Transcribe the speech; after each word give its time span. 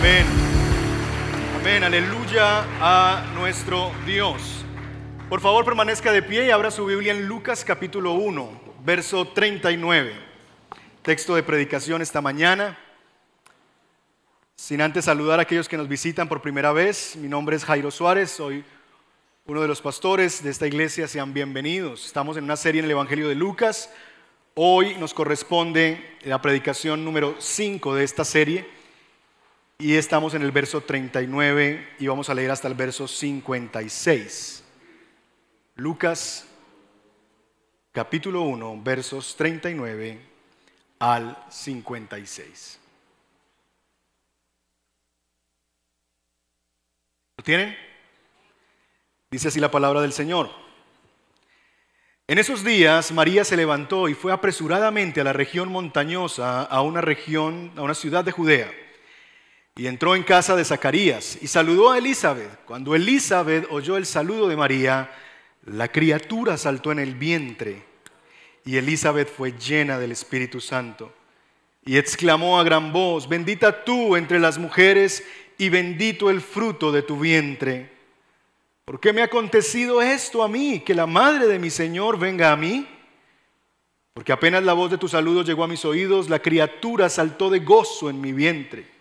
Amén. 0.00 0.24
Amén. 1.60 1.84
Aleluya 1.84 2.64
a 2.80 3.22
nuestro 3.34 3.92
Dios. 4.06 4.64
Por 5.28 5.42
favor, 5.42 5.62
permanezca 5.66 6.10
de 6.10 6.22
pie 6.22 6.46
y 6.46 6.50
abra 6.50 6.70
su 6.70 6.86
Biblia 6.86 7.12
en 7.12 7.26
Lucas 7.26 7.66
capítulo 7.66 8.14
1, 8.14 8.50
verso 8.82 9.28
39. 9.28 10.14
Texto 11.02 11.34
de 11.34 11.42
predicación 11.42 12.00
esta 12.00 12.22
mañana. 12.22 12.78
Sin 14.56 14.80
antes 14.80 15.04
saludar 15.04 15.38
a 15.38 15.42
aquellos 15.42 15.68
que 15.68 15.76
nos 15.76 15.86
visitan 15.86 16.30
por 16.30 16.40
primera 16.40 16.72
vez, 16.72 17.14
mi 17.16 17.28
nombre 17.28 17.56
es 17.56 17.64
Jairo 17.66 17.90
Suárez, 17.90 18.30
soy 18.30 18.64
uno 19.44 19.60
de 19.60 19.68
los 19.68 19.82
pastores 19.82 20.42
de 20.42 20.48
esta 20.48 20.66
iglesia, 20.66 21.08
sean 21.08 21.34
bienvenidos. 21.34 22.06
Estamos 22.06 22.38
en 22.38 22.44
una 22.44 22.56
serie 22.56 22.78
en 22.78 22.86
el 22.86 22.92
Evangelio 22.92 23.28
de 23.28 23.34
Lucas. 23.34 23.90
Hoy 24.54 24.94
nos 24.94 25.12
corresponde 25.12 26.16
la 26.22 26.40
predicación 26.40 27.04
número 27.04 27.34
5 27.38 27.96
de 27.96 28.04
esta 28.04 28.24
serie 28.24 28.79
y 29.80 29.96
estamos 29.96 30.34
en 30.34 30.42
el 30.42 30.52
verso 30.52 30.82
39 30.82 31.94
y 31.98 32.06
vamos 32.06 32.28
a 32.28 32.34
leer 32.34 32.50
hasta 32.50 32.68
el 32.68 32.74
verso 32.74 33.08
56. 33.08 34.62
Lucas 35.76 36.46
capítulo 37.90 38.42
1, 38.42 38.82
versos 38.82 39.34
39 39.36 40.20
al 40.98 41.46
56. 41.48 42.78
¿Lo 47.38 47.44
tienen? 47.44 47.74
Dice 49.30 49.48
así 49.48 49.60
la 49.60 49.70
palabra 49.70 50.02
del 50.02 50.12
Señor. 50.12 50.50
En 52.28 52.38
esos 52.38 52.62
días 52.62 53.12
María 53.12 53.44
se 53.44 53.56
levantó 53.56 54.10
y 54.10 54.14
fue 54.14 54.30
apresuradamente 54.30 55.22
a 55.22 55.24
la 55.24 55.32
región 55.32 55.72
montañosa, 55.72 56.64
a 56.64 56.82
una 56.82 57.00
región, 57.00 57.72
a 57.76 57.82
una 57.82 57.94
ciudad 57.94 58.24
de 58.24 58.32
Judea, 58.32 58.70
y 59.80 59.86
entró 59.86 60.14
en 60.14 60.24
casa 60.24 60.56
de 60.56 60.64
Zacarías 60.66 61.38
y 61.40 61.46
saludó 61.46 61.90
a 61.90 61.96
Elizabeth. 61.96 62.66
Cuando 62.66 62.94
Elizabeth 62.94 63.66
oyó 63.70 63.96
el 63.96 64.04
saludo 64.04 64.46
de 64.46 64.54
María, 64.54 65.10
la 65.64 65.88
criatura 65.88 66.58
saltó 66.58 66.92
en 66.92 66.98
el 66.98 67.14
vientre 67.14 67.82
y 68.66 68.76
Elizabeth 68.76 69.34
fue 69.34 69.52
llena 69.52 69.98
del 69.98 70.12
Espíritu 70.12 70.60
Santo 70.60 71.14
y 71.82 71.96
exclamó 71.96 72.60
a 72.60 72.62
gran 72.62 72.92
voz, 72.92 73.26
bendita 73.26 73.82
tú 73.82 74.16
entre 74.16 74.38
las 74.38 74.58
mujeres 74.58 75.26
y 75.56 75.70
bendito 75.70 76.28
el 76.28 76.42
fruto 76.42 76.92
de 76.92 77.00
tu 77.00 77.18
vientre. 77.18 77.90
¿Por 78.84 79.00
qué 79.00 79.14
me 79.14 79.22
ha 79.22 79.32
acontecido 79.32 80.02
esto 80.02 80.42
a 80.42 80.48
mí, 80.48 80.80
que 80.80 80.94
la 80.94 81.06
madre 81.06 81.46
de 81.46 81.58
mi 81.58 81.70
Señor 81.70 82.18
venga 82.18 82.52
a 82.52 82.56
mí? 82.56 82.86
Porque 84.12 84.32
apenas 84.32 84.62
la 84.62 84.74
voz 84.74 84.90
de 84.90 84.98
tu 84.98 85.08
saludo 85.08 85.42
llegó 85.42 85.64
a 85.64 85.68
mis 85.68 85.86
oídos, 85.86 86.28
la 86.28 86.40
criatura 86.40 87.08
saltó 87.08 87.48
de 87.48 87.60
gozo 87.60 88.10
en 88.10 88.20
mi 88.20 88.34
vientre. 88.34 88.99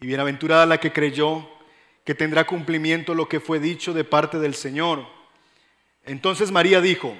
Y 0.00 0.06
bienaventurada 0.06 0.66
la 0.66 0.80
que 0.80 0.92
creyó 0.92 1.48
que 2.04 2.14
tendrá 2.14 2.46
cumplimiento 2.46 3.14
lo 3.14 3.28
que 3.28 3.40
fue 3.40 3.60
dicho 3.60 3.92
de 3.92 4.04
parte 4.04 4.38
del 4.38 4.54
Señor. 4.54 5.06
Entonces 6.04 6.50
María 6.50 6.80
dijo, 6.80 7.14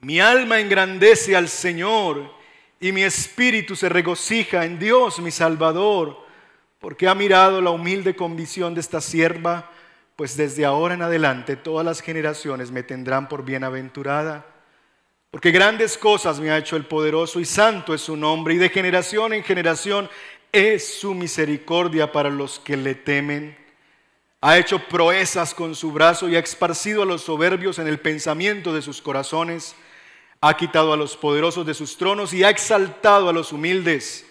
mi 0.00 0.20
alma 0.20 0.60
engrandece 0.60 1.36
al 1.36 1.48
Señor 1.48 2.32
y 2.80 2.92
mi 2.92 3.02
espíritu 3.02 3.76
se 3.76 3.88
regocija 3.88 4.64
en 4.64 4.78
Dios 4.78 5.20
mi 5.20 5.30
Salvador 5.30 6.28
porque 6.80 7.08
ha 7.08 7.14
mirado 7.14 7.60
la 7.60 7.70
humilde 7.70 8.14
condición 8.14 8.74
de 8.74 8.80
esta 8.80 9.00
sierva, 9.00 9.70
pues 10.16 10.36
desde 10.36 10.64
ahora 10.64 10.94
en 10.94 11.02
adelante 11.02 11.56
todas 11.56 11.84
las 11.84 12.00
generaciones 12.00 12.70
me 12.70 12.82
tendrán 12.82 13.28
por 13.28 13.44
bienaventurada. 13.44 14.46
Porque 15.30 15.50
grandes 15.50 15.98
cosas 15.98 16.40
me 16.40 16.50
ha 16.50 16.58
hecho 16.58 16.76
el 16.76 16.86
poderoso 16.86 17.40
y 17.40 17.44
santo 17.44 17.94
es 17.94 18.00
su 18.00 18.16
nombre, 18.16 18.54
y 18.54 18.58
de 18.58 18.68
generación 18.68 19.32
en 19.32 19.42
generación 19.42 20.08
es 20.52 20.98
su 21.00 21.14
misericordia 21.14 22.12
para 22.12 22.30
los 22.30 22.58
que 22.58 22.76
le 22.76 22.94
temen. 22.94 23.56
Ha 24.40 24.58
hecho 24.58 24.78
proezas 24.88 25.52
con 25.52 25.74
su 25.74 25.92
brazo 25.92 26.28
y 26.28 26.36
ha 26.36 26.38
esparcido 26.38 27.02
a 27.02 27.06
los 27.06 27.22
soberbios 27.22 27.78
en 27.78 27.88
el 27.88 27.98
pensamiento 27.98 28.72
de 28.72 28.82
sus 28.82 29.02
corazones. 29.02 29.74
Ha 30.40 30.56
quitado 30.56 30.92
a 30.92 30.96
los 30.96 31.16
poderosos 31.16 31.66
de 31.66 31.74
sus 31.74 31.96
tronos 31.96 32.32
y 32.32 32.44
ha 32.44 32.50
exaltado 32.50 33.28
a 33.28 33.32
los 33.32 33.52
humildes. 33.52 34.26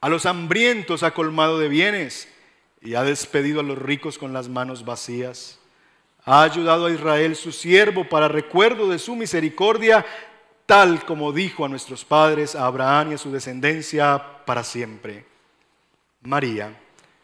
A 0.00 0.08
los 0.08 0.24
hambrientos 0.24 1.02
ha 1.02 1.12
colmado 1.12 1.58
de 1.58 1.68
bienes 1.68 2.26
y 2.80 2.94
ha 2.94 3.02
despedido 3.02 3.60
a 3.60 3.62
los 3.62 3.78
ricos 3.78 4.16
con 4.16 4.32
las 4.32 4.48
manos 4.48 4.84
vacías. 4.84 5.58
Ha 6.24 6.42
ayudado 6.42 6.86
a 6.86 6.90
Israel 6.90 7.36
su 7.36 7.52
siervo 7.52 8.08
para 8.08 8.28
recuerdo 8.28 8.88
de 8.88 8.98
su 8.98 9.14
misericordia, 9.14 10.06
tal 10.64 11.04
como 11.04 11.32
dijo 11.32 11.66
a 11.66 11.68
nuestros 11.68 12.04
padres, 12.04 12.54
a 12.54 12.64
Abraham 12.64 13.12
y 13.12 13.14
a 13.14 13.18
su 13.18 13.30
descendencia 13.30 14.44
para 14.46 14.64
siempre. 14.64 15.29
María 16.22 16.78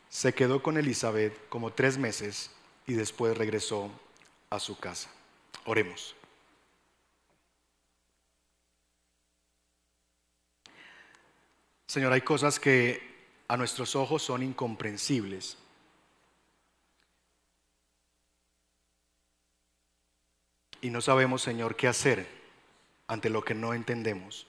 se 0.09 0.33
quedó 0.35 0.63
con 0.63 0.79
Elizabeth 0.79 1.49
como 1.49 1.73
tres 1.73 1.99
meses 1.99 2.51
y 2.87 2.95
después 2.95 3.37
regresó 3.37 3.91
a 4.51 4.59
su 4.59 4.79
casa. 4.79 5.11
Oremos. 5.65 6.15
Señor, 11.87 12.13
hay 12.13 12.23
cosas 12.23 12.59
que 12.59 13.17
a 13.49 13.57
nuestros 13.57 13.95
ojos 13.97 14.23
son 14.23 14.43
incomprensibles. 14.43 15.57
Y 20.81 20.91
no 20.91 21.01
sabemos, 21.01 21.43
Señor, 21.43 21.77
qué 21.77 21.89
hacer 21.89 22.29
ante 23.07 23.31
lo 23.31 23.45
que 23.45 23.55
no 23.55 23.73
entendemos. 23.73 24.47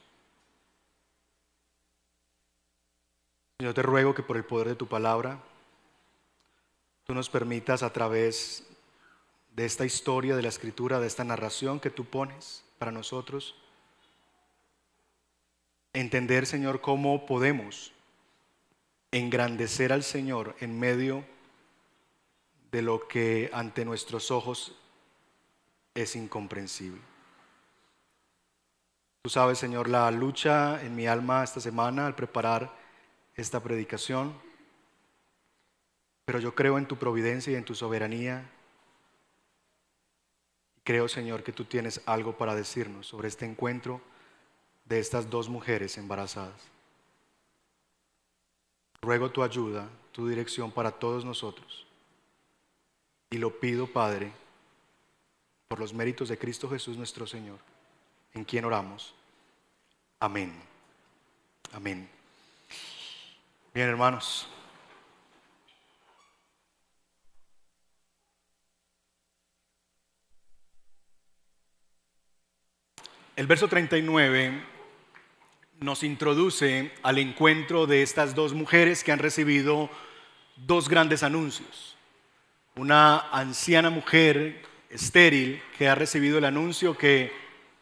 Señor, 3.59 3.73
te 3.73 3.81
ruego 3.81 4.13
que 4.13 4.21
por 4.21 4.37
el 4.37 4.45
poder 4.45 4.67
de 4.67 4.75
tu 4.75 4.85
palabra, 4.85 5.39
tú 7.05 7.15
nos 7.15 7.27
permitas 7.27 7.81
a 7.81 7.91
través 7.91 8.67
de 9.55 9.65
esta 9.65 9.83
historia, 9.83 10.35
de 10.35 10.43
la 10.43 10.49
escritura, 10.49 10.99
de 10.99 11.07
esta 11.07 11.23
narración 11.23 11.79
que 11.79 11.89
tú 11.89 12.05
pones 12.05 12.63
para 12.77 12.91
nosotros, 12.91 13.55
entender, 15.91 16.45
Señor, 16.45 16.81
cómo 16.81 17.25
podemos 17.25 17.93
engrandecer 19.09 19.91
al 19.91 20.03
Señor 20.03 20.55
en 20.59 20.79
medio 20.79 21.25
de 22.69 22.83
lo 22.83 23.07
que 23.07 23.49
ante 23.53 23.85
nuestros 23.85 24.29
ojos 24.29 24.75
es 25.95 26.15
incomprensible. 26.15 27.01
Tú 29.23 29.31
sabes, 29.31 29.57
Señor, 29.57 29.89
la 29.89 30.11
lucha 30.11 30.79
en 30.83 30.95
mi 30.95 31.07
alma 31.07 31.43
esta 31.43 31.59
semana 31.59 32.05
al 32.05 32.13
preparar 32.13 32.85
esta 33.37 33.61
predicación, 33.61 34.33
pero 36.25 36.39
yo 36.39 36.55
creo 36.55 36.77
en 36.77 36.87
tu 36.87 36.97
providencia 36.97 37.53
y 37.53 37.55
en 37.55 37.63
tu 37.63 37.75
soberanía. 37.75 38.49
Creo, 40.83 41.07
Señor, 41.07 41.43
que 41.43 41.53
tú 41.53 41.63
tienes 41.63 42.01
algo 42.05 42.37
para 42.37 42.55
decirnos 42.55 43.07
sobre 43.07 43.27
este 43.27 43.45
encuentro 43.45 44.01
de 44.85 44.99
estas 44.99 45.29
dos 45.29 45.49
mujeres 45.49 45.97
embarazadas. 45.97 46.61
Ruego 49.01 49.29
tu 49.29 49.43
ayuda, 49.43 49.87
tu 50.11 50.27
dirección 50.27 50.71
para 50.71 50.91
todos 50.91 51.23
nosotros. 51.23 51.85
Y 53.29 53.37
lo 53.37 53.59
pido, 53.59 53.87
Padre, 53.87 54.31
por 55.67 55.79
los 55.79 55.93
méritos 55.93 56.29
de 56.29 56.37
Cristo 56.37 56.69
Jesús 56.69 56.97
nuestro 56.97 57.27
Señor, 57.27 57.59
en 58.33 58.43
quien 58.43 58.65
oramos. 58.65 59.13
Amén. 60.19 60.53
Amén. 61.73 62.16
Bien, 63.77 63.89
hermanos. 63.89 64.47
El 73.35 73.45
verso 73.45 73.67
39 73.67 74.63
nos 75.79 76.01
introduce 76.01 76.91
al 77.03 77.19
encuentro 77.19 77.85
de 77.85 78.01
estas 78.01 78.33
dos 78.33 78.53
mujeres 78.53 79.03
que 79.03 79.11
han 79.11 79.19
recibido 79.19 79.91
dos 80.55 80.89
grandes 80.89 81.21
anuncios. 81.21 81.95
Una 82.77 83.29
anciana 83.29 83.91
mujer 83.91 84.63
estéril 84.89 85.61
que 85.77 85.87
ha 85.87 85.93
recibido 85.93 86.39
el 86.39 86.45
anuncio 86.45 86.97
que 86.97 87.31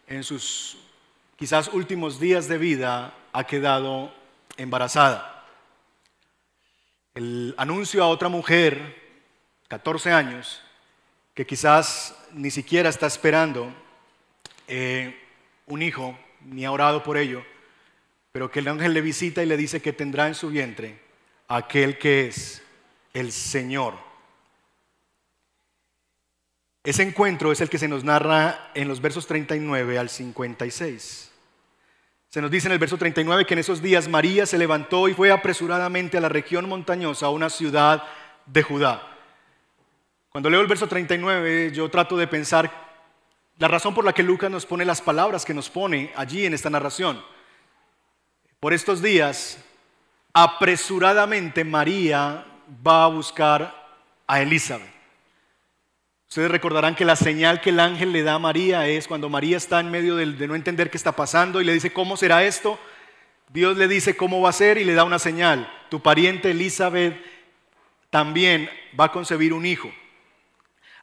en 0.07 0.25
sus 0.25 0.77
quizás 1.37 1.69
últimos 1.69 2.19
días 2.19 2.49
de 2.49 2.57
vida 2.57 3.13
ha 3.31 3.45
quedado 3.45 4.13
embarazada. 4.57 5.34
El 7.15 7.55
anuncio 7.57 8.03
a 8.03 8.09
otra 8.09 8.27
mujer, 8.27 9.01
14 9.69 10.11
años, 10.11 10.61
que 11.33 11.45
quizás 11.45 12.13
ni 12.33 12.51
siquiera 12.51 12.89
está 12.89 13.07
esperando 13.07 13.73
eh, 14.67 15.17
un 15.65 15.81
hijo, 15.81 16.19
ni 16.41 16.65
ha 16.65 16.73
orado 16.73 17.03
por 17.03 17.15
ello, 17.15 17.41
pero 18.33 18.51
que 18.51 18.59
el 18.59 18.67
ángel 18.67 18.93
le 18.93 18.99
visita 18.99 19.41
y 19.41 19.45
le 19.45 19.55
dice 19.55 19.81
que 19.81 19.93
tendrá 19.93 20.27
en 20.27 20.35
su 20.35 20.49
vientre 20.49 20.99
aquel 21.47 21.97
que 21.97 22.27
es 22.27 22.61
el 23.13 23.31
Señor. 23.31 23.93
Ese 26.83 27.03
encuentro 27.03 27.53
es 27.53 27.61
el 27.61 27.69
que 27.69 27.79
se 27.79 27.87
nos 27.87 28.03
narra 28.03 28.71
en 28.73 28.89
los 28.89 28.99
versos 28.99 29.25
39 29.25 29.97
al 29.97 30.09
56. 30.09 31.31
Se 32.35 32.41
nos 32.41 32.51
dice 32.51 32.67
en 32.67 32.73
el 32.73 32.79
verso 32.79 32.97
39 32.97 33.45
que 33.45 33.53
en 33.53 33.61
esos 33.61 33.81
días 33.81 34.09
María 34.09 34.45
se 34.45 34.57
levantó 34.57 35.07
y 35.07 35.13
fue 35.13 35.31
apresuradamente 35.31 36.17
a 36.17 36.19
la 36.19 36.27
región 36.27 36.67
montañosa, 36.67 37.27
a 37.27 37.29
una 37.29 37.49
ciudad 37.49 38.03
de 38.45 38.61
Judá. 38.61 39.07
Cuando 40.27 40.49
leo 40.49 40.59
el 40.59 40.67
verso 40.67 40.85
39, 40.85 41.71
yo 41.73 41.89
trato 41.89 42.17
de 42.17 42.27
pensar 42.27 42.69
la 43.57 43.69
razón 43.69 43.93
por 43.93 44.03
la 44.03 44.11
que 44.11 44.21
Lucas 44.21 44.51
nos 44.51 44.65
pone 44.65 44.83
las 44.83 45.01
palabras 45.01 45.45
que 45.45 45.53
nos 45.53 45.69
pone 45.69 46.11
allí 46.13 46.45
en 46.45 46.53
esta 46.53 46.69
narración. 46.69 47.23
Por 48.59 48.73
estos 48.73 49.01
días, 49.01 49.57
apresuradamente 50.33 51.63
María 51.63 52.45
va 52.85 53.05
a 53.05 53.07
buscar 53.07 53.95
a 54.27 54.41
Elizabeth. 54.41 54.94
Ustedes 56.35 56.51
recordarán 56.51 56.95
que 56.95 57.05
la 57.05 57.15
señal 57.15 57.61
que 57.61 57.69
el 57.69 57.79
ángel 57.79 58.11
le 58.11 58.21
da 58.21 58.33
a 58.33 58.39
María 58.39 58.85
es 58.89 59.07
cuando 59.07 59.29
María 59.29 59.55
está 59.55 59.79
en 59.79 59.89
medio 59.89 60.17
de, 60.17 60.25
no 60.25 60.55
entender 60.55 60.89
qué 60.89 60.97
está 60.97 61.13
pasando 61.13 61.61
y 61.61 61.63
le 61.63 61.71
dice, 61.71 61.93
¿cómo 61.93 62.17
será 62.17 62.43
esto? 62.43 62.77
Dios 63.47 63.77
le 63.77 63.87
dice 63.87 64.17
cómo 64.17 64.41
va 64.41 64.49
a 64.49 64.51
ser 64.51 64.77
y 64.77 64.83
le 64.83 64.95
da 64.95 65.05
una 65.05 65.17
señal. 65.17 65.71
Tu 65.87 66.01
pariente 66.01 66.51
Elizabeth 66.51 67.15
también 68.09 68.69
va 68.99 69.05
a 69.05 69.11
concebir 69.13 69.53
un 69.53 69.65
hijo. 69.65 69.89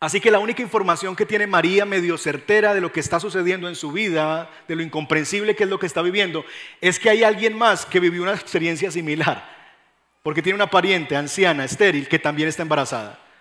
Así 0.00 0.20
que 0.20 0.31
la 0.31 0.38
única 0.38 0.61
información 0.61 1.17
que 1.17 1.25
tiene 1.25 1.46
María 1.46 1.87
medio 1.87 2.19
certera 2.19 2.75
de 2.75 2.82
lo 2.82 2.93
que 2.93 3.00
está 3.00 3.19
sucediendo 3.19 3.69
en 3.69 3.75
su 3.75 3.90
vida, 3.90 4.50
de 4.69 4.76
lo 4.76 4.82
incomprensible 4.82 5.56
que 5.56 5.64
es 5.64 5.70
lo 5.70 5.79
que 5.79 5.87
está 5.87 6.02
viviendo, 6.02 6.44
es 6.82 6.99
que 6.99 7.08
hay 7.08 7.25
alguien 7.25 7.56
más 7.56 7.87
que 7.87 8.00
vivió 8.00 8.23
una 8.23 8.34
experiencia 8.34 8.90
similar, 8.90 9.49
porque 10.23 10.43
tiene 10.43 10.56
una 10.56 10.69
pariente 10.69 11.17
anciana, 11.17 11.64
estéril, 11.64 12.06
que 12.06 12.19
también 12.19 12.50
está 12.50 12.61
embarazada. 12.61 13.31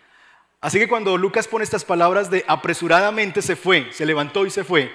Así 0.61 0.77
que 0.77 0.87
cuando 0.87 1.17
Lucas 1.17 1.47
pone 1.47 1.63
estas 1.63 1.83
palabras 1.83 2.29
de 2.29 2.45
apresuradamente 2.47 3.41
se 3.41 3.55
fue, 3.55 3.91
se 3.91 4.05
levantó 4.05 4.45
y 4.45 4.51
se 4.51 4.63
fue, 4.63 4.93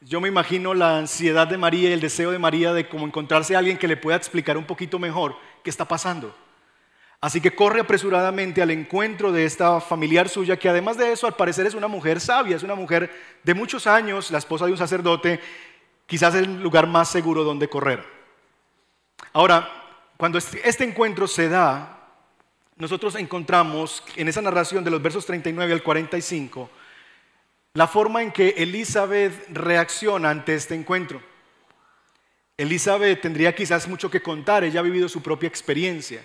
yo 0.00 0.20
me 0.20 0.28
imagino 0.28 0.74
la 0.74 0.96
ansiedad 0.96 1.48
de 1.48 1.58
María 1.58 1.90
y 1.90 1.92
el 1.92 2.00
deseo 2.00 2.30
de 2.30 2.38
María 2.38 2.72
de 2.72 2.88
como 2.88 3.04
encontrarse 3.04 3.56
a 3.56 3.58
alguien 3.58 3.78
que 3.78 3.88
le 3.88 3.96
pueda 3.96 4.16
explicar 4.16 4.56
un 4.56 4.64
poquito 4.64 5.00
mejor 5.00 5.36
qué 5.64 5.70
está 5.70 5.86
pasando. 5.86 6.32
Así 7.20 7.40
que 7.40 7.52
corre 7.52 7.80
apresuradamente 7.80 8.62
al 8.62 8.70
encuentro 8.70 9.32
de 9.32 9.44
esta 9.44 9.80
familiar 9.80 10.28
suya, 10.28 10.56
que 10.56 10.68
además 10.68 10.96
de 10.96 11.10
eso 11.10 11.26
al 11.26 11.34
parecer 11.34 11.66
es 11.66 11.74
una 11.74 11.88
mujer 11.88 12.20
sabia, 12.20 12.54
es 12.54 12.62
una 12.62 12.76
mujer 12.76 13.10
de 13.42 13.54
muchos 13.54 13.88
años, 13.88 14.30
la 14.30 14.38
esposa 14.38 14.66
de 14.66 14.72
un 14.72 14.78
sacerdote, 14.78 15.40
quizás 16.06 16.36
el 16.36 16.62
lugar 16.62 16.86
más 16.86 17.08
seguro 17.08 17.42
donde 17.42 17.68
correr. 17.68 18.04
Ahora, 19.32 19.68
cuando 20.16 20.38
este, 20.38 20.66
este 20.68 20.84
encuentro 20.84 21.26
se 21.26 21.48
da, 21.48 21.97
nosotros 22.78 23.14
encontramos 23.16 24.02
en 24.16 24.28
esa 24.28 24.40
narración 24.40 24.84
de 24.84 24.90
los 24.90 25.02
versos 25.02 25.26
39 25.26 25.72
al 25.72 25.82
45 25.82 26.70
la 27.74 27.86
forma 27.86 28.22
en 28.22 28.32
que 28.32 28.54
Elizabeth 28.56 29.32
reacciona 29.50 30.30
ante 30.30 30.54
este 30.54 30.74
encuentro. 30.74 31.22
Elizabeth 32.56 33.20
tendría 33.20 33.54
quizás 33.54 33.86
mucho 33.86 34.10
que 34.10 34.20
contar, 34.20 34.64
ella 34.64 34.80
ha 34.80 34.82
vivido 34.82 35.08
su 35.08 35.22
propia 35.22 35.46
experiencia. 35.46 36.20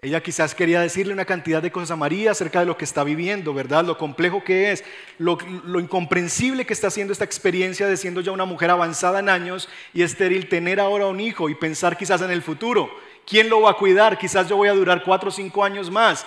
Ella 0.00 0.22
quizás 0.22 0.54
quería 0.54 0.80
decirle 0.80 1.12
una 1.12 1.24
cantidad 1.24 1.60
de 1.60 1.72
cosas 1.72 1.90
a 1.90 1.96
María 1.96 2.30
acerca 2.30 2.60
de 2.60 2.66
lo 2.66 2.76
que 2.76 2.84
está 2.84 3.02
viviendo, 3.02 3.54
¿verdad? 3.54 3.84
Lo 3.84 3.98
complejo 3.98 4.44
que 4.44 4.70
es, 4.70 4.84
lo, 5.18 5.36
incomprensible 5.80 6.64
que 6.64 6.74
está 6.74 6.88
haciendo 6.88 7.12
esta 7.12 7.24
experiencia 7.24 7.88
de 7.88 7.96
siendo 7.96 8.20
ya 8.20 8.30
una 8.30 8.44
mujer 8.44 8.70
avanzada 8.70 9.18
en 9.18 9.28
años 9.28 9.68
y 9.94 10.02
estéril, 10.02 10.48
tener 10.48 10.78
ahora 10.78 11.06
un 11.06 11.18
hijo 11.18 11.48
y 11.48 11.56
pensar 11.56 11.96
quizás 11.96 12.22
en 12.22 12.30
el 12.30 12.42
futuro. 12.42 12.88
¿Quién 13.26 13.48
lo 13.48 13.62
va 13.62 13.72
a 13.72 13.76
cuidar? 13.76 14.16
Quizás 14.16 14.48
yo 14.48 14.56
voy 14.56 14.68
a 14.68 14.72
durar 14.72 15.02
cuatro 15.02 15.28
o 15.28 15.32
cinco 15.32 15.64
años 15.64 15.90
más. 15.90 16.24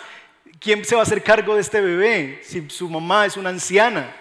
¿Quién 0.60 0.84
se 0.84 0.96
va 0.96 1.02
a 1.02 1.04
hacer 1.04 1.24
cargo 1.24 1.56
de 1.56 1.62
este 1.62 1.80
bebé 1.80 2.42
si 2.44 2.70
su 2.70 2.90
mamá 2.90 3.26
es 3.26 3.38
una 3.38 3.50
anciana? 3.50 4.14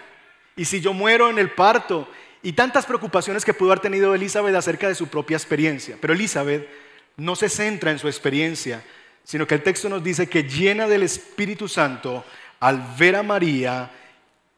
Y 0.55 0.65
si 0.65 0.79
yo 0.79 0.93
muero 0.93 1.29
en 1.29 1.37
el 1.37 1.51
parto. 1.51 2.07
Y 2.41 2.53
tantas 2.53 2.85
preocupaciones 2.85 3.43
que 3.43 3.53
pudo 3.53 3.71
haber 3.71 3.81
tenido 3.81 4.15
Elizabeth 4.15 4.55
acerca 4.55 4.87
de 4.87 4.95
su 4.95 5.07
propia 5.07 5.35
experiencia. 5.35 5.97
Pero 5.99 6.13
Elizabeth 6.13 6.69
no 7.17 7.35
se 7.35 7.49
centra 7.49 7.91
en 7.91 7.99
su 7.99 8.07
experiencia 8.07 8.81
sino 9.29 9.45
que 9.45 9.53
el 9.53 9.61
texto 9.61 9.89
nos 9.89 10.03
dice 10.03 10.27
que 10.27 10.41
llena 10.41 10.87
del 10.87 11.03
Espíritu 11.03 11.67
Santo, 11.67 12.25
al 12.59 12.83
ver 12.97 13.15
a 13.15 13.21
María, 13.21 13.91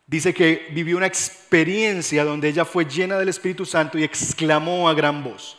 dice 0.07 0.33
que 0.33 0.69
vivió 0.71 0.95
una 0.95 1.07
experiencia 1.07 2.23
donde 2.23 2.47
ella 2.47 2.63
fue 2.63 2.85
llena 2.85 3.17
del 3.17 3.27
Espíritu 3.27 3.65
Santo 3.65 3.97
y 3.97 4.05
exclamó 4.05 4.87
a 4.87 4.93
gran 4.93 5.25
voz, 5.25 5.57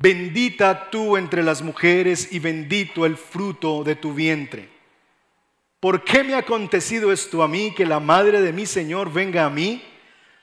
bendita 0.00 0.90
tú 0.90 1.16
entre 1.16 1.42
las 1.42 1.62
mujeres 1.62 2.28
y 2.30 2.38
bendito 2.38 3.04
el 3.04 3.16
fruto 3.16 3.82
de 3.82 3.96
tu 3.96 4.14
vientre. 4.14 4.68
¿Por 5.80 6.04
qué 6.04 6.24
me 6.24 6.34
ha 6.34 6.38
acontecido 6.38 7.12
esto 7.12 7.42
a 7.42 7.48
mí, 7.48 7.72
que 7.74 7.86
la 7.86 8.00
madre 8.00 8.40
de 8.40 8.52
mi 8.52 8.66
Señor 8.66 9.12
venga 9.12 9.44
a 9.44 9.50
mí? 9.50 9.82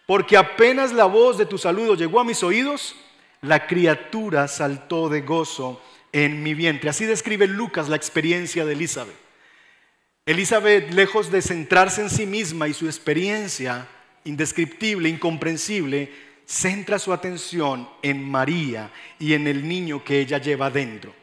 Porque 0.05 0.37
apenas 0.37 0.93
la 0.93 1.05
voz 1.05 1.37
de 1.37 1.45
tu 1.45 1.57
saludo 1.57 1.95
llegó 1.95 2.19
a 2.19 2.25
mis 2.25 2.43
oídos, 2.43 2.95
la 3.41 3.67
criatura 3.67 4.47
saltó 4.47 5.09
de 5.09 5.21
gozo 5.21 5.81
en 6.11 6.43
mi 6.43 6.53
vientre. 6.53 6.89
Así 6.89 7.05
describe 7.05 7.47
Lucas 7.47 7.89
la 7.89 7.95
experiencia 7.95 8.65
de 8.65 8.73
Elizabeth. 8.73 9.15
Elizabeth, 10.25 10.91
lejos 10.91 11.31
de 11.31 11.41
centrarse 11.41 12.01
en 12.01 12.09
sí 12.09 12.25
misma 12.25 12.67
y 12.67 12.73
su 12.73 12.87
experiencia 12.87 13.87
indescriptible, 14.25 15.07
incomprensible, 15.07 16.11
centra 16.45 16.99
su 16.99 17.11
atención 17.11 17.89
en 18.01 18.23
María 18.23 18.91
y 19.19 19.33
en 19.33 19.47
el 19.47 19.67
niño 19.67 20.03
que 20.03 20.19
ella 20.19 20.37
lleva 20.37 20.69
dentro. 20.69 21.13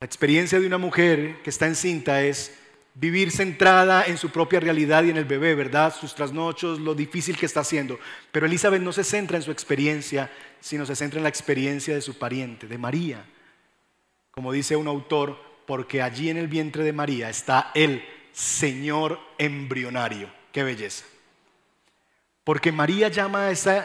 La 0.00 0.06
experiencia 0.06 0.60
de 0.60 0.66
una 0.66 0.78
mujer 0.78 1.42
que 1.42 1.50
está 1.50 1.66
encinta 1.66 2.22
es 2.22 2.56
vivir 2.94 3.30
centrada 3.30 4.04
en 4.06 4.16
su 4.16 4.30
propia 4.30 4.60
realidad 4.60 5.04
y 5.04 5.10
en 5.10 5.16
el 5.16 5.24
bebé, 5.24 5.54
¿verdad? 5.54 5.94
Sus 5.94 6.14
trasnochos, 6.14 6.80
lo 6.80 6.94
difícil 6.94 7.36
que 7.36 7.46
está 7.46 7.60
haciendo. 7.60 7.98
Pero 8.32 8.46
Elizabeth 8.46 8.82
no 8.82 8.92
se 8.92 9.04
centra 9.04 9.36
en 9.36 9.42
su 9.42 9.50
experiencia, 9.50 10.30
sino 10.60 10.86
se 10.86 10.96
centra 10.96 11.18
en 11.18 11.24
la 11.24 11.28
experiencia 11.28 11.94
de 11.94 12.00
su 12.00 12.16
pariente, 12.16 12.66
de 12.66 12.78
María. 12.78 13.24
Como 14.30 14.52
dice 14.52 14.76
un 14.76 14.88
autor, 14.88 15.36
porque 15.66 16.00
allí 16.00 16.30
en 16.30 16.38
el 16.38 16.48
vientre 16.48 16.82
de 16.82 16.92
María 16.92 17.28
está 17.28 17.70
el 17.74 18.04
Señor 18.32 19.18
embrionario. 19.36 20.30
Qué 20.52 20.62
belleza. 20.62 21.04
Porque 22.48 22.72
María 22.72 23.08
llama 23.08 23.48
a 23.48 23.50
ese 23.50 23.82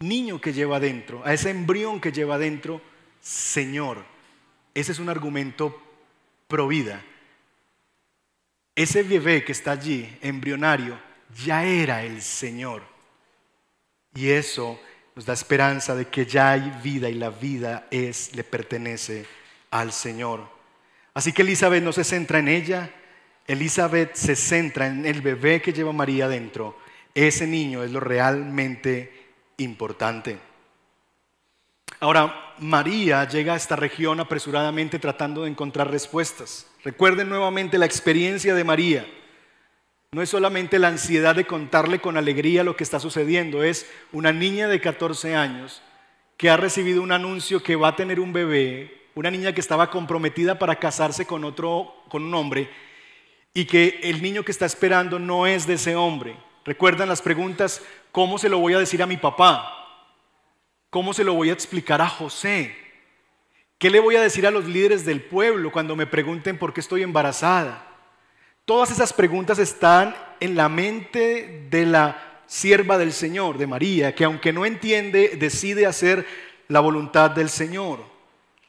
niño 0.00 0.40
que 0.40 0.52
lleva 0.52 0.78
adentro, 0.78 1.22
a 1.24 1.32
ese 1.32 1.50
embrión 1.50 2.00
que 2.00 2.10
lleva 2.10 2.34
adentro, 2.34 2.80
Señor. 3.20 4.04
Ese 4.74 4.90
es 4.90 4.98
un 4.98 5.08
argumento 5.08 5.80
pro 6.48 6.66
vida 6.66 7.04
ese 8.76 9.02
bebé 9.02 9.42
que 9.42 9.52
está 9.52 9.72
allí, 9.72 10.06
embrionario, 10.20 11.00
ya 11.42 11.64
era 11.64 12.04
el 12.04 12.20
Señor. 12.20 12.82
Y 14.14 14.28
eso 14.28 14.78
nos 15.14 15.24
da 15.24 15.32
esperanza 15.32 15.94
de 15.94 16.08
que 16.08 16.26
ya 16.26 16.52
hay 16.52 16.78
vida 16.82 17.08
y 17.08 17.14
la 17.14 17.30
vida 17.30 17.88
es, 17.90 18.36
le 18.36 18.44
pertenece 18.44 19.24
al 19.70 19.92
Señor. 19.92 20.46
Así 21.14 21.32
que 21.32 21.40
Elizabeth 21.40 21.82
no 21.82 21.92
se 21.92 22.04
centra 22.04 22.38
en 22.38 22.48
ella, 22.48 22.90
Elizabeth 23.46 24.14
se 24.14 24.36
centra 24.36 24.88
en 24.88 25.06
el 25.06 25.22
bebé 25.22 25.62
que 25.62 25.72
lleva 25.72 25.92
María 25.92 26.28
dentro. 26.28 26.78
Ese 27.16 27.46
niño 27.46 27.82
es 27.82 27.90
lo 27.92 28.00
realmente 28.00 29.10
importante. 29.56 30.38
Ahora, 31.98 32.52
María 32.58 33.26
llega 33.26 33.54
a 33.54 33.56
esta 33.56 33.74
región 33.74 34.20
apresuradamente 34.20 34.98
tratando 34.98 35.44
de 35.44 35.48
encontrar 35.48 35.90
respuestas. 35.90 36.66
Recuerden 36.84 37.30
nuevamente 37.30 37.78
la 37.78 37.86
experiencia 37.86 38.54
de 38.54 38.64
María. 38.64 39.06
No 40.12 40.20
es 40.20 40.28
solamente 40.28 40.78
la 40.78 40.88
ansiedad 40.88 41.34
de 41.34 41.46
contarle 41.46 42.00
con 42.02 42.18
alegría 42.18 42.64
lo 42.64 42.76
que 42.76 42.84
está 42.84 43.00
sucediendo, 43.00 43.62
es 43.62 43.90
una 44.12 44.30
niña 44.30 44.68
de 44.68 44.82
14 44.82 45.34
años 45.34 45.80
que 46.36 46.50
ha 46.50 46.58
recibido 46.58 47.00
un 47.00 47.12
anuncio 47.12 47.62
que 47.62 47.76
va 47.76 47.88
a 47.88 47.96
tener 47.96 48.20
un 48.20 48.34
bebé, 48.34 49.08
una 49.14 49.30
niña 49.30 49.54
que 49.54 49.62
estaba 49.62 49.88
comprometida 49.88 50.58
para 50.58 50.76
casarse 50.76 51.24
con 51.24 51.44
otro 51.44 51.94
con 52.10 52.24
un 52.24 52.34
hombre 52.34 52.68
y 53.54 53.64
que 53.64 54.00
el 54.02 54.20
niño 54.20 54.44
que 54.44 54.52
está 54.52 54.66
esperando 54.66 55.18
no 55.18 55.46
es 55.46 55.66
de 55.66 55.74
ese 55.74 55.96
hombre. 55.96 56.36
Recuerdan 56.66 57.08
las 57.08 57.22
preguntas, 57.22 57.80
¿cómo 58.10 58.38
se 58.38 58.48
lo 58.48 58.58
voy 58.58 58.74
a 58.74 58.80
decir 58.80 59.00
a 59.00 59.06
mi 59.06 59.16
papá? 59.16 59.72
¿Cómo 60.90 61.14
se 61.14 61.22
lo 61.22 61.32
voy 61.32 61.50
a 61.50 61.52
explicar 61.52 62.02
a 62.02 62.08
José? 62.08 62.76
¿Qué 63.78 63.88
le 63.88 64.00
voy 64.00 64.16
a 64.16 64.20
decir 64.20 64.48
a 64.48 64.50
los 64.50 64.64
líderes 64.64 65.04
del 65.04 65.20
pueblo 65.20 65.70
cuando 65.70 65.94
me 65.94 66.08
pregunten 66.08 66.58
por 66.58 66.74
qué 66.74 66.80
estoy 66.80 67.04
embarazada? 67.04 67.86
Todas 68.64 68.90
esas 68.90 69.12
preguntas 69.12 69.60
están 69.60 70.16
en 70.40 70.56
la 70.56 70.68
mente 70.68 71.68
de 71.70 71.86
la 71.86 72.42
sierva 72.46 72.98
del 72.98 73.12
Señor, 73.12 73.58
de 73.58 73.68
María, 73.68 74.12
que 74.16 74.24
aunque 74.24 74.52
no 74.52 74.66
entiende, 74.66 75.36
decide 75.38 75.86
hacer 75.86 76.26
la 76.66 76.80
voluntad 76.80 77.30
del 77.30 77.48
Señor. 77.48 78.00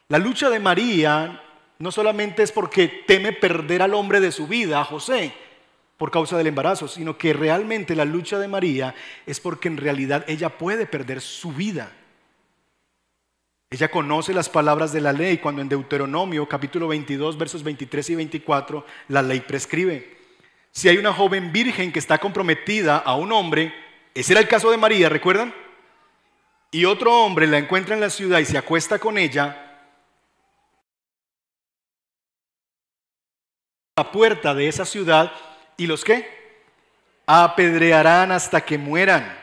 La 0.07 0.19
lucha 0.19 0.51
de 0.51 0.59
María 0.59 1.41
no 1.79 1.91
solamente 1.91 2.43
es 2.43 2.51
porque 2.51 2.87
teme 3.07 3.33
perder 3.33 3.81
al 3.81 3.95
hombre 3.95 4.19
de 4.19 4.31
su 4.31 4.45
vida, 4.45 4.81
a 4.81 4.85
José, 4.85 5.33
por 5.97 6.11
causa 6.11 6.37
del 6.37 6.47
embarazo, 6.47 6.87
sino 6.87 7.17
que 7.17 7.33
realmente 7.33 7.95
la 7.95 8.05
lucha 8.05 8.39
de 8.39 8.47
María 8.47 8.95
es 9.25 9.39
porque 9.39 9.67
en 9.67 9.77
realidad 9.77 10.23
ella 10.27 10.57
puede 10.57 10.85
perder 10.85 11.21
su 11.21 11.51
vida. 11.51 11.91
Ella 13.69 13.89
conoce 13.89 14.33
las 14.33 14.47
palabras 14.47 14.93
de 14.93 15.01
la 15.01 15.11
ley 15.11 15.39
cuando 15.39 15.61
en 15.61 15.69
Deuteronomio 15.69 16.47
capítulo 16.47 16.87
22 16.87 17.37
versos 17.37 17.63
23 17.63 18.11
y 18.11 18.15
24 18.15 18.85
la 19.09 19.21
ley 19.21 19.41
prescribe. 19.41 20.17
Si 20.71 20.87
hay 20.87 20.97
una 20.97 21.13
joven 21.13 21.51
virgen 21.51 21.91
que 21.91 21.99
está 21.99 22.17
comprometida 22.17 22.97
a 22.97 23.15
un 23.15 23.31
hombre, 23.31 23.73
ese 24.13 24.33
era 24.33 24.41
el 24.41 24.47
caso 24.47 24.71
de 24.71 24.77
María, 24.77 25.09
¿recuerdan? 25.09 25.53
y 26.71 26.85
otro 26.85 27.23
hombre 27.23 27.47
la 27.47 27.57
encuentra 27.57 27.95
en 27.95 28.01
la 28.01 28.09
ciudad 28.09 28.39
y 28.39 28.45
se 28.45 28.57
acuesta 28.57 28.99
con 28.99 29.17
ella, 29.17 29.63
la 33.95 34.11
puerta 34.11 34.53
de 34.53 34.67
esa 34.67 34.85
ciudad 34.85 35.31
y 35.77 35.87
los 35.87 36.03
que 36.03 36.27
apedrearán 37.25 38.31
hasta 38.31 38.61
que 38.61 38.77
mueran. 38.77 39.37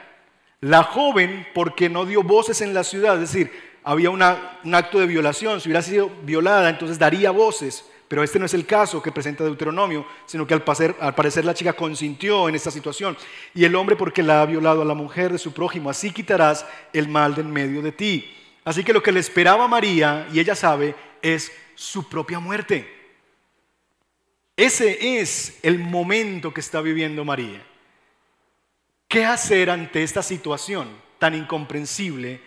La 0.61 0.83
joven, 0.83 1.47
porque 1.55 1.88
no 1.88 2.05
dio 2.05 2.23
voces 2.23 2.61
en 2.61 2.75
la 2.75 2.85
ciudad, 2.85 3.14
es 3.14 3.33
decir, 3.33 3.53
había 3.85 4.11
un 4.11 4.23
acto 4.23 4.99
de 4.99 5.07
violación, 5.07 5.61
si 5.61 5.69
hubiera 5.69 5.83
sido 5.83 6.11
violada, 6.23 6.71
entonces 6.71 6.99
daría 6.99 7.31
voces, 7.31 7.85
pero 8.09 8.23
este 8.23 8.38
no 8.38 8.47
es 8.47 8.55
el 8.55 8.64
caso 8.64 9.03
que 9.03 9.12
presenta 9.12 9.45
Deuteronomio, 9.45 10.07
sino 10.25 10.47
que 10.47 10.55
al 10.55 10.62
parecer, 10.62 10.97
al 11.00 11.14
parecer 11.14 11.45
la 11.45 11.53
chica 11.53 11.75
consintió 11.75 12.49
en 12.49 12.55
esta 12.55 12.71
situación. 12.71 13.17
Y 13.55 13.64
el 13.64 13.75
hombre 13.75 13.97
porque 13.97 14.23
la 14.23 14.41
ha 14.41 14.47
violado 14.47 14.83
a 14.83 14.87
la 14.87 14.95
mujer 14.95 15.33
de 15.33 15.38
su 15.38 15.53
prójimo, 15.53 15.91
así 15.91 16.12
quitarás 16.12 16.64
el 16.93 17.09
mal 17.09 17.35
de 17.35 17.43
en 17.43 17.50
medio 17.50 17.83
de 17.83 17.93
ti. 17.93 18.33
Así 18.64 18.83
que 18.85 18.95
lo 18.95 19.03
que 19.03 19.12
le 19.12 19.21
esperaba 19.21 19.64
a 19.64 19.69
María, 19.69 20.26
y 20.33 20.41
ella 20.41 20.55
sabe, 20.55 20.95
es 21.21 21.53
su 21.75 22.09
propia 22.09 22.38
muerte. 22.38 22.94
Ese 24.57 25.21
es 25.21 25.59
el 25.63 25.79
momento 25.79 26.55
que 26.55 26.61
está 26.61 26.81
viviendo 26.81 27.25
María. 27.25 27.61
¿Qué 29.09 29.25
hacer 29.25 29.71
ante 29.71 30.03
esta 30.03 30.23
situación 30.23 30.89
tan 31.19 31.35
incomprensible, 31.35 32.41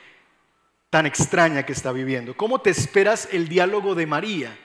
tan 0.89 1.05
extraña 1.05 1.63
que 1.63 1.73
está 1.73 1.91
viviendo? 1.91 2.35
¿Cómo 2.35 2.59
te 2.59 2.69
esperas 2.69 3.27
el 3.31 3.49
diálogo 3.49 3.93
de 3.93 4.05
María? 4.05 4.57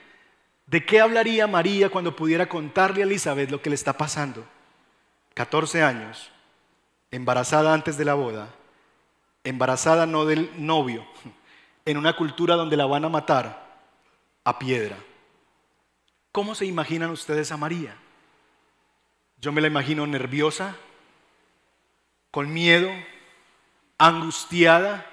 ¿De 0.67 0.85
qué 0.85 1.01
hablaría 1.01 1.45
María 1.47 1.89
cuando 1.89 2.15
pudiera 2.15 2.47
contarle 2.47 3.01
a 3.01 3.05
Elizabeth 3.05 3.51
lo 3.51 3.61
que 3.61 3.69
le 3.69 3.75
está 3.75 3.97
pasando? 3.97 4.45
14 5.33 5.83
años, 5.83 6.31
embarazada 7.11 7.73
antes 7.73 7.97
de 7.97 8.05
la 8.05 8.13
boda, 8.13 8.49
embarazada 9.43 10.05
no 10.05 10.25
del 10.25 10.49
novio, 10.57 11.05
en 11.85 11.97
una 11.97 12.15
cultura 12.15 12.55
donde 12.55 12.77
la 12.77 12.85
van 12.85 13.03
a 13.03 13.09
matar 13.09 13.81
a 14.45 14.57
piedra. 14.57 14.95
¿Cómo 16.33 16.55
se 16.55 16.65
imaginan 16.65 17.11
ustedes 17.11 17.51
a 17.51 17.57
María? 17.57 17.95
Yo 19.37 19.51
me 19.51 19.61
la 19.61 19.67
imagino 19.67 20.07
nerviosa, 20.07 20.75
con 22.31 22.51
miedo, 22.51 22.89
angustiada. 23.99 25.07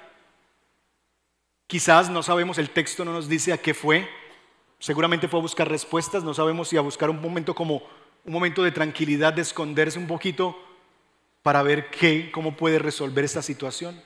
Quizás 1.67 2.09
no 2.09 2.23
sabemos, 2.23 2.57
el 2.57 2.71
texto 2.71 3.05
no 3.05 3.13
nos 3.13 3.29
dice 3.29 3.53
a 3.53 3.59
qué 3.59 3.75
fue. 3.75 4.09
Seguramente 4.79 5.27
fue 5.27 5.39
a 5.39 5.43
buscar 5.43 5.69
respuestas, 5.69 6.23
no 6.23 6.33
sabemos 6.33 6.69
si 6.69 6.77
a 6.77 6.81
buscar 6.81 7.11
un 7.11 7.21
momento 7.21 7.53
como 7.53 7.83
un 8.25 8.33
momento 8.33 8.63
de 8.63 8.71
tranquilidad, 8.71 9.31
de 9.31 9.43
esconderse 9.43 9.99
un 9.99 10.07
poquito 10.07 10.57
para 11.43 11.61
ver 11.61 11.91
qué, 11.91 12.31
cómo 12.31 12.57
puede 12.57 12.79
resolver 12.79 13.23
esta 13.23 13.43
situación. 13.43 14.01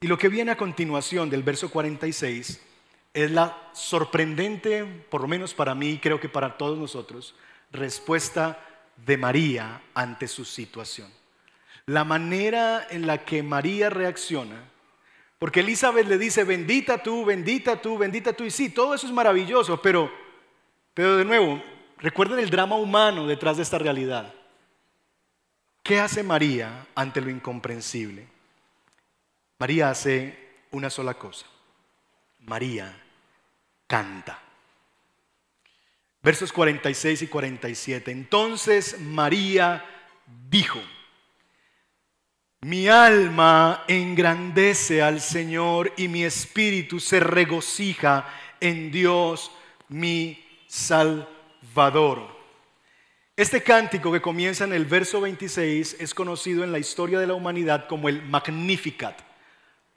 Y 0.00 0.06
lo 0.06 0.16
que 0.16 0.30
viene 0.30 0.52
a 0.52 0.56
continuación 0.56 1.28
del 1.28 1.42
verso 1.42 1.68
46 1.68 2.62
es 3.14 3.30
la 3.30 3.56
sorprendente, 3.72 4.84
por 4.84 5.20
lo 5.22 5.28
menos 5.28 5.54
para 5.54 5.74
mí 5.74 5.98
creo 6.02 6.18
que 6.18 6.28
para 6.28 6.58
todos 6.58 6.76
nosotros, 6.76 7.34
respuesta 7.70 8.58
de 9.06 9.16
María 9.16 9.80
ante 9.94 10.26
su 10.26 10.44
situación. 10.44 11.08
La 11.86 12.04
manera 12.04 12.86
en 12.90 13.06
la 13.06 13.24
que 13.24 13.42
María 13.42 13.88
reacciona, 13.88 14.68
porque 15.38 15.60
Elizabeth 15.60 16.08
le 16.08 16.18
dice, 16.18 16.42
bendita 16.42 17.02
tú, 17.02 17.24
bendita 17.24 17.80
tú, 17.80 17.96
bendita 17.98 18.32
tú, 18.32 18.44
y 18.44 18.50
sí, 18.50 18.70
todo 18.70 18.94
eso 18.94 19.06
es 19.06 19.12
maravilloso, 19.12 19.80
pero, 19.80 20.10
pero 20.92 21.16
de 21.16 21.24
nuevo, 21.24 21.62
recuerden 21.98 22.40
el 22.40 22.50
drama 22.50 22.76
humano 22.76 23.26
detrás 23.26 23.56
de 23.58 23.62
esta 23.62 23.78
realidad. 23.78 24.34
¿Qué 25.84 26.00
hace 26.00 26.22
María 26.22 26.86
ante 26.94 27.20
lo 27.20 27.30
incomprensible? 27.30 28.26
María 29.58 29.90
hace 29.90 30.36
una 30.70 30.88
sola 30.88 31.14
cosa. 31.14 31.46
María 32.40 33.03
canta. 33.86 34.40
Versos 36.22 36.52
46 36.52 37.22
y 37.22 37.26
47. 37.26 38.10
Entonces 38.10 38.98
María 39.00 39.84
dijo, 40.48 40.80
mi 42.62 42.88
alma 42.88 43.84
engrandece 43.88 45.02
al 45.02 45.20
Señor 45.20 45.92
y 45.98 46.08
mi 46.08 46.24
espíritu 46.24 46.98
se 46.98 47.20
regocija 47.20 48.26
en 48.58 48.90
Dios 48.90 49.50
mi 49.88 50.42
Salvador. 50.66 52.34
Este 53.36 53.62
cántico 53.62 54.10
que 54.12 54.22
comienza 54.22 54.64
en 54.64 54.72
el 54.72 54.86
verso 54.86 55.20
26 55.20 55.96
es 56.00 56.14
conocido 56.14 56.64
en 56.64 56.72
la 56.72 56.78
historia 56.78 57.18
de 57.18 57.26
la 57.26 57.34
humanidad 57.34 57.86
como 57.86 58.08
el 58.08 58.22
Magnificat 58.22 59.33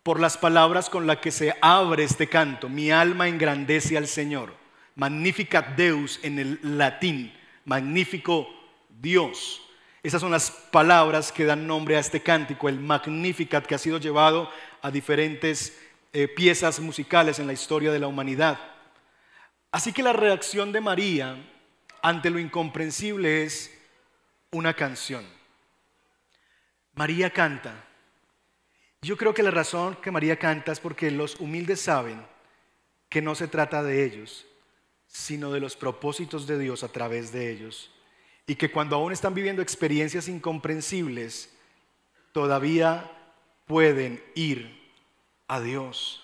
por 0.07 0.21
las 0.21 0.37
palabras 0.37 0.89
con 0.89 1.05
las 1.05 1.17
que 1.17 1.31
se 1.31 1.53
abre 1.59 2.05
este 2.05 2.29
canto. 2.29 2.69
Mi 2.69 2.91
alma 2.91 3.27
engrandece 3.27 3.97
al 3.97 4.07
Señor. 4.07 4.53
Magnificat 4.95 5.75
Deus 5.75 6.21
en 6.23 6.39
el 6.39 6.59
latín. 6.63 7.33
Magnífico 7.65 8.47
Dios. 8.87 9.61
Esas 10.01 10.21
son 10.21 10.31
las 10.31 10.49
palabras 10.49 11.33
que 11.33 11.43
dan 11.43 11.67
nombre 11.67 11.97
a 11.97 11.99
este 11.99 12.23
cántico, 12.23 12.69
el 12.69 12.79
Magnificat, 12.79 13.65
que 13.65 13.75
ha 13.75 13.77
sido 13.77 13.97
llevado 13.97 14.49
a 14.81 14.91
diferentes 14.91 15.77
eh, 16.13 16.29
piezas 16.29 16.79
musicales 16.79 17.39
en 17.39 17.47
la 17.47 17.51
historia 17.51 17.91
de 17.91 17.99
la 17.99 18.07
humanidad. 18.07 18.57
Así 19.71 19.91
que 19.91 20.03
la 20.03 20.13
reacción 20.13 20.71
de 20.71 20.79
María 20.79 21.35
ante 22.01 22.29
lo 22.29 22.39
incomprensible 22.39 23.43
es 23.43 23.77
una 24.51 24.73
canción. 24.73 25.25
María 26.93 27.29
canta 27.29 27.86
yo 29.01 29.17
creo 29.17 29.33
que 29.33 29.43
la 29.43 29.51
razón 29.51 29.95
que 30.01 30.11
María 30.11 30.37
canta 30.37 30.71
es 30.71 30.79
porque 30.79 31.11
los 31.11 31.39
humildes 31.39 31.81
saben 31.81 32.25
que 33.09 33.21
no 33.21 33.35
se 33.35 33.47
trata 33.47 33.83
de 33.83 34.03
ellos, 34.03 34.45
sino 35.07 35.51
de 35.51 35.59
los 35.59 35.75
propósitos 35.75 36.47
de 36.47 36.59
Dios 36.59 36.83
a 36.83 36.89
través 36.89 37.31
de 37.31 37.51
ellos. 37.51 37.91
Y 38.47 38.55
que 38.55 38.71
cuando 38.71 38.95
aún 38.95 39.11
están 39.11 39.33
viviendo 39.33 39.61
experiencias 39.61 40.27
incomprensibles, 40.27 41.53
todavía 42.31 43.11
pueden 43.65 44.23
ir 44.35 44.77
a 45.47 45.61
Dios. 45.61 46.23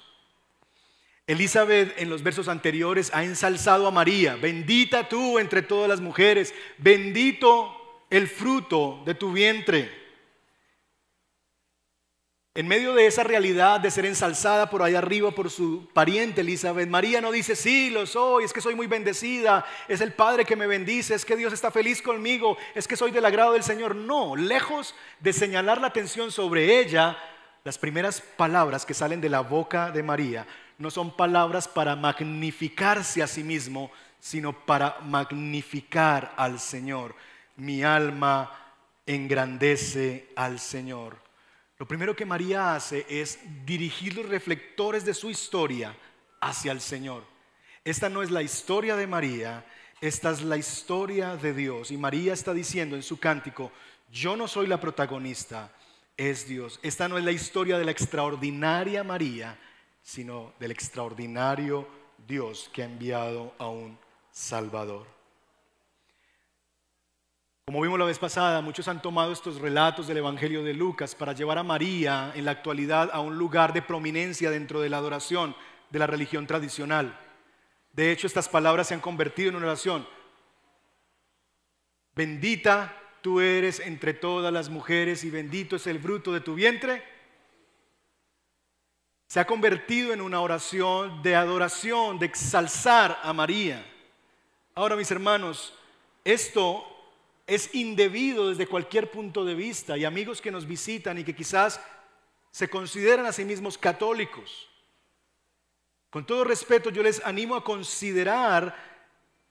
Elizabeth 1.26 1.94
en 1.98 2.10
los 2.10 2.22
versos 2.22 2.50
anteriores 2.50 3.12
ha 3.14 3.24
ensalzado 3.24 3.88
a 3.88 3.92
María, 3.92 4.36
bendita 4.36 5.08
tú 5.08 5.40
entre 5.40 5.62
todas 5.62 5.88
las 5.88 6.02
mujeres, 6.02 6.54
bendito 6.78 8.06
el 8.10 8.28
fruto 8.28 9.02
de 9.06 9.16
tu 9.16 9.32
vientre. 9.32 10.03
En 12.56 12.68
medio 12.68 12.94
de 12.94 13.08
esa 13.08 13.24
realidad 13.24 13.80
de 13.80 13.90
ser 13.90 14.06
ensalzada 14.06 14.70
por 14.70 14.84
allá 14.84 15.00
arriba 15.00 15.32
por 15.32 15.50
su 15.50 15.90
pariente 15.92 16.42
Elizabeth, 16.42 16.88
María 16.88 17.20
no 17.20 17.32
dice, 17.32 17.56
sí, 17.56 17.90
lo 17.90 18.06
soy, 18.06 18.44
es 18.44 18.54
que 18.54 18.62
soy 18.62 18.76
muy 18.76 18.86
bendecida, 18.86 19.66
es 19.88 20.02
el 20.02 20.14
Padre 20.14 20.46
que 20.46 20.56
me 20.56 20.68
bendice, 20.68 21.16
es 21.16 21.26
que 21.26 21.36
Dios 21.36 21.52
está 21.52 21.72
feliz 21.72 22.00
conmigo, 22.00 22.56
es 22.76 22.88
que 22.88 22.96
soy 22.96 23.10
del 23.10 23.26
agrado 23.26 23.54
del 23.54 23.64
Señor. 23.64 23.96
No, 23.96 24.36
lejos 24.36 24.94
de 25.20 25.34
señalar 25.34 25.82
la 25.82 25.88
atención 25.88 26.32
sobre 26.32 26.80
ella, 26.80 27.18
las 27.64 27.80
primeras 27.80 28.22
palabras 28.22 28.86
que 28.86 28.94
salen 28.94 29.20
de 29.20 29.30
la 29.30 29.40
boca 29.40 29.90
de 29.90 30.04
María 30.04 30.46
no 30.78 30.92
son 30.92 31.16
palabras 31.16 31.68
para 31.68 31.96
magnificarse 31.96 33.24
a 33.24 33.28
sí 33.28 33.44
mismo, 33.44 33.90
sino 34.20 34.54
para 34.54 35.00
magnificar 35.02 36.34
al 36.38 36.60
Señor. 36.60 37.16
Mi 37.56 37.84
alma 37.84 38.52
engrandece 39.08 40.30
al 40.36 40.60
Señor. 40.60 41.23
Lo 41.84 41.88
primero 41.88 42.16
que 42.16 42.26
María 42.26 42.76
hace 42.76 43.06
es 43.10 43.40
dirigir 43.66 44.16
los 44.16 44.30
reflectores 44.30 45.04
de 45.04 45.14
su 45.14 45.30
historia 45.30 45.94
hacia 46.40 46.72
el 46.72 46.80
Señor. 46.80 47.26
Esta 47.84 48.08
no 48.08 48.24
es 48.24 48.32
la 48.32 48.42
historia 48.42 48.96
de 48.96 49.06
María, 49.06 49.66
esta 50.00 50.32
es 50.32 50.44
la 50.44 50.56
historia 50.56 51.36
de 51.36 51.54
Dios. 51.54 51.92
Y 51.92 51.98
María 51.98 52.32
está 52.32 52.54
diciendo 52.54 52.96
en 52.96 53.04
su 53.04 53.20
cántico, 53.20 53.70
yo 54.10 54.38
no 54.38 54.48
soy 54.48 54.68
la 54.68 54.80
protagonista, 54.80 55.74
es 56.16 56.48
Dios. 56.48 56.80
Esta 56.84 57.10
no 57.10 57.18
es 57.18 57.26
la 57.26 57.34
historia 57.34 57.78
de 57.78 57.84
la 57.84 57.92
extraordinaria 57.92 59.04
María, 59.04 59.60
sino 60.02 60.54
del 60.62 60.72
extraordinario 60.72 61.86
Dios 62.26 62.70
que 62.72 62.84
ha 62.84 62.86
enviado 62.86 63.56
a 63.58 63.68
un 63.68 64.00
Salvador. 64.32 65.06
Como 67.66 67.80
vimos 67.80 67.98
la 67.98 68.04
vez 68.04 68.20
pasada, 68.20 68.60
muchos 68.60 68.90
han 68.90 69.02
tomado 69.02 69.32
estos 69.32 69.62
relatos 69.62 70.06
del 70.06 70.18
Evangelio 70.18 70.66
de 70.66 70.74
Lucas 70.74 71.16
para 71.16 71.32
llevar 71.32 71.58
a 71.58 71.64
María 71.64 72.34
en 72.36 72.44
la 72.44 72.52
actualidad 72.52 73.10
a 73.14 73.22
un 73.22 73.38
lugar 73.38 73.72
de 73.72 73.82
prominencia 73.82 74.52
dentro 74.52 74.82
de 74.82 74.90
la 74.90 74.98
adoración 74.98 75.56
de 75.90 76.00
la 76.00 76.06
religión 76.06 76.46
tradicional. 76.46 77.18
De 77.94 78.12
hecho, 78.12 78.28
estas 78.28 78.50
palabras 78.50 78.88
se 78.88 78.96
han 78.96 79.00
convertido 79.00 79.50
en 79.50 79.56
una 79.56 79.68
oración. 79.68 80.06
Bendita 82.14 83.00
tú 83.22 83.40
eres 83.40 83.80
entre 83.80 84.14
todas 84.14 84.52
las 84.52 84.68
mujeres 84.68 85.24
y 85.24 85.30
bendito 85.30 85.78
es 85.78 85.88
el 85.88 86.02
fruto 86.02 86.34
de 86.34 86.42
tu 86.42 86.56
vientre. 86.56 87.02
Se 89.28 89.40
ha 89.40 89.48
convertido 89.48 90.12
en 90.12 90.20
una 90.20 90.42
oración 90.42 91.24
de 91.24 91.38
adoración, 91.38 92.20
de 92.20 92.26
exalzar 92.26 93.18
a 93.24 93.32
María. 93.32 93.86
Ahora, 94.76 94.98
mis 94.98 95.10
hermanos, 95.12 95.74
esto 96.26 96.93
es 97.46 97.74
indebido 97.76 98.50
desde 98.50 98.68
cualquier 98.68 99.12
punto 99.12 99.44
de 99.44 99.56
vista 99.56 99.98
y 99.98 100.06
amigos 100.06 100.42
que 100.42 100.52
nos 100.52 100.66
visitan 100.66 101.18
y 101.18 101.24
que 101.24 101.36
quizás 101.36 101.82
se 102.52 102.70
consideran 102.70 103.26
a 103.26 103.34
sí 103.34 103.44
mismos 103.44 103.78
católicos. 103.78 104.70
Con 106.10 106.26
todo 106.26 106.44
respeto, 106.44 106.90
yo 106.92 107.02
les 107.02 107.26
animo 107.26 107.56
a 107.56 107.64
considerar 107.64 108.76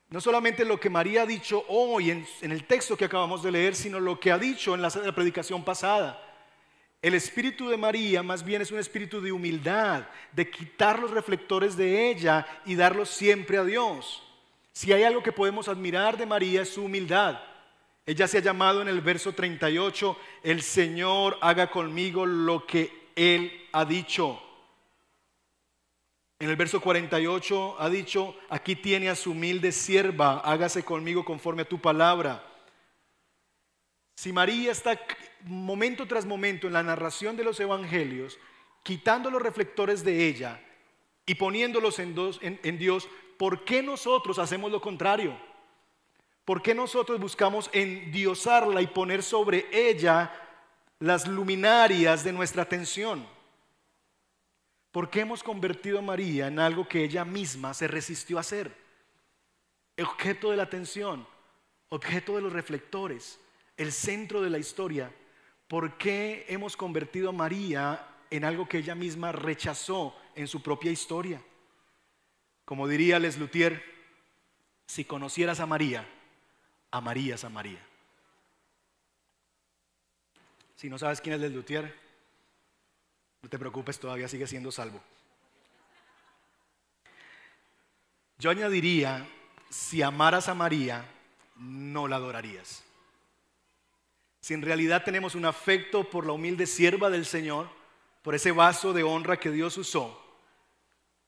no 0.08 0.20
solamente 0.20 0.64
lo 0.64 0.78
que 0.78 0.90
María 0.90 1.22
ha 1.22 1.26
dicho 1.26 1.64
hoy 1.68 2.10
en, 2.10 2.26
el 2.42 2.64
texto 2.64 2.96
que 2.96 3.06
acabamos 3.06 3.42
de 3.42 3.50
leer, 3.50 3.74
sino 3.74 3.98
lo 3.98 4.20
que 4.20 4.30
ha 4.30 4.38
dicho 4.38 4.74
en 4.74 4.82
la, 4.82 4.90
predicación 4.90 5.64
pasada. 5.64 6.22
El 7.00 7.14
espíritu 7.14 7.68
de 7.68 7.76
María 7.76 8.22
más 8.22 8.44
bien 8.44 8.62
es 8.62 8.70
un 8.70 8.78
espíritu 8.78 9.20
de 9.20 9.32
humildad, 9.32 10.04
de 10.30 10.48
quitar 10.48 10.98
los 10.98 11.10
reflectores 11.10 11.76
de 11.76 12.10
ella 12.10 12.46
y 12.64 12.76
darlos 12.76 13.08
siempre 13.08 13.58
a 13.58 13.64
Dios. 13.64 14.22
Si 14.70 14.92
hay 14.92 15.02
algo 15.02 15.22
que 15.22 15.32
podemos 15.32 15.66
admirar 15.66 16.16
de 16.16 16.26
María 16.26 16.62
es 16.62 16.74
su 16.74 16.84
humildad. 16.84 17.40
Ella 18.04 18.26
se 18.26 18.38
ha 18.38 18.42
llamado 18.42 18.82
en 18.82 18.88
el 18.88 19.00
verso 19.00 19.32
38, 19.32 20.16
el 20.42 20.62
Señor 20.62 21.38
haga 21.40 21.70
conmigo 21.70 22.26
lo 22.26 22.66
que 22.66 23.10
Él 23.14 23.68
ha 23.72 23.84
dicho. 23.84 24.42
En 26.40 26.50
el 26.50 26.56
verso 26.56 26.80
48 26.80 27.76
ha 27.78 27.88
dicho, 27.88 28.36
aquí 28.48 28.74
tiene 28.74 29.08
a 29.08 29.14
su 29.14 29.30
humilde 29.30 29.70
sierva, 29.70 30.40
hágase 30.40 30.82
conmigo 30.82 31.24
conforme 31.24 31.62
a 31.62 31.68
tu 31.68 31.80
palabra. 31.80 32.44
Si 34.16 34.32
María 34.32 34.72
está 34.72 34.98
momento 35.44 36.06
tras 36.06 36.26
momento 36.26 36.66
en 36.66 36.72
la 36.72 36.82
narración 36.82 37.36
de 37.36 37.44
los 37.44 37.60
evangelios, 37.60 38.36
quitando 38.82 39.30
los 39.30 39.40
reflectores 39.40 40.02
de 40.02 40.26
ella 40.26 40.60
y 41.24 41.36
poniéndolos 41.36 42.00
en, 42.00 42.16
en 42.42 42.78
Dios, 42.78 43.08
¿por 43.38 43.64
qué 43.64 43.80
nosotros 43.80 44.40
hacemos 44.40 44.72
lo 44.72 44.80
contrario? 44.80 45.38
¿Por 46.44 46.60
qué 46.62 46.74
nosotros 46.74 47.20
buscamos 47.20 47.70
endiosarla 47.72 48.82
y 48.82 48.88
poner 48.88 49.22
sobre 49.22 49.66
ella 49.72 50.32
las 50.98 51.28
luminarias 51.28 52.24
de 52.24 52.32
nuestra 52.32 52.62
atención? 52.62 53.26
¿Por 54.90 55.08
qué 55.08 55.20
hemos 55.20 55.42
convertido 55.42 55.98
a 55.98 56.02
María 56.02 56.48
en 56.48 56.58
algo 56.58 56.86
que 56.86 57.04
ella 57.04 57.24
misma 57.24 57.74
se 57.74 57.86
resistió 57.86 58.38
a 58.38 58.40
hacer? 58.40 58.74
Objeto 59.98 60.50
de 60.50 60.56
la 60.56 60.64
atención, 60.64 61.26
objeto 61.88 62.36
de 62.36 62.42
los 62.42 62.52
reflectores, 62.52 63.38
el 63.76 63.92
centro 63.92 64.42
de 64.42 64.50
la 64.50 64.58
historia. 64.58 65.14
¿Por 65.68 65.96
qué 65.96 66.44
hemos 66.48 66.76
convertido 66.76 67.28
a 67.28 67.32
María 67.32 68.06
en 68.30 68.44
algo 68.44 68.68
que 68.68 68.78
ella 68.78 68.94
misma 68.94 69.30
rechazó 69.30 70.14
en 70.34 70.48
su 70.48 70.60
propia 70.60 70.90
historia? 70.90 71.40
Como 72.64 72.88
diría 72.88 73.18
Les 73.18 73.38
Luthier, 73.38 73.82
si 74.86 75.04
conocieras 75.04 75.60
a 75.60 75.66
María, 75.66 76.06
amarías 76.92 77.42
a 77.42 77.48
María. 77.48 77.84
Si 80.76 80.88
no 80.88 80.98
sabes 80.98 81.20
quién 81.20 81.34
es 81.34 81.42
el 81.42 81.52
Luthier, 81.52 81.92
no 83.42 83.48
te 83.48 83.58
preocupes, 83.58 83.98
todavía 83.98 84.28
sigue 84.28 84.46
siendo 84.46 84.70
salvo. 84.70 85.02
Yo 88.38 88.50
añadiría, 88.50 89.26
si 89.70 90.02
amaras 90.02 90.48
a 90.48 90.54
María, 90.54 91.04
no 91.56 92.06
la 92.08 92.16
adorarías. 92.16 92.84
Si 94.40 94.54
en 94.54 94.62
realidad 94.62 95.04
tenemos 95.04 95.34
un 95.34 95.44
afecto 95.44 96.08
por 96.10 96.26
la 96.26 96.32
humilde 96.32 96.66
sierva 96.66 97.10
del 97.10 97.24
Señor, 97.24 97.68
por 98.22 98.34
ese 98.34 98.52
vaso 98.52 98.92
de 98.92 99.02
honra 99.02 99.38
que 99.38 99.50
Dios 99.50 99.76
usó, 99.78 100.20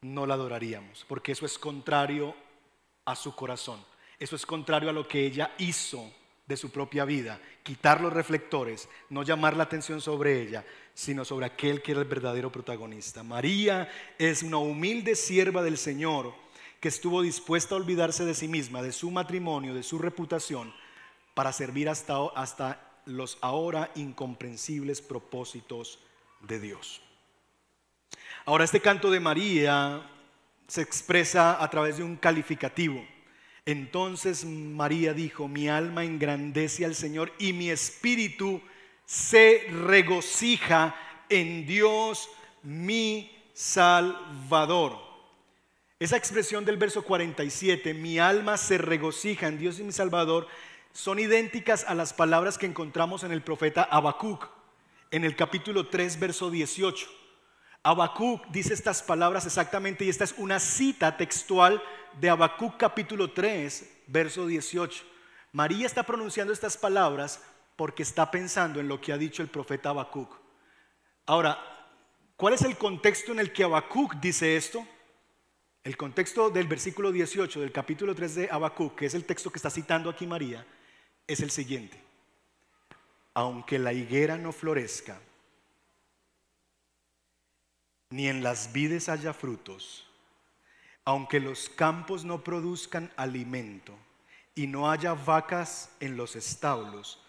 no 0.02 0.26
la 0.26 0.34
adoraríamos, 0.34 1.04
porque 1.08 1.32
eso 1.32 1.46
es 1.46 1.58
contrario 1.58 2.34
a 3.04 3.16
su 3.16 3.34
corazón. 3.34 3.93
Eso 4.18 4.36
es 4.36 4.46
contrario 4.46 4.90
a 4.90 4.92
lo 4.92 5.06
que 5.08 5.26
ella 5.26 5.54
hizo 5.58 6.12
de 6.46 6.56
su 6.56 6.70
propia 6.70 7.04
vida, 7.04 7.40
quitar 7.62 8.00
los 8.00 8.12
reflectores, 8.12 8.88
no 9.08 9.22
llamar 9.22 9.56
la 9.56 9.64
atención 9.64 10.00
sobre 10.00 10.42
ella, 10.42 10.64
sino 10.92 11.24
sobre 11.24 11.46
aquel 11.46 11.82
que 11.82 11.92
era 11.92 12.02
el 12.02 12.06
verdadero 12.06 12.52
protagonista. 12.52 13.22
María 13.22 13.88
es 14.18 14.42
una 14.42 14.58
humilde 14.58 15.16
sierva 15.16 15.62
del 15.62 15.78
Señor 15.78 16.34
que 16.80 16.88
estuvo 16.88 17.22
dispuesta 17.22 17.74
a 17.74 17.78
olvidarse 17.78 18.26
de 18.26 18.34
sí 18.34 18.46
misma, 18.46 18.82
de 18.82 18.92
su 18.92 19.10
matrimonio, 19.10 19.74
de 19.74 19.82
su 19.82 19.98
reputación, 19.98 20.74
para 21.32 21.52
servir 21.52 21.88
hasta, 21.88 22.26
hasta 22.36 23.00
los 23.06 23.38
ahora 23.40 23.90
incomprensibles 23.94 25.00
propósitos 25.00 25.98
de 26.42 26.60
Dios. 26.60 27.00
Ahora, 28.44 28.64
este 28.64 28.80
canto 28.80 29.10
de 29.10 29.20
María 29.20 30.10
se 30.66 30.82
expresa 30.82 31.62
a 31.62 31.70
través 31.70 31.96
de 31.96 32.02
un 32.02 32.16
calificativo. 32.16 33.02
Entonces 33.66 34.44
María 34.44 35.14
dijo, 35.14 35.48
mi 35.48 35.68
alma 35.68 36.04
engrandece 36.04 36.84
al 36.84 36.94
Señor 36.94 37.32
y 37.38 37.52
mi 37.52 37.70
espíritu 37.70 38.60
se 39.06 39.66
regocija 39.70 40.94
en 41.28 41.66
Dios 41.66 42.28
mi 42.62 43.30
Salvador. 43.54 44.98
Esa 45.98 46.16
expresión 46.16 46.64
del 46.64 46.76
verso 46.76 47.02
47, 47.02 47.94
mi 47.94 48.18
alma 48.18 48.58
se 48.58 48.76
regocija 48.76 49.46
en 49.46 49.58
Dios 49.58 49.78
y 49.78 49.84
mi 49.84 49.92
Salvador, 49.92 50.46
son 50.92 51.18
idénticas 51.18 51.84
a 51.88 51.94
las 51.94 52.12
palabras 52.12 52.58
que 52.58 52.66
encontramos 52.66 53.24
en 53.24 53.32
el 53.32 53.42
profeta 53.42 53.82
Habacuc, 53.82 54.48
en 55.10 55.24
el 55.24 55.36
capítulo 55.36 55.86
3, 55.88 56.20
verso 56.20 56.50
18. 56.50 57.23
Habacuc 57.86 58.46
dice 58.46 58.72
estas 58.72 59.02
palabras 59.02 59.44
exactamente 59.44 60.06
y 60.06 60.08
esta 60.08 60.24
es 60.24 60.34
una 60.38 60.58
cita 60.58 61.18
textual 61.18 61.82
de 62.18 62.30
Habacuc 62.30 62.78
capítulo 62.78 63.32
3, 63.32 64.04
verso 64.06 64.46
18. 64.46 65.04
María 65.52 65.84
está 65.84 66.02
pronunciando 66.02 66.54
estas 66.54 66.78
palabras 66.78 67.42
porque 67.76 68.02
está 68.02 68.30
pensando 68.30 68.80
en 68.80 68.88
lo 68.88 69.02
que 69.02 69.12
ha 69.12 69.18
dicho 69.18 69.42
el 69.42 69.48
profeta 69.48 69.90
Habacuc. 69.90 70.34
Ahora, 71.26 71.58
¿cuál 72.38 72.54
es 72.54 72.62
el 72.62 72.78
contexto 72.78 73.32
en 73.32 73.40
el 73.40 73.52
que 73.52 73.64
Habacuc 73.64 74.14
dice 74.14 74.56
esto? 74.56 74.86
El 75.82 75.98
contexto 75.98 76.48
del 76.48 76.66
versículo 76.66 77.12
18 77.12 77.60
del 77.60 77.70
capítulo 77.70 78.14
3 78.14 78.34
de 78.34 78.48
Habacuc, 78.50 78.94
que 78.94 79.04
es 79.04 79.14
el 79.14 79.26
texto 79.26 79.50
que 79.50 79.58
está 79.58 79.68
citando 79.68 80.08
aquí 80.08 80.26
María, 80.26 80.66
es 81.26 81.40
el 81.40 81.50
siguiente. 81.50 82.00
Aunque 83.34 83.78
la 83.78 83.92
higuera 83.92 84.38
no 84.38 84.52
florezca, 84.52 85.20
ni 88.10 88.28
en 88.28 88.42
las 88.42 88.72
vides 88.72 89.08
haya 89.08 89.32
frutos, 89.32 90.06
aunque 91.04 91.40
los 91.40 91.68
campos 91.68 92.24
no 92.24 92.42
produzcan 92.44 93.12
alimento 93.16 93.94
y 94.54 94.66
no 94.66 94.90
haya 94.90 95.14
vacas 95.14 95.90
en 96.00 96.16
los 96.16 96.36
establos, 96.36 97.20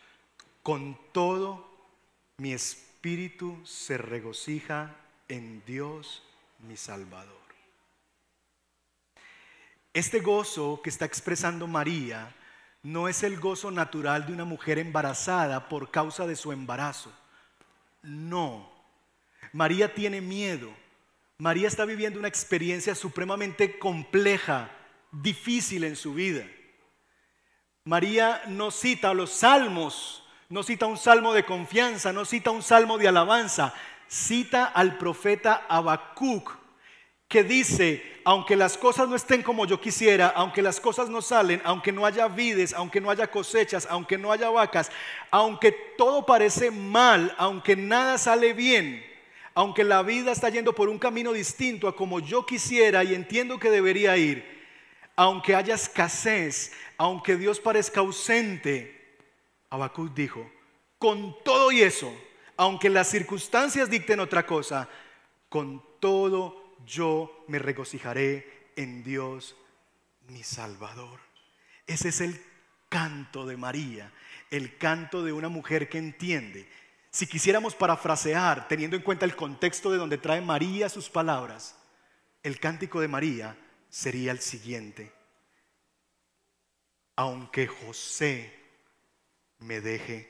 con 0.64 0.98
todo 1.12 1.68
mi 2.38 2.54
espíritu 2.54 3.60
se 3.66 3.98
regocija 3.98 4.96
en 5.28 5.64
Dios 5.66 6.24
mi 6.60 6.78
Salvador. 6.78 7.36
Este 9.94 10.20
gozo 10.20 10.82
que 10.84 10.90
está 10.90 11.06
expresando 11.06 11.68
María 11.68 12.36
no 12.84 13.08
es 13.08 13.24
el 13.24 13.40
gozo 13.40 13.72
natural 13.72 14.26
de 14.26 14.34
una 14.34 14.44
mujer 14.44 14.78
embarazada 14.78 15.70
por 15.70 15.90
causa 15.90 16.28
de 16.28 16.36
su 16.36 16.52
embarazo. 16.52 17.12
No. 18.04 18.75
María 19.56 19.94
tiene 19.94 20.20
miedo. 20.20 20.70
María 21.38 21.70
está 21.70 21.86
viviendo 21.86 22.20
una 22.20 22.28
experiencia 22.28 22.94
supremamente 22.94 23.80
compleja, 23.80 24.70
difícil 25.14 25.86
en 25.86 25.96
su 25.96 26.14
vida. 26.14 26.46
María 27.86 28.42
no 28.48 28.70
cita 28.70 29.14
los 29.14 29.30
salmos, 29.30 30.28
no 30.50 30.62
cita 30.62 30.88
un 30.88 30.98
salmo 30.98 31.34
de 31.34 31.46
confianza, 31.46 32.12
no 32.12 32.26
cita 32.26 32.52
un 32.52 32.64
salmo 32.64 32.98
de 32.98 33.08
alabanza, 33.08 33.74
cita 34.10 34.66
al 34.66 34.98
profeta 34.98 35.66
Habacuc 35.70 36.52
que 37.30 37.46
dice, 37.46 38.04
aunque 38.26 38.58
las 38.58 38.78
cosas 38.78 39.08
no 39.08 39.16
estén 39.16 39.42
como 39.42 39.66
yo 39.66 39.80
quisiera, 39.80 40.34
aunque 40.36 40.62
las 40.62 40.82
cosas 40.82 41.08
no 41.08 41.22
salen, 41.22 41.62
aunque 41.64 41.94
no 41.94 42.06
haya 42.06 42.28
vides, 42.28 42.74
aunque 42.74 43.00
no 43.00 43.10
haya 43.10 43.32
cosechas, 43.32 43.88
aunque 43.90 44.18
no 44.18 44.34
haya 44.34 44.50
vacas, 44.50 44.92
aunque 45.32 45.72
todo 45.98 46.26
parece 46.26 46.72
mal, 46.72 47.34
aunque 47.38 47.78
nada 47.78 48.18
sale 48.18 48.52
bien, 48.52 49.15
aunque 49.56 49.86
la 49.86 50.04
vida 50.04 50.34
está 50.34 50.50
yendo 50.50 50.76
por 50.76 50.90
un 50.90 51.00
camino 51.00 51.32
distinto 51.32 51.88
a 51.88 51.96
como 51.96 52.20
yo 52.20 52.46
quisiera 52.46 53.04
y 53.04 53.16
entiendo 53.16 53.58
que 53.58 53.70
debería 53.70 54.18
ir, 54.18 54.46
aunque 55.16 55.56
haya 55.56 55.76
escasez, 55.76 56.74
aunque 56.98 57.38
Dios 57.38 57.62
parezca 57.62 58.02
ausente, 58.02 59.18
Habacuc 59.70 60.14
dijo, 60.14 60.52
con 61.00 61.36
todo 61.44 61.72
y 61.72 61.82
eso, 61.82 62.14
aunque 62.58 62.90
las 62.90 63.10
circunstancias 63.10 63.90
dicten 63.90 64.20
otra 64.20 64.46
cosa, 64.46 64.90
con 65.48 65.82
todo 66.02 66.76
yo 66.86 67.46
me 67.48 67.58
regocijaré 67.58 68.72
en 68.76 69.04
Dios 69.04 69.56
mi 70.28 70.44
Salvador. 70.44 71.20
Ese 71.88 72.10
es 72.10 72.20
el 72.20 72.42
canto 72.90 73.46
de 73.46 73.56
María, 73.56 74.12
el 74.52 74.78
canto 74.78 75.24
de 75.24 75.32
una 75.32 75.48
mujer 75.48 75.88
que 75.88 75.98
entiende. 75.98 76.68
Si 77.16 77.28
quisiéramos 77.28 77.76
parafrasear, 77.76 78.68
teniendo 78.68 78.98
en 78.98 79.02
cuenta 79.02 79.24
el 79.24 79.38
contexto 79.38 79.90
de 79.90 79.98
donde 79.98 80.18
trae 80.18 80.42
María 80.42 80.90
sus 80.90 81.10
palabras, 81.10 81.78
el 82.44 82.60
cántico 82.60 83.00
de 83.00 83.08
María 83.08 83.58
sería 83.88 84.34
el 84.34 84.40
siguiente. 84.42 85.14
Aunque 87.16 87.68
José 87.68 88.54
me 89.60 89.80
deje, 89.80 90.30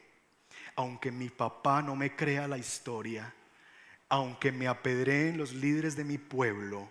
aunque 0.75 1.09
mi 1.09 1.29
papá 1.29 1.81
no 1.81 1.95
me 1.95 2.15
crea 2.15 2.47
la 2.47 2.59
historia, 2.59 3.33
aunque 4.07 4.51
me 4.51 4.67
apedreen 4.67 5.39
los 5.39 5.53
líderes 5.53 5.95
de 5.95 6.03
mi 6.03 6.19
pueblo, 6.19 6.87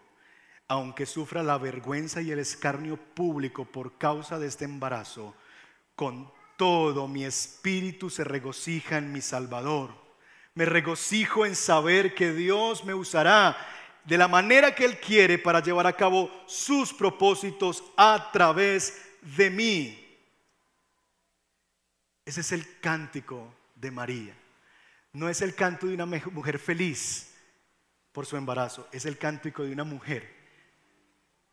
aunque 0.67 1.07
sufra 1.07 1.45
la 1.45 1.57
vergüenza 1.57 2.21
y 2.21 2.33
el 2.33 2.41
escarnio 2.41 2.97
público 2.97 3.65
por 3.65 3.97
causa 3.97 4.41
de 4.41 4.49
este 4.49 4.65
embarazo, 4.65 5.37
con 5.95 6.33
todo 6.57 7.09
mi 7.09 7.25
espíritu 7.25 8.11
se 8.11 8.25
regocija 8.25 8.99
en 8.99 9.13
mi 9.13 9.21
Salvador. 9.21 9.95
Me 10.55 10.65
regocijo 10.65 11.45
en 11.47 11.57
saber 11.57 12.15
que 12.15 12.33
Dios 12.33 12.85
me 12.85 12.95
usará 12.95 13.57
de 14.05 14.19
la 14.19 14.29
manera 14.29 14.75
que 14.75 14.85
Él 14.85 14.99
quiere 15.01 15.39
para 15.39 15.61
llevar 15.61 15.87
a 15.87 15.97
cabo 15.97 16.31
sus 16.47 16.93
propósitos 16.93 17.83
a 17.97 18.31
través 18.33 19.03
de 19.37 19.51
mí. 19.51 20.01
Ese 22.25 22.41
es 22.41 22.53
el 22.53 22.81
cántico 22.81 23.53
de 23.75 23.91
María. 23.91 24.35
No 25.13 25.29
es 25.29 25.43
el 25.43 25.55
canto 25.55 25.87
de 25.87 25.95
una 25.95 26.07
mujer 26.07 26.59
feliz 26.59 27.35
por 28.13 28.27
su 28.27 28.37
embarazo, 28.37 28.89
es 28.93 29.07
el 29.07 29.19
cántico 29.19 29.63
de 29.65 29.73
una 29.73 29.85
mujer 29.85 30.35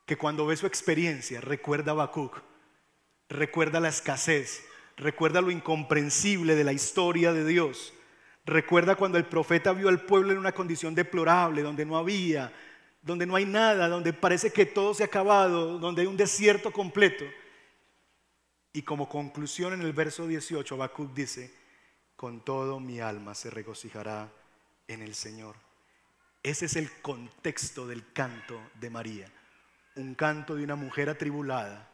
que 0.05 0.17
cuando 0.17 0.45
ve 0.45 0.57
su 0.57 0.67
experiencia 0.67 1.41
recuerda 1.41 1.91
a 1.91 1.93
Habacuc, 1.93 2.41
recuerda 3.29 3.79
la 3.79 3.89
escasez, 3.89 4.63
recuerda 5.01 5.41
lo 5.41 5.49
incomprensible 5.49 6.55
de 6.55 6.63
la 6.63 6.73
historia 6.73 7.33
de 7.33 7.43
Dios, 7.43 7.91
recuerda 8.45 8.95
cuando 8.95 9.17
el 9.17 9.25
profeta 9.25 9.73
vio 9.73 9.89
al 9.89 10.05
pueblo 10.05 10.31
en 10.31 10.37
una 10.37 10.51
condición 10.51 10.93
deplorable, 10.93 11.63
donde 11.63 11.85
no 11.85 11.97
había, 11.97 12.53
donde 13.01 13.25
no 13.25 13.35
hay 13.35 13.45
nada, 13.45 13.89
donde 13.89 14.13
parece 14.13 14.53
que 14.53 14.67
todo 14.67 14.93
se 14.93 15.01
ha 15.03 15.07
acabado, 15.07 15.79
donde 15.79 16.03
hay 16.03 16.07
un 16.07 16.17
desierto 16.17 16.71
completo. 16.71 17.25
Y 18.73 18.83
como 18.83 19.09
conclusión 19.09 19.73
en 19.73 19.81
el 19.81 19.91
verso 19.91 20.27
18, 20.27 20.75
Habacuc 20.75 21.13
dice, 21.13 21.51
con 22.15 22.45
todo 22.45 22.79
mi 22.79 22.99
alma 22.99 23.33
se 23.33 23.49
regocijará 23.49 24.31
en 24.87 25.01
el 25.01 25.15
Señor. 25.15 25.55
Ese 26.43 26.67
es 26.67 26.75
el 26.75 26.91
contexto 27.01 27.87
del 27.87 28.13
canto 28.13 28.61
de 28.79 28.91
María, 28.91 29.31
un 29.95 30.13
canto 30.13 30.55
de 30.55 30.63
una 30.63 30.75
mujer 30.75 31.09
atribulada 31.09 31.89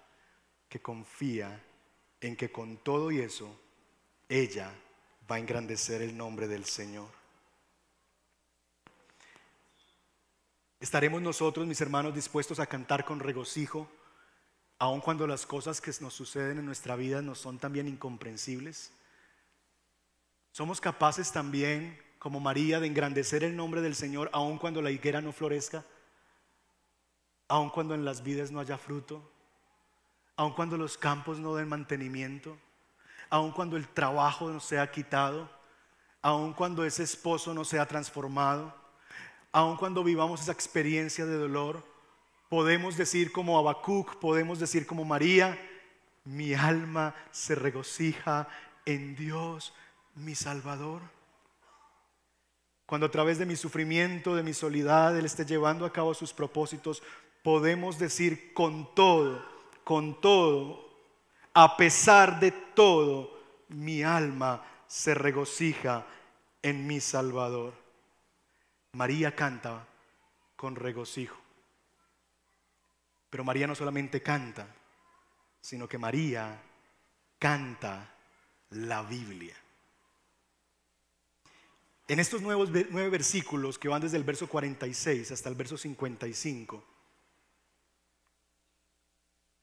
que 0.68 0.82
confía 0.82 1.64
en 2.22 2.36
que 2.36 2.52
con 2.52 2.78
todo 2.78 3.12
y 3.12 3.20
eso 3.20 3.54
ella 4.30 4.72
va 5.30 5.36
a 5.36 5.40
engrandecer 5.40 6.02
el 6.02 6.16
nombre 6.18 6.48
del 6.48 6.66
Señor. 6.66 7.10
¿Estaremos 10.80 11.22
nosotros, 11.22 11.66
mis 11.66 11.82
hermanos, 11.82 12.14
dispuestos 12.14 12.60
a 12.60 12.68
cantar 12.68 13.04
con 13.04 13.20
regocijo 13.20 13.90
aun 14.80 15.02
cuando 15.02 15.26
las 15.26 15.48
cosas 15.48 15.82
que 15.82 15.92
nos 16.02 16.14
suceden 16.14 16.60
en 16.60 16.66
nuestra 16.66 16.96
vida 16.96 17.22
nos 17.22 17.40
son 17.40 17.58
también 17.58 17.88
incomprensibles? 17.88 18.92
¿Somos 20.52 20.80
capaces 20.80 21.32
también, 21.32 22.00
como 22.20 22.40
María, 22.40 22.80
de 22.80 22.88
engrandecer 22.88 23.44
el 23.44 23.56
nombre 23.56 23.82
del 23.82 23.96
Señor 23.96 24.30
aun 24.34 24.58
cuando 24.60 24.82
la 24.82 24.92
higuera 24.92 25.22
no 25.22 25.32
florezca? 25.32 25.84
Aun 27.48 27.70
cuando 27.70 27.96
en 27.96 28.06
las 28.06 28.24
vidas 28.24 28.52
no 28.52 28.60
haya 28.60 28.78
fruto? 28.78 29.37
Aun 30.38 30.54
cuando 30.54 30.78
los 30.78 30.98
campos 30.98 31.40
no 31.40 31.56
den 31.56 31.68
mantenimiento? 31.68 32.58
Aun 33.30 33.52
cuando 33.52 33.76
el 33.76 33.88
trabajo 33.88 34.50
no 34.50 34.60
sea 34.60 34.90
quitado? 34.92 35.50
Aun 36.22 36.54
cuando 36.54 36.86
ese 36.86 37.04
esposo 37.04 37.54
no 37.54 37.66
sea 37.66 37.86
transformado? 37.88 38.74
Aun 39.52 39.78
cuando 39.78 40.04
vivamos 40.04 40.42
esa 40.42 40.52
experiencia 40.52 41.26
de 41.26 41.36
dolor? 41.36 41.84
Podemos 42.50 42.96
decir 42.96 43.32
como 43.32 43.58
Habacuc, 43.58 44.16
podemos 44.20 44.60
decir 44.60 44.86
como 44.86 45.04
María, 45.04 45.58
mi 46.24 46.54
alma 46.54 47.16
se 47.32 47.56
regocija 47.56 48.48
en 48.86 49.16
Dios, 49.16 49.74
mi 50.16 50.36
Salvador. 50.36 51.02
Cuando 52.86 53.08
a 53.08 53.12
través 53.12 53.38
de 53.38 53.46
mi 53.46 53.56
sufrimiento, 53.56 54.36
de 54.36 54.44
mi 54.44 54.54
soledad, 54.54 55.18
Él 55.18 55.26
esté 55.26 55.46
llevando 55.46 55.86
a 55.86 55.92
cabo 55.92 56.14
sus 56.14 56.32
propósitos, 56.32 57.04
podemos 57.44 57.98
decir 57.98 58.54
con 58.54 58.94
todo, 58.94 59.57
con 59.88 60.20
todo, 60.20 60.86
a 61.54 61.78
pesar 61.78 62.42
de 62.42 62.52
todo, 62.52 63.40
mi 63.70 64.04
alma 64.04 64.62
se 64.86 65.14
regocija 65.14 66.06
en 66.62 66.86
mi 66.86 67.00
Salvador. 67.00 67.74
María 68.92 69.34
canta 69.34 69.88
con 70.58 70.76
regocijo. 70.76 71.38
Pero 73.30 73.46
María 73.46 73.66
no 73.66 73.76
solamente 73.76 74.22
canta, 74.22 74.68
sino 75.62 75.88
que 75.88 75.98
María 75.98 76.62
canta 77.40 78.14
la 78.72 79.04
Biblia. 79.04 79.56
En 82.10 82.20
estos 82.20 82.42
nuevos, 82.42 82.72
nueve 82.90 83.10
versículos 83.10 83.80
que 83.80 83.88
van 83.88 84.02
desde 84.02 84.18
el 84.18 84.26
verso 84.26 84.50
46 84.50 85.32
hasta 85.32 85.48
el 85.48 85.56
verso 85.56 85.78
55, 85.78 86.84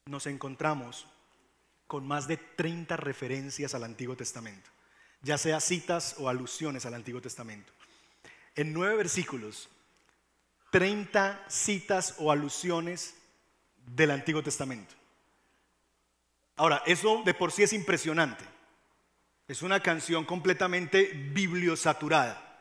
nos 0.06 0.26
encontramos 0.26 1.06
con 1.86 2.06
más 2.06 2.28
de 2.28 2.36
30 2.36 2.96
referencias 2.96 3.74
al 3.74 3.84
Antiguo 3.84 4.16
Testamento, 4.16 4.70
ya 5.22 5.38
sea 5.38 5.60
citas 5.60 6.16
o 6.18 6.28
alusiones 6.28 6.84
al 6.84 6.94
Antiguo 6.94 7.22
Testamento. 7.22 7.72
En 8.54 8.72
nueve 8.72 8.96
versículos, 8.96 9.68
30 10.70 11.44
citas 11.48 12.16
o 12.18 12.30
alusiones 12.30 13.14
del 13.86 14.10
Antiguo 14.10 14.42
Testamento. 14.42 14.94
Ahora, 16.56 16.82
eso 16.86 17.22
de 17.24 17.34
por 17.34 17.50
sí 17.50 17.62
es 17.62 17.72
impresionante. 17.72 18.44
Es 19.48 19.62
una 19.62 19.80
canción 19.80 20.24
completamente 20.24 21.04
bibliosaturada. 21.32 22.60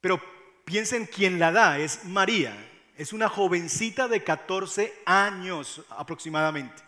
Pero 0.00 0.20
piensen 0.64 1.06
quién 1.06 1.38
la 1.38 1.52
da, 1.52 1.78
es 1.78 2.04
María. 2.04 2.69
Es 3.00 3.14
una 3.14 3.30
jovencita 3.30 4.08
de 4.08 4.22
14 4.22 4.92
años 5.06 5.80
aproximadamente. 5.88 6.82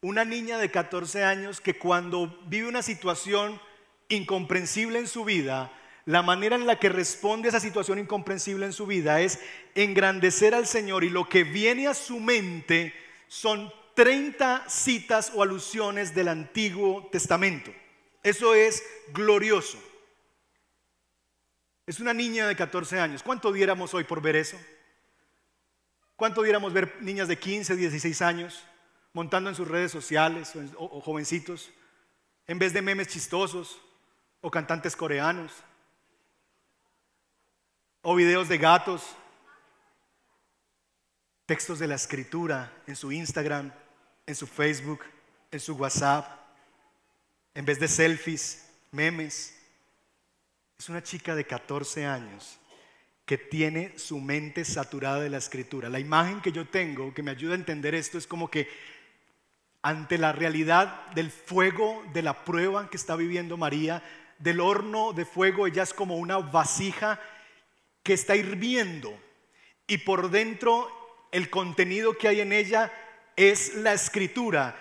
Una 0.00 0.24
niña 0.24 0.58
de 0.58 0.70
14 0.70 1.24
años 1.24 1.60
que 1.60 1.76
cuando 1.76 2.28
vive 2.46 2.68
una 2.68 2.82
situación 2.82 3.60
incomprensible 4.08 5.00
en 5.00 5.08
su 5.08 5.24
vida, 5.24 5.72
la 6.04 6.22
manera 6.22 6.54
en 6.54 6.68
la 6.68 6.78
que 6.78 6.88
responde 6.88 7.48
a 7.48 7.50
esa 7.50 7.58
situación 7.58 7.98
incomprensible 7.98 8.64
en 8.64 8.72
su 8.72 8.86
vida 8.86 9.22
es 9.22 9.40
engrandecer 9.74 10.54
al 10.54 10.68
Señor 10.68 11.02
y 11.02 11.10
lo 11.10 11.28
que 11.28 11.42
viene 11.42 11.88
a 11.88 11.94
su 11.94 12.20
mente 12.20 12.94
son 13.26 13.72
30 13.94 14.66
citas 14.68 15.32
o 15.34 15.42
alusiones 15.42 16.14
del 16.14 16.28
Antiguo 16.28 17.08
Testamento. 17.10 17.74
Eso 18.22 18.54
es 18.54 18.84
glorioso. 19.12 19.82
Es 21.88 21.98
una 21.98 22.14
niña 22.14 22.46
de 22.46 22.54
14 22.54 23.00
años. 23.00 23.24
¿Cuánto 23.24 23.50
diéramos 23.50 23.94
hoy 23.94 24.04
por 24.04 24.22
ver 24.22 24.36
eso? 24.36 24.56
¿Cuánto 26.16 26.42
diéramos 26.42 26.72
ver 26.72 27.02
niñas 27.02 27.28
de 27.28 27.38
15, 27.38 27.76
16 27.76 28.22
años 28.22 28.64
montando 29.12 29.50
en 29.50 29.56
sus 29.56 29.68
redes 29.68 29.92
sociales 29.92 30.52
o, 30.76 31.00
jovencitos 31.00 31.70
en 32.46 32.58
vez 32.58 32.72
de 32.72 32.82
memes 32.82 33.08
chistosos 33.08 33.80
o 34.40 34.50
cantantes 34.50 34.96
coreanos? 34.96 35.52
o 38.04 38.14
videos 38.14 38.48
de 38.48 38.58
gatos, 38.58 39.16
textos 41.46 41.78
de 41.78 41.88
la 41.88 41.94
escritura 41.94 42.70
en 42.86 42.96
su 42.96 43.10
Instagram, 43.10 43.72
en 44.26 44.34
su 44.34 44.46
Facebook, 44.46 45.00
en 45.50 45.58
su 45.58 45.74
WhatsApp, 45.74 46.26
en 47.54 47.64
vez 47.64 47.80
de 47.80 47.88
selfies, 47.88 48.68
memes. 48.92 49.58
Es 50.78 50.88
una 50.90 51.02
chica 51.02 51.34
de 51.34 51.46
14 51.46 52.04
años 52.04 52.58
que 53.26 53.38
tiene 53.38 53.98
su 53.98 54.20
mente 54.20 54.64
saturada 54.64 55.20
de 55.20 55.30
la 55.30 55.38
escritura. 55.38 55.88
La 55.88 56.00
imagen 56.00 56.40
que 56.40 56.52
yo 56.52 56.66
tengo 56.66 57.14
que 57.14 57.22
me 57.22 57.30
ayuda 57.30 57.54
a 57.54 57.58
entender 57.58 57.94
esto 57.94 58.18
es 58.18 58.26
como 58.26 58.50
que 58.50 58.68
ante 59.82 60.18
la 60.18 60.32
realidad 60.32 61.06
del 61.14 61.30
fuego, 61.30 62.04
de 62.12 62.22
la 62.22 62.44
prueba 62.44 62.88
que 62.90 62.96
está 62.96 63.16
viviendo 63.16 63.56
María, 63.56 64.02
del 64.38 64.60
horno 64.60 65.12
de 65.12 65.24
fuego, 65.24 65.66
ella 65.66 65.82
es 65.82 65.94
como 65.94 66.16
una 66.16 66.38
vasija 66.38 67.20
que 68.02 68.12
está 68.12 68.36
hirviendo 68.36 69.16
y 69.86 69.98
por 69.98 70.30
dentro 70.30 70.88
el 71.32 71.50
contenido 71.50 72.16
que 72.16 72.28
hay 72.28 72.40
en 72.40 72.52
ella 72.52 72.92
es 73.36 73.74
la 73.76 73.92
escritura 73.92 74.76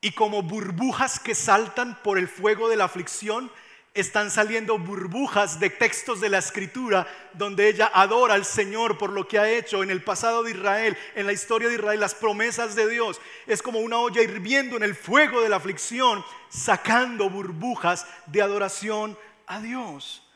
y 0.00 0.12
como 0.12 0.42
burbujas 0.42 1.18
que 1.18 1.34
saltan 1.34 2.00
por 2.02 2.18
el 2.18 2.28
fuego 2.28 2.68
de 2.68 2.76
la 2.76 2.84
aflicción, 2.84 3.50
están 3.94 4.32
saliendo 4.32 4.76
burbujas 4.76 5.60
de 5.60 5.70
textos 5.70 6.20
de 6.20 6.28
la 6.28 6.38
escritura 6.38 7.06
donde 7.32 7.68
ella 7.68 7.90
adora 7.94 8.34
al 8.34 8.44
Señor 8.44 8.98
por 8.98 9.10
lo 9.10 9.28
que 9.28 9.38
ha 9.38 9.48
hecho 9.48 9.84
en 9.84 9.90
el 9.90 10.02
pasado 10.02 10.42
de 10.42 10.50
Israel, 10.50 10.98
en 11.14 11.26
la 11.26 11.32
historia 11.32 11.68
de 11.68 11.76
Israel, 11.76 12.00
las 12.00 12.16
promesas 12.16 12.74
de 12.74 12.88
Dios. 12.88 13.20
Es 13.46 13.62
como 13.62 13.78
una 13.78 13.98
olla 13.98 14.20
hirviendo 14.20 14.76
en 14.76 14.82
el 14.82 14.96
fuego 14.96 15.40
de 15.40 15.48
la 15.48 15.56
aflicción, 15.56 16.24
sacando 16.48 17.30
burbujas 17.30 18.04
de 18.26 18.42
adoración 18.42 19.16
a 19.46 19.60
Dios. 19.60 20.28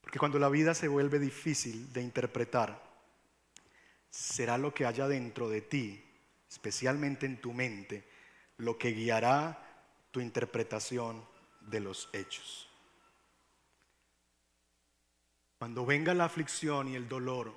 Porque 0.00 0.18
cuando 0.18 0.40
la 0.40 0.48
vida 0.48 0.74
se 0.74 0.88
vuelve 0.88 1.20
difícil 1.20 1.92
de 1.92 2.02
interpretar, 2.02 2.82
será 4.10 4.58
lo 4.58 4.74
que 4.74 4.86
haya 4.86 5.06
dentro 5.06 5.48
de 5.48 5.60
ti, 5.60 6.04
especialmente 6.50 7.26
en 7.26 7.40
tu 7.40 7.52
mente, 7.52 8.08
lo 8.56 8.76
que 8.76 8.90
guiará 8.90 9.67
tu 10.18 10.22
interpretación 10.22 11.24
de 11.60 11.78
los 11.78 12.08
hechos. 12.12 12.68
Cuando 15.60 15.86
venga 15.86 16.12
la 16.12 16.24
aflicción 16.24 16.88
y 16.88 16.96
el 16.96 17.08
dolor, 17.08 17.54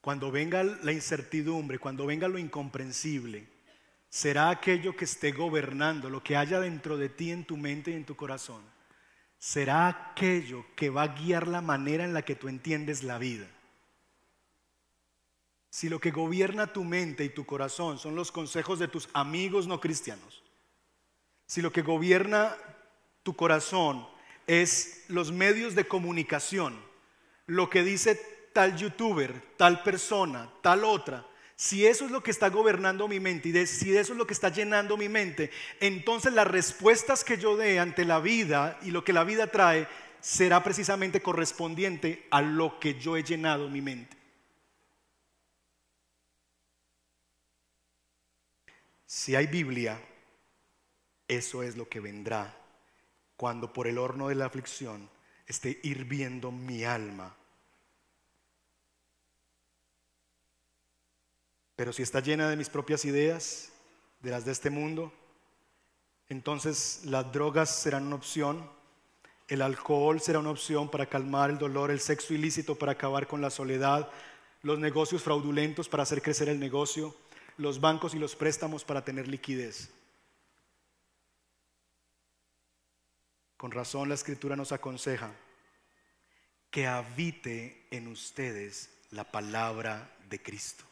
cuando 0.00 0.30
venga 0.30 0.62
la 0.62 0.92
incertidumbre, 0.92 1.80
cuando 1.80 2.06
venga 2.06 2.28
lo 2.28 2.38
incomprensible, 2.38 3.48
será 4.08 4.50
aquello 4.50 4.94
que 4.94 5.06
esté 5.06 5.32
gobernando, 5.32 6.08
lo 6.08 6.22
que 6.22 6.36
haya 6.36 6.60
dentro 6.60 6.96
de 6.96 7.08
ti, 7.08 7.32
en 7.32 7.44
tu 7.44 7.56
mente 7.56 7.90
y 7.90 7.94
en 7.94 8.04
tu 8.04 8.14
corazón. 8.14 8.62
Será 9.36 9.88
aquello 9.88 10.64
que 10.76 10.88
va 10.88 11.02
a 11.02 11.14
guiar 11.14 11.48
la 11.48 11.62
manera 11.62 12.04
en 12.04 12.14
la 12.14 12.22
que 12.22 12.36
tú 12.36 12.46
entiendes 12.46 13.02
la 13.02 13.18
vida. 13.18 13.48
Si 15.68 15.88
lo 15.88 15.98
que 15.98 16.12
gobierna 16.12 16.72
tu 16.72 16.84
mente 16.84 17.24
y 17.24 17.28
tu 17.28 17.44
corazón 17.44 17.98
son 17.98 18.14
los 18.14 18.30
consejos 18.30 18.78
de 18.78 18.86
tus 18.86 19.08
amigos 19.14 19.66
no 19.66 19.80
cristianos, 19.80 20.45
si 21.46 21.62
lo 21.62 21.72
que 21.72 21.82
gobierna 21.82 22.56
tu 23.22 23.34
corazón 23.34 24.06
es 24.46 25.04
los 25.08 25.32
medios 25.32 25.74
de 25.74 25.86
comunicación, 25.86 26.78
lo 27.46 27.70
que 27.70 27.82
dice 27.82 28.20
tal 28.52 28.76
youtuber, 28.76 29.32
tal 29.56 29.82
persona, 29.82 30.50
tal 30.62 30.84
otra, 30.84 31.26
si 31.56 31.86
eso 31.86 32.04
es 32.04 32.10
lo 32.10 32.22
que 32.22 32.30
está 32.30 32.50
gobernando 32.50 33.08
mi 33.08 33.18
mente 33.18 33.48
y 33.48 33.66
si 33.66 33.96
eso 33.96 34.12
es 34.12 34.18
lo 34.18 34.26
que 34.26 34.34
está 34.34 34.50
llenando 34.50 34.96
mi 34.96 35.08
mente, 35.08 35.50
entonces 35.80 36.34
las 36.34 36.46
respuestas 36.46 37.24
que 37.24 37.38
yo 37.38 37.56
dé 37.56 37.78
ante 37.78 38.04
la 38.04 38.20
vida 38.20 38.78
y 38.82 38.90
lo 38.90 39.04
que 39.04 39.14
la 39.14 39.24
vida 39.24 39.46
trae 39.46 39.88
será 40.20 40.62
precisamente 40.62 41.22
correspondiente 41.22 42.26
a 42.30 42.42
lo 42.42 42.78
que 42.78 42.98
yo 43.00 43.16
he 43.16 43.22
llenado 43.22 43.70
mi 43.70 43.80
mente. 43.80 44.16
Si 49.06 49.34
hay 49.34 49.46
Biblia, 49.46 49.98
eso 51.28 51.62
es 51.62 51.76
lo 51.76 51.88
que 51.88 52.00
vendrá 52.00 52.56
cuando 53.36 53.72
por 53.72 53.86
el 53.86 53.98
horno 53.98 54.28
de 54.28 54.34
la 54.34 54.46
aflicción 54.46 55.10
esté 55.46 55.80
hirviendo 55.82 56.50
mi 56.50 56.84
alma 56.84 57.36
Pero 61.76 61.92
si 61.92 62.02
está 62.02 62.20
llena 62.20 62.48
de 62.48 62.56
mis 62.56 62.70
propias 62.70 63.04
ideas, 63.04 63.70
de 64.20 64.30
las 64.30 64.46
de 64.46 64.52
este 64.52 64.70
mundo, 64.70 65.12
entonces 66.30 67.02
las 67.04 67.30
drogas 67.30 67.68
serán 67.68 68.06
una 68.06 68.16
opción, 68.16 68.68
el 69.48 69.60
alcohol 69.60 70.20
será 70.20 70.38
una 70.38 70.50
opción 70.50 70.90
para 70.90 71.06
calmar 71.06 71.50
el 71.50 71.58
dolor, 71.58 71.90
el 71.90 72.00
sexo 72.00 72.32
ilícito 72.32 72.76
para 72.76 72.92
acabar 72.92 73.26
con 73.26 73.42
la 73.42 73.50
soledad, 73.50 74.08
los 74.62 74.78
negocios 74.78 75.22
fraudulentos 75.22 75.88
para 75.88 76.02
hacer 76.02 76.22
crecer 76.22 76.48
el 76.48 76.58
negocio, 76.58 77.14
los 77.58 77.78
bancos 77.78 78.14
y 78.14 78.18
los 78.18 78.34
préstamos 78.34 78.82
para 78.82 79.04
tener 79.04 79.28
liquidez. 79.28 79.90
Con 83.66 83.72
razón 83.72 84.08
la 84.08 84.14
escritura 84.14 84.54
nos 84.54 84.70
aconseja 84.70 85.28
que 86.70 86.86
habite 86.86 87.88
en 87.90 88.06
ustedes 88.06 88.90
la 89.10 89.24
palabra 89.24 90.08
de 90.30 90.40
Cristo 90.40 90.84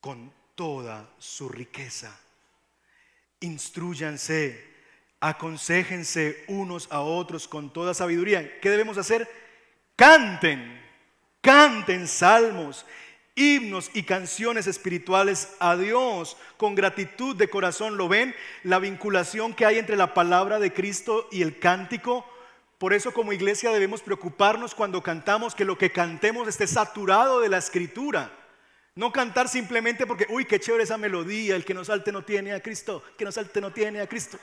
con 0.00 0.30
toda 0.54 1.08
su 1.18 1.48
riqueza. 1.48 2.14
Instruyanse, 3.40 4.62
aconsejense 5.18 6.44
unos 6.48 6.88
a 6.92 7.00
otros 7.00 7.48
con 7.48 7.72
toda 7.72 7.94
sabiduría. 7.94 8.60
¿Qué 8.60 8.68
debemos 8.68 8.98
hacer? 8.98 9.26
Canten, 9.96 10.78
canten 11.40 12.06
salmos, 12.06 12.84
himnos 13.34 13.90
y 13.94 14.02
canciones 14.02 14.66
espirituales 14.66 15.54
a 15.58 15.76
Dios 15.76 16.36
con 16.56 16.74
gratitud 16.74 17.36
de 17.36 17.48
corazón. 17.48 17.96
¿Lo 17.96 18.08
ven? 18.08 18.34
La 18.62 18.78
vinculación 18.78 19.54
que 19.54 19.66
hay 19.66 19.78
entre 19.78 19.96
la 19.96 20.14
palabra 20.14 20.58
de 20.58 20.72
Cristo 20.72 21.28
y 21.30 21.42
el 21.42 21.58
cántico. 21.58 22.26
Por 22.78 22.92
eso 22.92 23.12
como 23.12 23.32
iglesia 23.32 23.70
debemos 23.70 24.02
preocuparnos 24.02 24.74
cuando 24.74 25.02
cantamos 25.02 25.54
que 25.54 25.64
lo 25.64 25.78
que 25.78 25.92
cantemos 25.92 26.48
esté 26.48 26.66
saturado 26.66 27.40
de 27.40 27.48
la 27.48 27.58
escritura. 27.58 28.32
No 28.94 29.12
cantar 29.12 29.48
simplemente 29.48 30.06
porque, 30.06 30.26
uy, 30.28 30.44
qué 30.44 30.60
chévere 30.60 30.84
esa 30.84 30.98
melodía, 30.98 31.56
el 31.56 31.64
que 31.64 31.72
no 31.72 31.84
salte 31.84 32.12
no 32.12 32.24
tiene 32.24 32.52
a 32.52 32.60
Cristo, 32.60 33.02
el 33.12 33.16
que 33.16 33.24
no 33.24 33.32
salte 33.32 33.60
no 33.60 33.72
tiene 33.72 34.00
a 34.00 34.06
Cristo. 34.06 34.38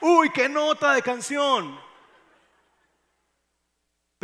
Uy, 0.00 0.30
qué 0.30 0.48
nota 0.48 0.94
de 0.94 1.02
canción. 1.02 1.78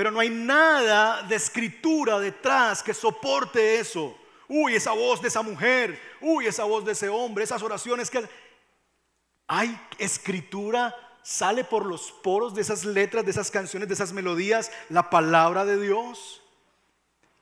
Pero 0.01 0.11
no 0.11 0.21
hay 0.21 0.31
nada 0.31 1.23
de 1.25 1.37
escritura 1.37 2.19
detrás 2.19 2.83
que 2.83 2.95
soporte 2.95 3.79
eso. 3.79 4.17
Uy, 4.49 4.75
esa 4.75 4.93
voz 4.93 5.21
de 5.21 5.29
esa 5.29 5.43
mujer, 5.43 6.01
uy, 6.23 6.47
esa 6.47 6.65
voz 6.65 6.87
de 6.87 6.93
ese 6.93 7.11
hombre, 7.11 7.45
esas 7.45 7.61
oraciones 7.61 8.09
que... 8.09 8.27
Hay 9.47 9.79
escritura, 9.99 10.97
sale 11.23 11.65
por 11.65 11.85
los 11.85 12.13
poros 12.13 12.55
de 12.55 12.63
esas 12.63 12.87
letras, 12.87 13.27
de 13.27 13.31
esas 13.31 13.51
canciones, 13.51 13.89
de 13.89 13.93
esas 13.93 14.15
melodías, 14.15 14.73
la 14.89 15.11
palabra 15.11 15.67
de 15.67 15.79
Dios. 15.79 16.43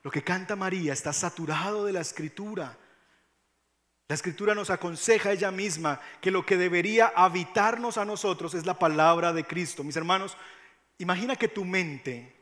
Lo 0.02 0.10
que 0.10 0.24
canta 0.24 0.56
María 0.56 0.92
está 0.92 1.12
saturado 1.12 1.84
de 1.84 1.92
la 1.92 2.00
escritura. 2.00 2.76
La 4.08 4.16
escritura 4.16 4.56
nos 4.56 4.70
aconseja 4.70 5.30
ella 5.30 5.52
misma 5.52 6.00
que 6.20 6.32
lo 6.32 6.44
que 6.44 6.56
debería 6.56 7.12
habitarnos 7.14 7.98
a 7.98 8.04
nosotros 8.04 8.52
es 8.54 8.66
la 8.66 8.80
palabra 8.80 9.32
de 9.32 9.44
Cristo. 9.44 9.84
Mis 9.84 9.96
hermanos, 9.96 10.36
imagina 10.98 11.36
que 11.36 11.46
tu 11.46 11.64
mente 11.64 12.36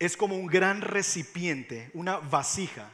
es 0.00 0.16
como 0.16 0.34
un 0.34 0.46
gran 0.46 0.80
recipiente, 0.80 1.90
una 1.92 2.16
vasija, 2.16 2.90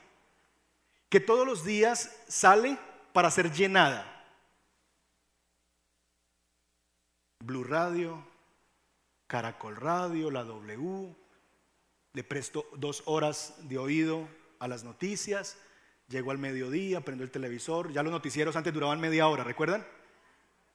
que 1.08 1.20
todos 1.20 1.46
los 1.46 1.64
días 1.64 2.14
sale 2.26 2.76
para 3.12 3.30
ser 3.30 3.52
llenada. 3.52 4.12
Blue 7.38 7.62
Radio, 7.62 8.26
Caracol 9.28 9.76
Radio, 9.76 10.32
la 10.32 10.42
W, 10.42 11.14
le 12.12 12.24
presto 12.24 12.66
dos 12.76 13.04
horas 13.06 13.54
de 13.68 13.78
oído 13.78 14.28
a 14.58 14.66
las 14.66 14.82
noticias, 14.82 15.58
llego 16.08 16.32
al 16.32 16.38
mediodía, 16.38 17.02
prendo 17.02 17.22
el 17.22 17.30
televisor, 17.30 17.92
ya 17.92 18.02
los 18.02 18.12
noticieros 18.12 18.56
antes 18.56 18.74
duraban 18.74 19.00
media 19.00 19.28
hora, 19.28 19.44
¿recuerdan? 19.44 19.86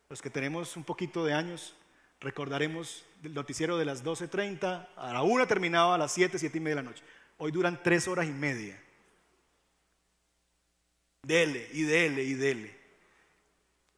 Los 0.07 0.21
que 0.21 0.29
tenemos 0.29 0.77
un 0.77 0.85
poquito 0.85 1.25
de 1.25 1.33
años, 1.33 1.75
recordaremos 2.21 3.03
el 3.23 3.33
noticiero 3.33 3.77
de 3.77 3.85
las 3.85 4.03
12.30, 4.03 4.87
a 4.95 5.13
la 5.13 5.21
una 5.21 5.45
terminaba 5.45 5.95
a 5.95 5.97
las 5.97 6.11
7, 6.11 6.39
7 6.39 6.57
y 6.57 6.61
media 6.61 6.77
de 6.77 6.83
la 6.83 6.89
noche. 6.89 7.03
Hoy 7.37 7.51
duran 7.51 7.81
tres 7.81 8.07
horas 8.07 8.27
y 8.27 8.31
media. 8.31 8.79
Dele 11.23 11.69
y 11.73 11.83
dele 11.83 12.23
y 12.23 12.33
dele. 12.33 12.75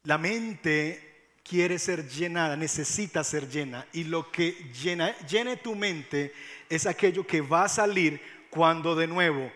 La 0.02 0.18
mente 0.18 1.14
quiere 1.42 1.78
ser 1.78 2.06
llenada, 2.08 2.56
necesita 2.56 3.24
ser 3.24 3.48
llena. 3.48 3.86
Y 3.92 4.04
lo 4.04 4.30
que 4.30 4.70
llena, 4.82 5.16
llene 5.26 5.56
tu 5.56 5.74
mente 5.74 6.34
es 6.68 6.86
aquello 6.86 7.26
que 7.26 7.40
va 7.40 7.64
a 7.64 7.68
salir 7.68 8.20
cuando 8.50 8.94
de 8.94 9.06
nuevo 9.06 9.50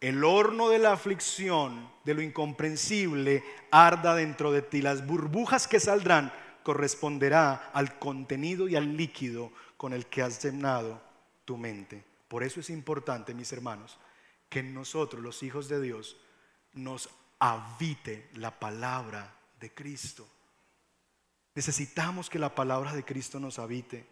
el 0.00 0.22
horno 0.22 0.68
de 0.68 0.78
la 0.78 0.92
aflicción, 0.92 1.90
de 2.04 2.12
lo 2.12 2.20
incomprensible, 2.20 3.42
arda 3.70 4.14
dentro 4.14 4.52
de 4.52 4.60
ti. 4.60 4.82
Las 4.82 5.06
burbujas 5.06 5.66
que 5.66 5.80
saldrán 5.80 6.30
corresponderá 6.64 7.70
al 7.72 7.98
contenido 8.00 8.66
y 8.66 8.74
al 8.74 8.96
líquido 8.96 9.52
con 9.76 9.92
el 9.92 10.06
que 10.06 10.22
has 10.22 10.42
llenado 10.42 11.00
tu 11.44 11.56
mente. 11.56 12.04
Por 12.26 12.42
eso 12.42 12.58
es 12.58 12.70
importante, 12.70 13.34
mis 13.34 13.52
hermanos, 13.52 13.98
que 14.48 14.60
en 14.60 14.74
nosotros, 14.74 15.22
los 15.22 15.44
hijos 15.44 15.68
de 15.68 15.80
Dios, 15.80 16.16
nos 16.72 17.08
habite 17.38 18.28
la 18.34 18.58
palabra 18.58 19.36
de 19.60 19.72
Cristo. 19.72 20.26
Necesitamos 21.54 22.28
que 22.28 22.38
la 22.38 22.54
palabra 22.54 22.92
de 22.92 23.04
Cristo 23.04 23.38
nos 23.38 23.58
habite 23.58 24.06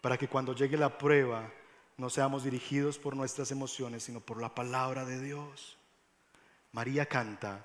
para 0.00 0.16
que 0.16 0.28
cuando 0.28 0.54
llegue 0.54 0.76
la 0.76 0.96
prueba 0.98 1.50
no 1.96 2.10
seamos 2.10 2.44
dirigidos 2.44 2.98
por 2.98 3.16
nuestras 3.16 3.50
emociones, 3.50 4.04
sino 4.04 4.20
por 4.20 4.40
la 4.40 4.54
palabra 4.54 5.04
de 5.04 5.20
Dios. 5.20 5.78
María 6.72 7.06
canta 7.06 7.64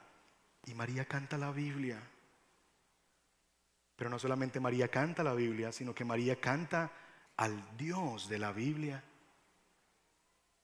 y 0.65 0.73
María 0.73 1.05
canta 1.05 1.37
la 1.37 1.51
Biblia. 1.51 2.01
Pero 3.99 4.09
no 4.09 4.17
solamente 4.17 4.61
María 4.61 4.87
canta 4.87 5.25
la 5.25 5.33
Biblia, 5.33 5.73
sino 5.73 5.93
que 5.93 6.05
María 6.05 6.39
canta 6.39 6.89
al 7.35 7.77
Dios 7.77 8.29
de 8.29 8.39
la 8.39 8.53
Biblia. 8.53 9.03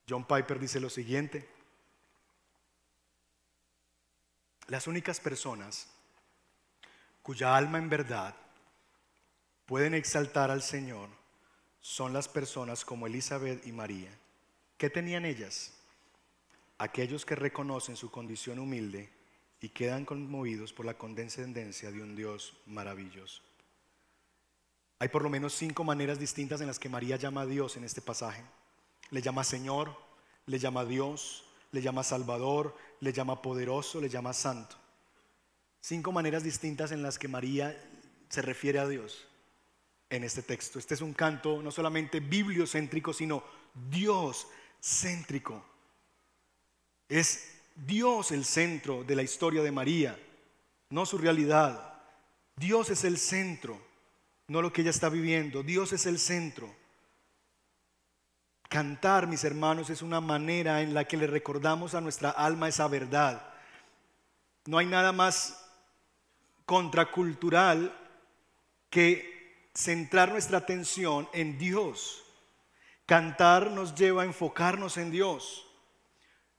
John 0.07 0.23
Piper 0.23 0.57
dice 0.57 0.79
lo 0.79 0.89
siguiente. 0.89 1.45
Las 4.67 4.87
únicas 4.87 5.19
personas 5.19 5.89
cuya 7.21 7.57
alma 7.57 7.77
en 7.77 7.89
verdad 7.89 8.33
pueden 9.65 9.95
exaltar 9.95 10.49
al 10.49 10.61
Señor 10.61 11.09
son 11.81 12.13
las 12.13 12.29
personas 12.29 12.85
como 12.85 13.05
Elizabeth 13.05 13.67
y 13.67 13.73
María. 13.73 14.17
¿Qué 14.77 14.89
tenían 14.89 15.25
ellas? 15.25 15.73
Aquellos 16.77 17.25
que 17.25 17.35
reconocen 17.35 17.97
su 17.97 18.09
condición 18.09 18.59
humilde 18.59 19.14
y 19.65 19.69
quedan 19.69 20.05
conmovidos 20.05 20.73
por 20.73 20.85
la 20.85 20.93
condescendencia 20.93 21.89
de 21.91 21.99
un 21.99 22.15
Dios 22.15 22.55
maravilloso. 22.67 23.41
Hay 24.99 25.07
por 25.09 25.23
lo 25.23 25.29
menos 25.31 25.55
cinco 25.55 25.83
maneras 25.83 26.19
distintas 26.19 26.61
en 26.61 26.67
las 26.67 26.77
que 26.77 26.87
María 26.87 27.15
llama 27.15 27.41
a 27.41 27.45
Dios 27.47 27.75
en 27.75 27.83
este 27.83 27.99
pasaje. 27.99 28.43
Le 29.09 29.23
llama 29.23 29.43
Señor, 29.43 29.97
le 30.45 30.59
llama 30.59 30.85
Dios, 30.85 31.45
le 31.71 31.81
llama 31.81 32.03
Salvador, 32.03 32.77
le 32.99 33.11
llama 33.11 33.41
poderoso, 33.41 33.99
le 33.99 34.07
llama 34.07 34.33
santo. 34.33 34.75
Cinco 35.81 36.11
maneras 36.11 36.43
distintas 36.43 36.91
en 36.91 37.01
las 37.01 37.17
que 37.17 37.27
María 37.27 37.75
se 38.29 38.43
refiere 38.43 38.77
a 38.77 38.87
Dios 38.87 39.25
en 40.11 40.23
este 40.23 40.43
texto. 40.43 40.77
Este 40.77 40.93
es 40.93 41.01
un 41.01 41.13
canto 41.13 41.63
no 41.63 41.71
solamente 41.71 42.19
bibliocéntrico, 42.19 43.13
sino 43.13 43.43
Dios 43.89 44.45
céntrico. 44.79 45.65
Es 47.09 47.54
Dios 47.75 48.31
el 48.31 48.45
centro 48.45 49.03
de 49.03 49.15
la 49.15 49.23
historia 49.23 49.61
de 49.61 49.71
María, 49.71 50.17
no 50.89 51.05
su 51.05 51.17
realidad. 51.17 51.93
Dios 52.55 52.89
es 52.89 53.03
el 53.03 53.17
centro, 53.17 53.79
no 54.47 54.61
lo 54.61 54.71
que 54.71 54.81
ella 54.81 54.91
está 54.91 55.09
viviendo. 55.09 55.61
Dios 55.61 55.91
es 55.91 56.05
el 56.05 56.17
centro. 56.17 56.73
Cantar, 58.69 59.27
mis 59.27 59.43
hermanos, 59.43 59.89
es 59.89 60.01
una 60.01 60.21
manera 60.21 60.81
en 60.81 60.93
la 60.93 61.05
que 61.05 61.17
le 61.17 61.27
recordamos 61.27 61.93
a 61.95 62.01
nuestra 62.01 62.29
alma 62.29 62.69
esa 62.69 62.87
verdad. 62.87 63.53
No 64.65 64.77
hay 64.77 64.85
nada 64.85 65.11
más 65.11 65.61
contracultural 66.65 67.95
que 68.89 69.69
centrar 69.73 70.31
nuestra 70.31 70.59
atención 70.59 71.27
en 71.33 71.57
Dios. 71.57 72.23
Cantar 73.05 73.69
nos 73.71 73.93
lleva 73.93 74.23
a 74.23 74.25
enfocarnos 74.25 74.97
en 74.97 75.11
Dios. 75.11 75.67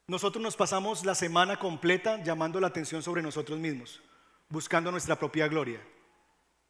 Nosotros 0.09 0.41
nos 0.41 0.55
pasamos 0.55 1.05
la 1.05 1.17
semana 1.17 1.59
completa 1.59 2.23
llamando 2.23 2.61
la 2.61 2.69
atención 2.69 3.03
sobre 3.03 3.23
nosotros 3.23 3.59
mismos, 3.59 4.01
buscando 4.49 4.93
nuestra 4.93 5.19
propia 5.19 5.49
gloria. 5.49 5.81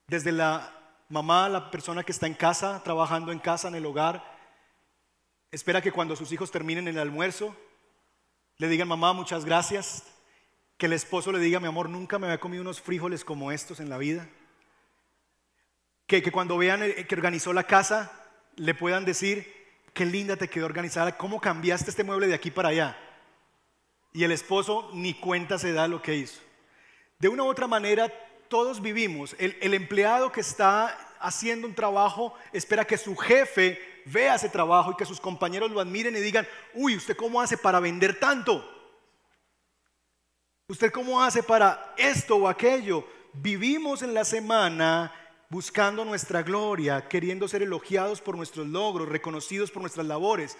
Desde 0.07 0.33
la 0.33 0.73
mamá, 1.11 1.47
la 1.51 1.71
persona 1.71 2.03
que 2.03 2.13
está 2.13 2.27
en 2.27 2.33
casa, 2.33 2.83
trabajando 2.83 3.33
en 3.33 3.39
casa, 3.39 3.69
en 3.69 3.75
el 3.75 3.85
hogar, 3.85 4.25
espera 5.51 5.83
que 5.83 5.93
cuando 5.93 6.17
sus 6.17 6.33
hijos 6.33 6.51
terminen 6.51 6.89
el 6.89 6.99
almuerzo, 6.99 7.55
le 8.57 8.69
digan, 8.69 8.89
mamá, 8.89 9.13
muchas 9.13 9.45
gracias. 9.45 10.05
Que 10.79 10.87
el 10.87 10.95
esposo 10.95 11.31
le 11.31 11.39
diga, 11.39 11.61
mi 11.61 11.67
amor, 11.67 11.91
nunca 11.91 12.19
me 12.19 12.27
había 12.27 12.41
comido 12.41 12.63
unos 12.63 12.81
frijoles 12.81 13.23
como 13.23 13.53
estos 13.53 13.81
en 13.81 13.91
la 13.91 13.99
vida. 13.99 14.27
Que, 16.07 16.23
que 16.23 16.33
cuando 16.33 16.57
vean 16.57 16.81
que 16.81 17.15
organizó 17.15 17.53
la 17.53 17.65
casa, 17.65 18.11
le 18.55 18.75
puedan 18.75 19.05
decir, 19.05 19.53
qué 19.93 20.07
linda 20.07 20.37
te 20.37 20.49
quedó 20.49 20.65
organizada, 20.65 21.19
cómo 21.19 21.39
cambiaste 21.39 21.91
este 21.91 22.03
mueble 22.03 22.29
de 22.29 22.35
aquí 22.35 22.51
para 22.51 22.71
allá. 22.71 22.97
Y 24.17 24.25
el 24.25 24.33
esposo 24.33 24.89
ni 24.95 25.13
cuenta 25.13 25.59
se 25.59 25.75
da 25.75 25.87
lo 25.87 26.01
que 26.01 26.15
hizo. 26.15 26.41
De 27.19 27.29
una 27.29 27.43
u 27.43 27.49
otra 27.49 27.67
manera, 27.67 28.11
todos 28.49 28.81
vivimos. 28.81 29.37
El, 29.39 29.75
empleado 29.75 30.33
que 30.33 30.41
está 30.41 30.87
haciendo 31.21 31.67
un 31.67 31.75
trabajo 31.75 32.33
espera 32.51 32.87
que 32.87 32.97
su 32.97 33.15
jefe 33.15 33.79
vea 34.07 34.37
ese 34.37 34.49
trabajo 34.49 34.93
y 34.93 34.97
que 34.97 35.05
sus 35.05 35.21
compañeros 35.21 35.71
lo 35.71 35.81
admiren 35.81 36.17
y 36.17 36.21
digan, 36.21 36.49
uy, 36.73 36.97
¿usted 36.97 37.15
cómo 37.15 37.43
hace 37.43 37.59
para 37.59 37.79
vender 37.79 38.19
tanto? 38.19 38.67
¿Usted 40.69 40.91
cómo 40.91 41.23
hace 41.23 41.43
para 41.43 41.93
esto 41.99 42.37
o 42.37 42.49
aquello? 42.49 43.07
Vivimos 43.35 44.01
en 44.01 44.15
la 44.15 44.25
semana 44.25 45.13
buscando 45.51 46.07
nuestra 46.07 46.43
gloria, 46.43 47.07
queriendo 47.07 47.49
ser 47.49 47.63
elogiados 47.63 48.23
por 48.23 48.35
nuestros 48.35 48.67
logros, 48.67 49.11
reconocidos 49.11 49.71
por 49.71 49.83
nuestras 49.83 50.07
labores. 50.07 50.57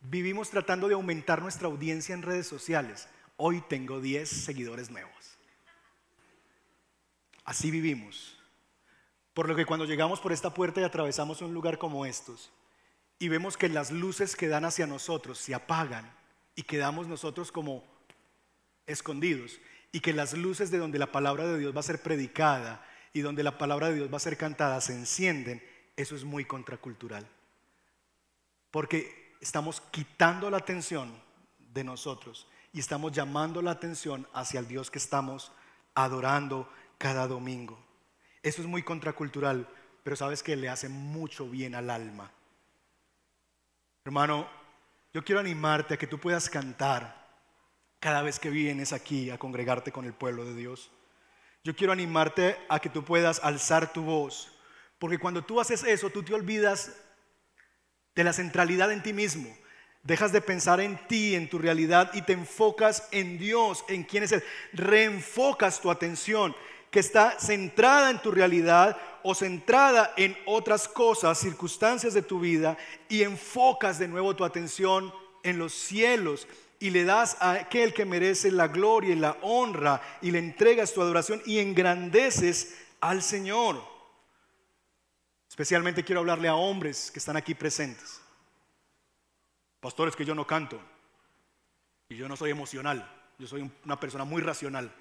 Vivimos 0.00 0.48
tratando 0.48 0.88
de 0.88 0.94
aumentar 0.94 1.42
nuestra 1.42 1.68
audiencia 1.68 2.14
en 2.14 2.22
redes 2.22 2.46
sociales. 2.46 3.08
Hoy 3.36 3.62
tengo 3.68 4.00
10 4.00 4.28
seguidores 4.28 4.90
nuevos. 4.90 5.38
Así 7.44 7.70
vivimos. 7.70 8.38
Por 9.34 9.48
lo 9.48 9.54
que 9.54 9.66
cuando 9.66 9.84
llegamos 9.84 10.20
por 10.20 10.32
esta 10.32 10.52
puerta 10.54 10.80
y 10.80 10.84
atravesamos 10.84 11.42
un 11.42 11.54
lugar 11.54 11.78
como 11.78 12.06
estos 12.06 12.50
y 13.18 13.28
vemos 13.28 13.56
que 13.56 13.68
las 13.68 13.90
luces 13.90 14.34
que 14.34 14.48
dan 14.48 14.64
hacia 14.64 14.86
nosotros 14.86 15.38
se 15.38 15.54
apagan 15.54 16.10
y 16.56 16.62
quedamos 16.62 17.06
nosotros 17.06 17.52
como 17.52 17.84
escondidos 18.86 19.60
y 19.92 20.00
que 20.00 20.12
las 20.12 20.32
luces 20.32 20.70
de 20.70 20.78
donde 20.78 20.98
la 20.98 21.12
palabra 21.12 21.46
de 21.46 21.58
Dios 21.58 21.74
va 21.74 21.80
a 21.80 21.84
ser 21.84 22.02
predicada 22.02 22.84
y 23.12 23.20
donde 23.20 23.42
la 23.42 23.58
palabra 23.58 23.88
de 23.88 23.96
Dios 23.96 24.12
va 24.12 24.16
a 24.16 24.20
ser 24.20 24.36
cantada 24.36 24.80
se 24.80 24.94
encienden, 24.94 25.62
eso 25.96 26.16
es 26.16 26.24
muy 26.24 26.44
contracultural. 26.44 27.26
Porque 28.70 29.19
estamos 29.40 29.80
quitando 29.90 30.50
la 30.50 30.58
atención 30.58 31.12
de 31.58 31.84
nosotros 31.84 32.46
y 32.72 32.80
estamos 32.80 33.12
llamando 33.12 33.62
la 33.62 33.72
atención 33.72 34.28
hacia 34.32 34.60
el 34.60 34.68
Dios 34.68 34.90
que 34.90 34.98
estamos 34.98 35.52
adorando 35.94 36.70
cada 36.98 37.26
domingo. 37.26 37.78
Eso 38.42 38.62
es 38.62 38.68
muy 38.68 38.82
contracultural, 38.82 39.68
pero 40.02 40.16
sabes 40.16 40.42
que 40.42 40.56
le 40.56 40.68
hace 40.68 40.88
mucho 40.88 41.48
bien 41.48 41.74
al 41.74 41.90
alma. 41.90 42.30
Hermano, 44.04 44.48
yo 45.12 45.24
quiero 45.24 45.40
animarte 45.40 45.94
a 45.94 45.96
que 45.96 46.06
tú 46.06 46.18
puedas 46.18 46.48
cantar 46.48 47.20
cada 47.98 48.22
vez 48.22 48.38
que 48.38 48.50
vienes 48.50 48.92
aquí 48.92 49.30
a 49.30 49.38
congregarte 49.38 49.92
con 49.92 50.04
el 50.04 50.14
pueblo 50.14 50.44
de 50.44 50.54
Dios. 50.54 50.90
Yo 51.64 51.76
quiero 51.76 51.92
animarte 51.92 52.56
a 52.68 52.78
que 52.78 52.88
tú 52.88 53.04
puedas 53.04 53.40
alzar 53.44 53.92
tu 53.92 54.02
voz, 54.02 54.52
porque 54.98 55.18
cuando 55.18 55.42
tú 55.42 55.60
haces 55.60 55.84
eso, 55.84 56.08
tú 56.08 56.22
te 56.22 56.32
olvidas 56.32 56.96
de 58.20 58.24
la 58.24 58.32
centralidad 58.34 58.92
en 58.92 59.02
ti 59.02 59.14
mismo. 59.14 59.48
Dejas 60.02 60.30
de 60.30 60.42
pensar 60.42 60.78
en 60.80 60.98
ti, 61.08 61.34
en 61.34 61.48
tu 61.48 61.58
realidad 61.58 62.10
y 62.12 62.20
te 62.20 62.34
enfocas 62.34 63.08
en 63.12 63.38
Dios, 63.38 63.82
en 63.88 64.02
quién 64.02 64.24
es 64.24 64.32
Él. 64.32 64.44
Reenfocas 64.74 65.80
tu 65.80 65.90
atención 65.90 66.54
que 66.90 67.00
está 67.00 67.38
centrada 67.40 68.10
en 68.10 68.20
tu 68.20 68.30
realidad 68.30 68.98
o 69.22 69.34
centrada 69.34 70.12
en 70.18 70.36
otras 70.44 70.86
cosas, 70.86 71.38
circunstancias 71.38 72.12
de 72.12 72.20
tu 72.20 72.40
vida 72.40 72.76
y 73.08 73.22
enfocas 73.22 73.98
de 73.98 74.08
nuevo 74.08 74.36
tu 74.36 74.44
atención 74.44 75.10
en 75.42 75.58
los 75.58 75.72
cielos 75.72 76.46
y 76.78 76.90
le 76.90 77.04
das 77.04 77.38
a 77.40 77.52
aquel 77.52 77.94
que 77.94 78.04
merece 78.04 78.50
la 78.50 78.68
gloria 78.68 79.14
y 79.14 79.18
la 79.18 79.38
honra 79.40 80.02
y 80.20 80.30
le 80.30 80.40
entregas 80.40 80.92
tu 80.92 81.00
adoración 81.00 81.40
y 81.46 81.58
engrandeces 81.58 82.74
al 83.00 83.22
Señor. 83.22 83.89
Especialmente 85.50 86.04
quiero 86.04 86.20
hablarle 86.20 86.46
a 86.46 86.54
hombres 86.54 87.10
que 87.10 87.18
están 87.18 87.36
aquí 87.36 87.56
presentes. 87.56 88.22
Pastores 89.80 90.14
que 90.14 90.24
yo 90.24 90.32
no 90.32 90.46
canto 90.46 90.80
y 92.08 92.16
yo 92.16 92.28
no 92.28 92.36
soy 92.36 92.52
emocional, 92.52 93.04
yo 93.36 93.48
soy 93.48 93.68
una 93.84 93.98
persona 93.98 94.24
muy 94.24 94.42
racional. 94.42 94.94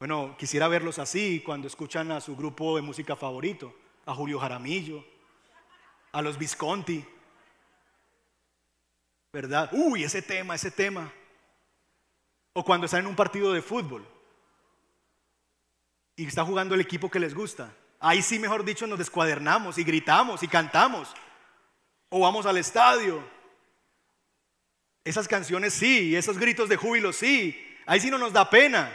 Bueno, 0.00 0.34
quisiera 0.36 0.66
verlos 0.66 0.98
así 0.98 1.40
cuando 1.46 1.68
escuchan 1.68 2.10
a 2.10 2.20
su 2.20 2.34
grupo 2.34 2.74
de 2.74 2.82
música 2.82 3.14
favorito, 3.14 3.72
a 4.04 4.12
Julio 4.12 4.40
Jaramillo, 4.40 5.04
a 6.10 6.22
los 6.22 6.38
Visconti, 6.38 7.04
¿verdad? 9.32 9.70
Uy, 9.72 10.02
ese 10.02 10.22
tema, 10.22 10.56
ese 10.56 10.72
tema. 10.72 11.12
O 12.54 12.64
cuando 12.64 12.86
están 12.86 13.02
en 13.02 13.06
un 13.06 13.14
partido 13.16 13.52
de 13.52 13.62
fútbol 13.62 14.19
y 16.20 16.26
está 16.26 16.44
jugando 16.44 16.74
el 16.74 16.80
equipo 16.80 17.10
que 17.10 17.18
les 17.18 17.34
gusta. 17.34 17.72
Ahí 17.98 18.22
sí, 18.22 18.38
mejor 18.38 18.64
dicho, 18.64 18.86
nos 18.86 18.98
descuadernamos 18.98 19.78
y 19.78 19.84
gritamos 19.84 20.42
y 20.42 20.48
cantamos. 20.48 21.14
O 22.08 22.20
vamos 22.20 22.46
al 22.46 22.58
estadio. 22.58 23.22
Esas 25.04 25.28
canciones 25.28 25.72
sí, 25.72 26.14
esos 26.14 26.38
gritos 26.38 26.68
de 26.68 26.76
júbilo 26.76 27.12
sí. 27.12 27.58
Ahí 27.86 28.00
sí 28.00 28.10
no 28.10 28.18
nos 28.18 28.32
da 28.32 28.50
pena. 28.50 28.94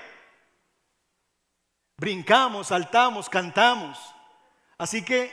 Brincamos, 1.98 2.68
saltamos, 2.68 3.30
cantamos. 3.30 3.98
Así 4.78 5.04
que 5.04 5.32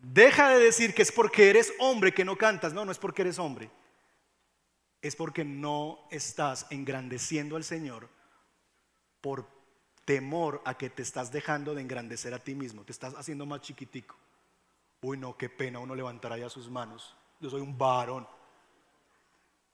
deja 0.00 0.50
de 0.50 0.58
decir 0.58 0.94
que 0.94 1.02
es 1.02 1.12
porque 1.12 1.48
eres 1.48 1.72
hombre 1.78 2.12
que 2.12 2.24
no 2.24 2.36
cantas. 2.36 2.72
No, 2.72 2.84
no 2.84 2.92
es 2.92 2.98
porque 2.98 3.22
eres 3.22 3.38
hombre 3.38 3.70
es 5.04 5.16
porque 5.16 5.44
no 5.44 6.08
estás 6.10 6.66
engrandeciendo 6.70 7.56
al 7.56 7.64
Señor 7.64 8.08
por 9.20 9.53
temor 10.04 10.62
a 10.64 10.76
que 10.76 10.90
te 10.90 11.02
estás 11.02 11.32
dejando 11.32 11.74
de 11.74 11.82
engrandecer 11.82 12.34
a 12.34 12.38
ti 12.38 12.54
mismo, 12.54 12.84
te 12.84 12.92
estás 12.92 13.14
haciendo 13.14 13.46
más 13.46 13.60
chiquitico. 13.60 14.16
Uy, 15.00 15.18
no, 15.18 15.36
qué 15.36 15.48
pena 15.48 15.78
uno 15.78 15.94
levantará 15.94 16.38
ya 16.38 16.48
sus 16.48 16.70
manos. 16.70 17.14
Yo 17.40 17.50
soy 17.50 17.60
un 17.60 17.76
varón. 17.76 18.26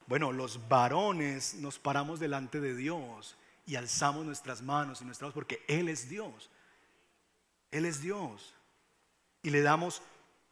Bueno, 0.07 0.31
los 0.31 0.67
varones 0.67 1.53
nos 1.55 1.79
paramos 1.79 2.19
delante 2.19 2.59
de 2.59 2.75
Dios 2.75 3.37
y 3.65 3.75
alzamos 3.75 4.25
nuestras 4.25 4.61
manos 4.61 5.01
y 5.01 5.05
nuestras 5.05 5.31
porque 5.33 5.63
Él 5.67 5.87
es 5.87 6.09
Dios. 6.09 6.49
Él 7.71 7.85
es 7.85 8.01
Dios. 8.01 8.53
Y 9.43 9.49
le 9.51 9.61
damos 9.61 10.01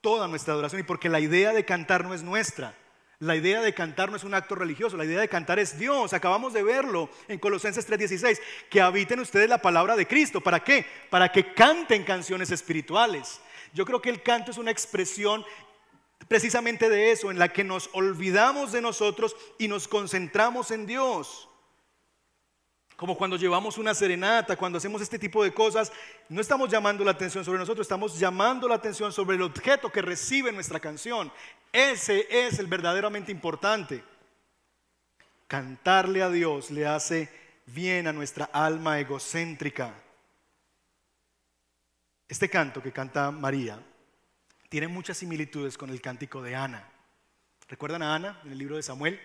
toda 0.01 0.27
nuestra 0.27 0.53
adoración 0.53 0.79
y 0.79 0.85
porque 0.85 1.09
la 1.09 1.19
idea 1.19 1.51
de 1.51 1.65
cantar 1.65 2.05
no 2.05 2.13
es 2.13 2.23
nuestra. 2.23 2.75
La 3.21 3.35
idea 3.35 3.59
de 3.59 3.73
cantar 3.73 4.09
no 4.09 4.15
es 4.15 4.23
un 4.23 4.33
acto 4.33 4.55
religioso, 4.55 4.95
la 4.95 5.03
idea 5.03 5.19
de 5.19 5.27
cantar 5.27 5.59
es 5.59 5.77
Dios. 5.77 6.13
Acabamos 6.13 6.53
de 6.53 6.63
verlo 6.63 7.09
en 7.27 7.37
Colosenses 7.37 7.85
3:16, 7.85 8.39
que 8.69 8.79
habiten 8.79 9.19
ustedes 9.19 9.49
la 9.49 9.61
palabra 9.61 9.97
de 9.97 10.07
Cristo. 10.07 10.39
¿Para 10.39 10.63
qué? 10.63 10.85
Para 11.09 11.29
que 11.29 11.53
canten 11.53 12.05
canciones 12.05 12.49
espirituales. 12.49 13.41
Yo 13.73 13.85
creo 13.85 14.01
que 14.01 14.09
el 14.09 14.23
canto 14.23 14.51
es 14.51 14.57
una 14.57 14.71
expresión 14.71 15.43
precisamente 16.29 16.87
de 16.87 17.11
eso, 17.11 17.29
en 17.29 17.39
la 17.39 17.51
que 17.51 17.65
nos 17.65 17.89
olvidamos 17.91 18.71
de 18.71 18.81
nosotros 18.81 19.35
y 19.57 19.67
nos 19.67 19.89
concentramos 19.89 20.71
en 20.71 20.85
Dios 20.85 21.49
como 22.99 23.17
cuando 23.17 23.37
llevamos 23.37 23.77
una 23.77 23.93
serenata, 23.93 24.57
cuando 24.57 24.77
hacemos 24.77 25.01
este 25.01 25.17
tipo 25.17 25.41
de 25.41 25.53
cosas, 25.53 25.89
no 26.27 26.41
estamos 26.41 26.69
llamando 26.69 27.05
la 27.05 27.11
atención 27.11 27.45
sobre 27.45 27.57
nosotros, 27.57 27.85
estamos 27.85 28.19
llamando 28.19 28.67
la 28.67 28.75
atención 28.75 29.13
sobre 29.13 29.37
el 29.37 29.41
objeto 29.41 29.89
que 29.89 30.01
recibe 30.01 30.51
nuestra 30.51 30.81
canción. 30.81 31.31
Ese 31.71 32.27
es 32.29 32.59
el 32.59 32.67
verdaderamente 32.67 33.31
importante. 33.31 34.03
Cantarle 35.47 36.21
a 36.21 36.29
Dios 36.29 36.71
le 36.71 36.87
hace 36.87 37.29
bien 37.67 38.05
a 38.05 38.11
nuestra 38.11 38.49
alma 38.51 38.99
egocéntrica. 38.99 39.93
Este 42.27 42.49
canto 42.49 42.83
que 42.83 42.91
canta 42.91 43.31
María 43.31 43.81
tiene 44.67 44.89
muchas 44.89 45.15
similitudes 45.15 45.77
con 45.77 45.89
el 45.89 46.01
cántico 46.01 46.41
de 46.41 46.53
Ana. 46.53 46.85
¿Recuerdan 47.69 48.03
a 48.03 48.13
Ana 48.13 48.41
en 48.43 48.51
el 48.51 48.57
libro 48.57 48.75
de 48.75 48.83
Samuel? 48.83 49.21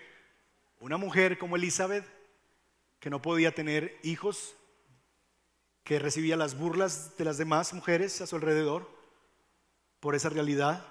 Una 0.79 0.95
mujer 0.95 1.37
como 1.37 1.57
Elizabeth, 1.57 2.14
que 3.05 3.11
no 3.11 3.21
podía 3.21 3.53
tener 3.53 3.99
hijos, 4.01 4.55
que 5.83 5.99
recibía 5.99 6.35
las 6.35 6.57
burlas 6.57 7.15
de 7.17 7.23
las 7.23 7.37
demás 7.37 7.71
mujeres 7.71 8.19
a 8.19 8.25
su 8.25 8.35
alrededor 8.35 8.89
por 9.99 10.15
esa 10.15 10.29
realidad. 10.29 10.83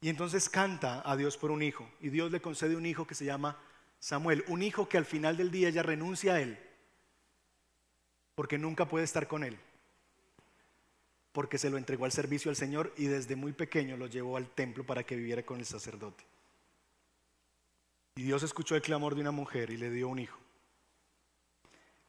Y 0.00 0.10
entonces 0.10 0.48
canta 0.48 1.02
a 1.04 1.16
Dios 1.16 1.36
por 1.36 1.50
un 1.50 1.64
hijo. 1.64 1.90
Y 2.00 2.10
Dios 2.10 2.30
le 2.30 2.40
concede 2.40 2.76
un 2.76 2.86
hijo 2.86 3.04
que 3.04 3.16
se 3.16 3.24
llama 3.24 3.58
Samuel. 3.98 4.44
Un 4.46 4.62
hijo 4.62 4.88
que 4.88 4.96
al 4.96 5.06
final 5.06 5.36
del 5.36 5.50
día 5.50 5.70
ella 5.70 5.82
renuncia 5.82 6.34
a 6.34 6.40
él. 6.40 6.56
Porque 8.36 8.56
nunca 8.56 8.86
puede 8.86 9.06
estar 9.06 9.26
con 9.26 9.42
él. 9.42 9.58
Porque 11.32 11.58
se 11.58 11.68
lo 11.68 11.78
entregó 11.78 12.04
al 12.04 12.12
servicio 12.12 12.48
al 12.48 12.54
Señor 12.54 12.94
y 12.96 13.06
desde 13.06 13.34
muy 13.34 13.52
pequeño 13.52 13.96
lo 13.96 14.06
llevó 14.06 14.36
al 14.36 14.48
templo 14.48 14.86
para 14.86 15.02
que 15.02 15.16
viviera 15.16 15.42
con 15.42 15.58
el 15.58 15.66
sacerdote. 15.66 16.22
Y 18.14 18.22
Dios 18.22 18.44
escuchó 18.44 18.76
el 18.76 18.82
clamor 18.82 19.16
de 19.16 19.22
una 19.22 19.32
mujer 19.32 19.70
y 19.70 19.76
le 19.76 19.90
dio 19.90 20.06
un 20.06 20.20
hijo. 20.20 20.38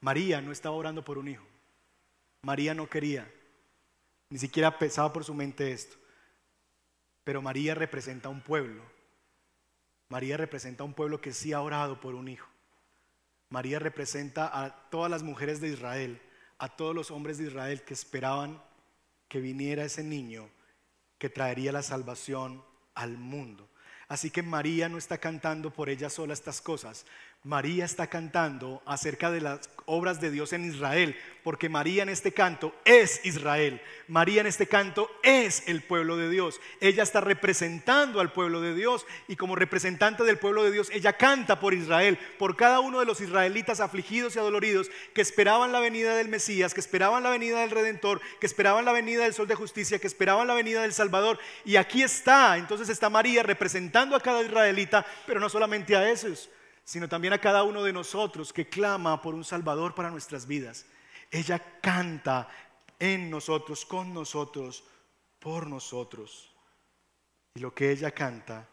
María 0.01 0.41
no 0.41 0.51
estaba 0.51 0.75
orando 0.75 1.05
por 1.05 1.17
un 1.17 1.27
hijo. 1.27 1.45
María 2.41 2.73
no 2.73 2.89
quería. 2.89 3.31
Ni 4.29 4.39
siquiera 4.39 4.77
pensaba 4.77 5.13
por 5.13 5.23
su 5.23 5.33
mente 5.33 5.71
esto. 5.71 5.95
Pero 7.23 7.41
María 7.41 7.75
representa 7.75 8.29
un 8.29 8.41
pueblo. 8.41 8.83
María 10.09 10.37
representa 10.37 10.83
un 10.83 10.93
pueblo 10.93 11.21
que 11.21 11.33
sí 11.33 11.53
ha 11.53 11.61
orado 11.61 12.01
por 12.01 12.15
un 12.15 12.27
hijo. 12.27 12.49
María 13.49 13.79
representa 13.79 14.49
a 14.63 14.89
todas 14.89 15.11
las 15.11 15.23
mujeres 15.23 15.61
de 15.61 15.69
Israel, 15.69 16.21
a 16.57 16.69
todos 16.69 16.95
los 16.95 17.11
hombres 17.11 17.37
de 17.37 17.45
Israel 17.45 17.83
que 17.83 17.93
esperaban 17.93 18.61
que 19.27 19.39
viniera 19.39 19.85
ese 19.85 20.03
niño 20.03 20.49
que 21.17 21.29
traería 21.29 21.71
la 21.71 21.83
salvación 21.83 22.63
al 22.95 23.17
mundo. 23.17 23.69
Así 24.07 24.31
que 24.31 24.41
María 24.41 24.89
no 24.89 24.97
está 24.97 25.19
cantando 25.19 25.71
por 25.71 25.89
ella 25.89 26.09
sola 26.09 26.33
estas 26.33 26.59
cosas. 26.59 27.05
María 27.43 27.85
está 27.85 28.05
cantando 28.05 28.83
acerca 28.85 29.31
de 29.31 29.41
las 29.41 29.67
obras 29.87 30.21
de 30.21 30.29
Dios 30.29 30.53
en 30.53 30.63
Israel, 30.63 31.15
porque 31.43 31.69
María 31.69 32.03
en 32.03 32.09
este 32.09 32.31
canto 32.31 32.75
es 32.85 33.19
Israel. 33.25 33.81
María 34.07 34.41
en 34.41 34.47
este 34.47 34.67
canto 34.67 35.09
es 35.23 35.67
el 35.67 35.81
pueblo 35.81 36.17
de 36.17 36.29
Dios. 36.29 36.61
Ella 36.81 37.01
está 37.01 37.19
representando 37.19 38.19
al 38.19 38.31
pueblo 38.31 38.61
de 38.61 38.75
Dios 38.75 39.07
y 39.27 39.37
como 39.37 39.55
representante 39.55 40.23
del 40.23 40.37
pueblo 40.37 40.63
de 40.63 40.71
Dios, 40.71 40.91
ella 40.91 41.13
canta 41.13 41.59
por 41.59 41.73
Israel, 41.73 42.19
por 42.37 42.55
cada 42.55 42.79
uno 42.79 42.99
de 42.99 43.07
los 43.07 43.21
israelitas 43.21 43.79
afligidos 43.79 44.35
y 44.35 44.39
adoloridos 44.39 44.91
que 45.15 45.21
esperaban 45.21 45.71
la 45.71 45.79
venida 45.79 46.15
del 46.15 46.27
Mesías, 46.27 46.75
que 46.75 46.79
esperaban 46.79 47.23
la 47.23 47.31
venida 47.31 47.61
del 47.61 47.71
Redentor, 47.71 48.21
que 48.39 48.45
esperaban 48.45 48.85
la 48.85 48.91
venida 48.91 49.23
del 49.23 49.33
Sol 49.33 49.47
de 49.47 49.55
Justicia, 49.55 49.97
que 49.97 50.05
esperaban 50.05 50.45
la 50.45 50.53
venida 50.53 50.83
del 50.83 50.93
Salvador. 50.93 51.39
Y 51.65 51.77
aquí 51.77 52.03
está, 52.03 52.59
entonces 52.59 52.87
está 52.87 53.09
María 53.09 53.41
representando 53.41 54.15
a 54.15 54.21
cada 54.21 54.43
israelita, 54.43 55.03
pero 55.25 55.39
no 55.39 55.49
solamente 55.49 55.95
a 55.95 56.07
esos 56.07 56.51
sino 56.91 57.07
también 57.07 57.31
a 57.31 57.39
cada 57.39 57.63
uno 57.63 57.83
de 57.83 57.93
nosotros 57.93 58.51
que 58.51 58.67
clama 58.67 59.21
por 59.21 59.33
un 59.33 59.45
Salvador 59.45 59.95
para 59.95 60.09
nuestras 60.09 60.45
vidas. 60.45 60.85
Ella 61.31 61.79
canta 61.79 62.49
en 62.99 63.29
nosotros, 63.29 63.85
con 63.85 64.13
nosotros, 64.13 64.83
por 65.39 65.67
nosotros. 65.67 66.53
Y 67.55 67.61
lo 67.61 67.73
que 67.73 67.91
ella 67.91 68.11
canta 68.11 68.67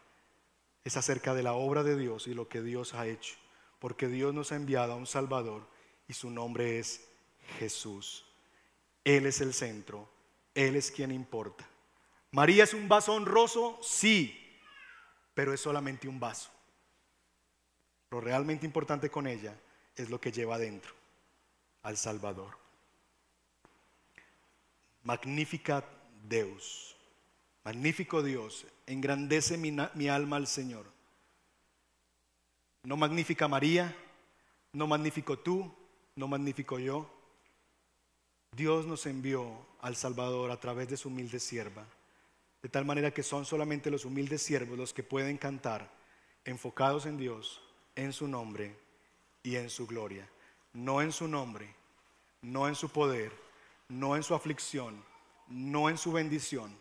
es 0.82 0.96
acerca 0.96 1.32
de 1.32 1.44
la 1.44 1.52
obra 1.52 1.84
de 1.84 1.96
Dios 1.96 2.26
y 2.26 2.34
lo 2.34 2.48
que 2.48 2.60
Dios 2.60 2.92
ha 2.94 3.06
hecho, 3.06 3.36
porque 3.78 4.08
Dios 4.08 4.34
nos 4.34 4.50
ha 4.50 4.56
enviado 4.56 4.94
a 4.94 4.96
un 4.96 5.06
Salvador 5.06 5.68
y 6.08 6.12
su 6.14 6.28
nombre 6.28 6.80
es 6.80 7.08
Jesús. 7.60 8.24
Él 9.04 9.26
es 9.26 9.40
el 9.40 9.54
centro, 9.54 10.10
Él 10.56 10.74
es 10.74 10.90
quien 10.90 11.12
importa. 11.12 11.64
María 12.32 12.64
es 12.64 12.74
un 12.74 12.88
vaso 12.88 13.12
honroso, 13.12 13.78
sí, 13.80 14.58
pero 15.34 15.54
es 15.54 15.60
solamente 15.60 16.08
un 16.08 16.18
vaso. 16.18 16.57
Lo 18.10 18.20
realmente 18.20 18.64
importante 18.64 19.10
con 19.10 19.26
ella 19.26 19.54
es 19.94 20.08
lo 20.08 20.20
que 20.20 20.32
lleva 20.32 20.54
adentro, 20.54 20.92
al 21.82 21.96
Salvador. 21.96 22.56
Magnífica 25.02 25.84
Deus, 26.26 26.96
magnífico 27.64 28.22
Dios, 28.22 28.66
engrandece 28.86 29.58
mi, 29.58 29.76
mi 29.94 30.08
alma 30.08 30.36
al 30.36 30.46
Señor. 30.46 30.86
No 32.84 32.96
magnífica 32.96 33.48
María, 33.48 33.94
no 34.72 34.86
magnífico 34.86 35.38
tú, 35.38 35.70
no 36.16 36.28
magnífico 36.28 36.78
yo. 36.78 37.10
Dios 38.52 38.86
nos 38.86 39.04
envió 39.06 39.66
al 39.80 39.96
Salvador 39.96 40.50
a 40.50 40.58
través 40.58 40.88
de 40.88 40.96
su 40.96 41.08
humilde 41.08 41.38
sierva, 41.40 41.84
de 42.62 42.68
tal 42.70 42.86
manera 42.86 43.12
que 43.12 43.22
son 43.22 43.44
solamente 43.44 43.90
los 43.90 44.06
humildes 44.06 44.42
siervos 44.42 44.78
los 44.78 44.94
que 44.94 45.02
pueden 45.02 45.36
cantar 45.36 45.90
enfocados 46.44 47.04
en 47.04 47.18
Dios 47.18 47.60
en 47.98 48.12
su 48.12 48.28
nombre 48.28 48.76
y 49.42 49.56
en 49.56 49.68
su 49.68 49.86
gloria. 49.86 50.28
No 50.72 51.02
en 51.02 51.10
su 51.10 51.26
nombre, 51.26 51.68
no 52.42 52.68
en 52.68 52.76
su 52.76 52.88
poder, 52.90 53.32
no 53.88 54.14
en 54.14 54.22
su 54.22 54.34
aflicción, 54.34 55.02
no 55.48 55.90
en 55.90 55.98
su 55.98 56.12
bendición. 56.12 56.74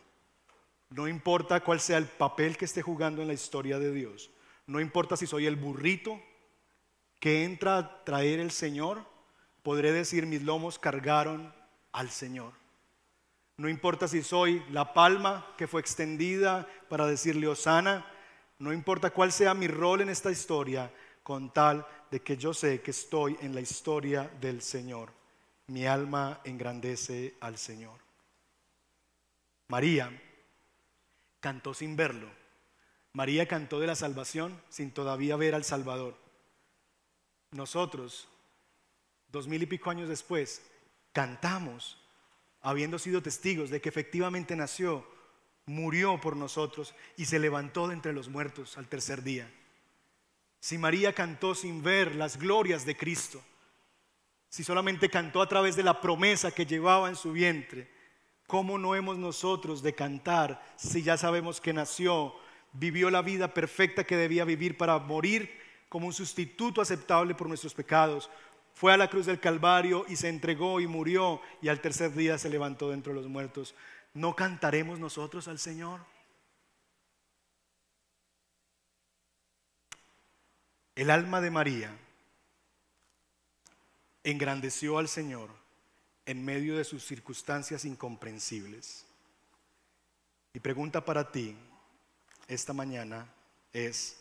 No 0.90 1.08
importa 1.08 1.60
cuál 1.60 1.80
sea 1.80 1.98
el 1.98 2.06
papel 2.06 2.56
que 2.56 2.66
esté 2.66 2.82
jugando 2.82 3.20
en 3.20 3.28
la 3.28 3.34
historia 3.34 3.78
de 3.80 3.92
Dios. 3.92 4.30
No 4.66 4.80
importa 4.80 5.16
si 5.16 5.26
soy 5.26 5.46
el 5.46 5.56
burrito 5.56 6.20
que 7.18 7.44
entra 7.44 7.78
a 7.78 8.04
traer 8.04 8.38
el 8.38 8.52
Señor, 8.52 9.04
podré 9.64 9.90
decir 9.90 10.24
mis 10.24 10.42
lomos 10.42 10.78
cargaron 10.78 11.52
al 11.90 12.10
Señor. 12.10 12.52
No 13.56 13.68
importa 13.68 14.06
si 14.06 14.22
soy 14.22 14.62
la 14.70 14.94
palma 14.94 15.52
que 15.58 15.66
fue 15.66 15.80
extendida 15.80 16.68
para 16.88 17.06
decirle 17.06 17.48
Osana, 17.48 18.06
no 18.60 18.72
importa 18.72 19.10
cuál 19.10 19.32
sea 19.32 19.54
mi 19.54 19.66
rol 19.66 20.00
en 20.00 20.08
esta 20.08 20.30
historia, 20.30 20.92
con 21.28 21.52
tal 21.52 21.86
de 22.10 22.22
que 22.22 22.38
yo 22.38 22.54
sé 22.54 22.80
que 22.80 22.90
estoy 22.90 23.36
en 23.42 23.54
la 23.54 23.60
historia 23.60 24.30
del 24.40 24.62
Señor. 24.62 25.12
Mi 25.66 25.84
alma 25.84 26.40
engrandece 26.42 27.34
al 27.40 27.58
Señor. 27.58 28.00
María 29.68 30.10
cantó 31.38 31.74
sin 31.74 31.96
verlo. 31.96 32.30
María 33.12 33.46
cantó 33.46 33.78
de 33.78 33.86
la 33.86 33.94
salvación 33.94 34.58
sin 34.70 34.90
todavía 34.90 35.36
ver 35.36 35.54
al 35.54 35.64
Salvador. 35.64 36.16
Nosotros, 37.50 38.26
dos 39.30 39.48
mil 39.48 39.62
y 39.62 39.66
pico 39.66 39.90
años 39.90 40.08
después, 40.08 40.62
cantamos, 41.12 41.98
habiendo 42.62 42.98
sido 42.98 43.22
testigos 43.22 43.68
de 43.68 43.82
que 43.82 43.90
efectivamente 43.90 44.56
nació, 44.56 45.06
murió 45.66 46.18
por 46.22 46.36
nosotros 46.36 46.94
y 47.18 47.26
se 47.26 47.38
levantó 47.38 47.86
de 47.86 47.92
entre 47.92 48.14
los 48.14 48.30
muertos 48.30 48.78
al 48.78 48.88
tercer 48.88 49.22
día. 49.22 49.52
Si 50.60 50.78
María 50.78 51.12
cantó 51.12 51.54
sin 51.54 51.82
ver 51.82 52.16
las 52.16 52.38
glorias 52.38 52.84
de 52.84 52.96
Cristo, 52.96 53.42
si 54.48 54.64
solamente 54.64 55.08
cantó 55.08 55.42
a 55.42 55.48
través 55.48 55.76
de 55.76 55.82
la 55.82 56.00
promesa 56.00 56.50
que 56.50 56.66
llevaba 56.66 57.08
en 57.08 57.16
su 57.16 57.32
vientre, 57.32 57.90
¿cómo 58.46 58.78
no 58.78 58.94
hemos 58.94 59.18
nosotros 59.18 59.82
de 59.82 59.94
cantar 59.94 60.64
si 60.76 61.02
ya 61.02 61.16
sabemos 61.16 61.60
que 61.60 61.72
nació, 61.72 62.34
vivió 62.72 63.10
la 63.10 63.22
vida 63.22 63.52
perfecta 63.52 64.04
que 64.04 64.16
debía 64.16 64.44
vivir 64.44 64.76
para 64.76 64.98
morir 64.98 65.50
como 65.88 66.06
un 66.06 66.12
sustituto 66.12 66.80
aceptable 66.80 67.34
por 67.34 67.46
nuestros 67.46 67.74
pecados? 67.74 68.30
Fue 68.74 68.92
a 68.92 68.96
la 68.96 69.10
cruz 69.10 69.26
del 69.26 69.40
Calvario 69.40 70.06
y 70.08 70.16
se 70.16 70.28
entregó 70.28 70.80
y 70.80 70.86
murió 70.86 71.40
y 71.60 71.68
al 71.68 71.80
tercer 71.80 72.14
día 72.14 72.38
se 72.38 72.48
levantó 72.48 72.90
dentro 72.90 73.12
de 73.12 73.20
los 73.20 73.28
muertos. 73.28 73.74
¿No 74.14 74.34
cantaremos 74.34 74.98
nosotros 74.98 75.46
al 75.46 75.58
Señor? 75.58 76.00
El 80.98 81.10
alma 81.10 81.40
de 81.40 81.52
María 81.52 81.96
engrandeció 84.24 84.98
al 84.98 85.06
Señor 85.06 85.48
en 86.26 86.44
medio 86.44 86.76
de 86.76 86.82
sus 86.82 87.04
circunstancias 87.06 87.84
incomprensibles. 87.84 89.06
Mi 90.52 90.58
pregunta 90.58 91.04
para 91.04 91.30
ti 91.30 91.56
esta 92.48 92.72
mañana 92.72 93.32
es, 93.72 94.20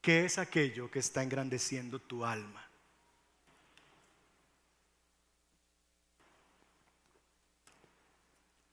¿qué 0.00 0.24
es 0.24 0.38
aquello 0.38 0.88
que 0.92 1.00
está 1.00 1.24
engrandeciendo 1.24 1.98
tu 1.98 2.24
alma? 2.24 2.64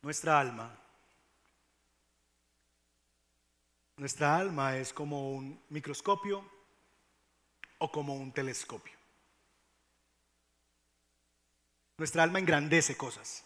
Nuestra 0.03 0.39
alma, 0.39 0.79
nuestra 3.97 4.37
alma 4.37 4.77
es 4.77 4.93
como 4.93 5.31
un 5.31 5.59
microscopio 5.69 6.60
o 7.81 7.91
como 7.91 8.13
un 8.13 8.31
telescopio. 8.31 8.93
Nuestra 11.97 12.21
alma 12.21 12.37
engrandece 12.37 12.95
cosas. 12.95 13.43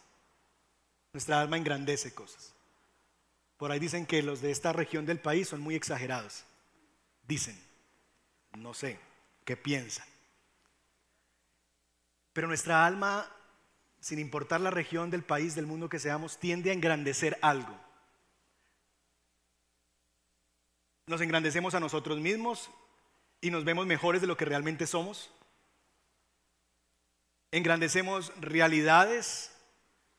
Nuestra 1.13 1.39
alma 1.39 1.57
engrandece 1.57 2.13
cosas. 2.13 2.53
Por 3.57 3.71
ahí 3.71 3.79
dicen 3.79 4.05
que 4.05 4.21
los 4.21 4.41
de 4.41 4.51
esta 4.51 4.73
región 4.73 5.05
del 5.05 5.19
país 5.19 5.47
son 5.47 5.61
muy 5.61 5.75
exagerados. 5.75 6.43
Dicen, 7.25 7.57
no 8.57 8.73
sé, 8.73 8.99
¿qué 9.45 9.55
piensan? 9.55 10.07
Pero 12.33 12.49
nuestra 12.49 12.85
alma, 12.85 13.31
sin 14.01 14.19
importar 14.19 14.59
la 14.59 14.69
región 14.69 15.09
del 15.09 15.23
país, 15.23 15.55
del 15.55 15.65
mundo 15.65 15.87
que 15.87 15.99
seamos, 15.99 16.37
tiende 16.37 16.71
a 16.71 16.73
engrandecer 16.73 17.39
algo. 17.41 17.73
Nos 21.07 21.21
engrandecemos 21.21 21.73
a 21.73 21.79
nosotros 21.79 22.19
mismos 22.19 22.69
y 23.45 23.51
nos 23.51 23.63
vemos 23.63 23.85
mejores 23.85 24.21
de 24.21 24.27
lo 24.27 24.35
que 24.35 24.45
realmente 24.45 24.87
somos. 24.87 25.29
Engrandecemos 27.51 28.33
realidades, 28.41 29.51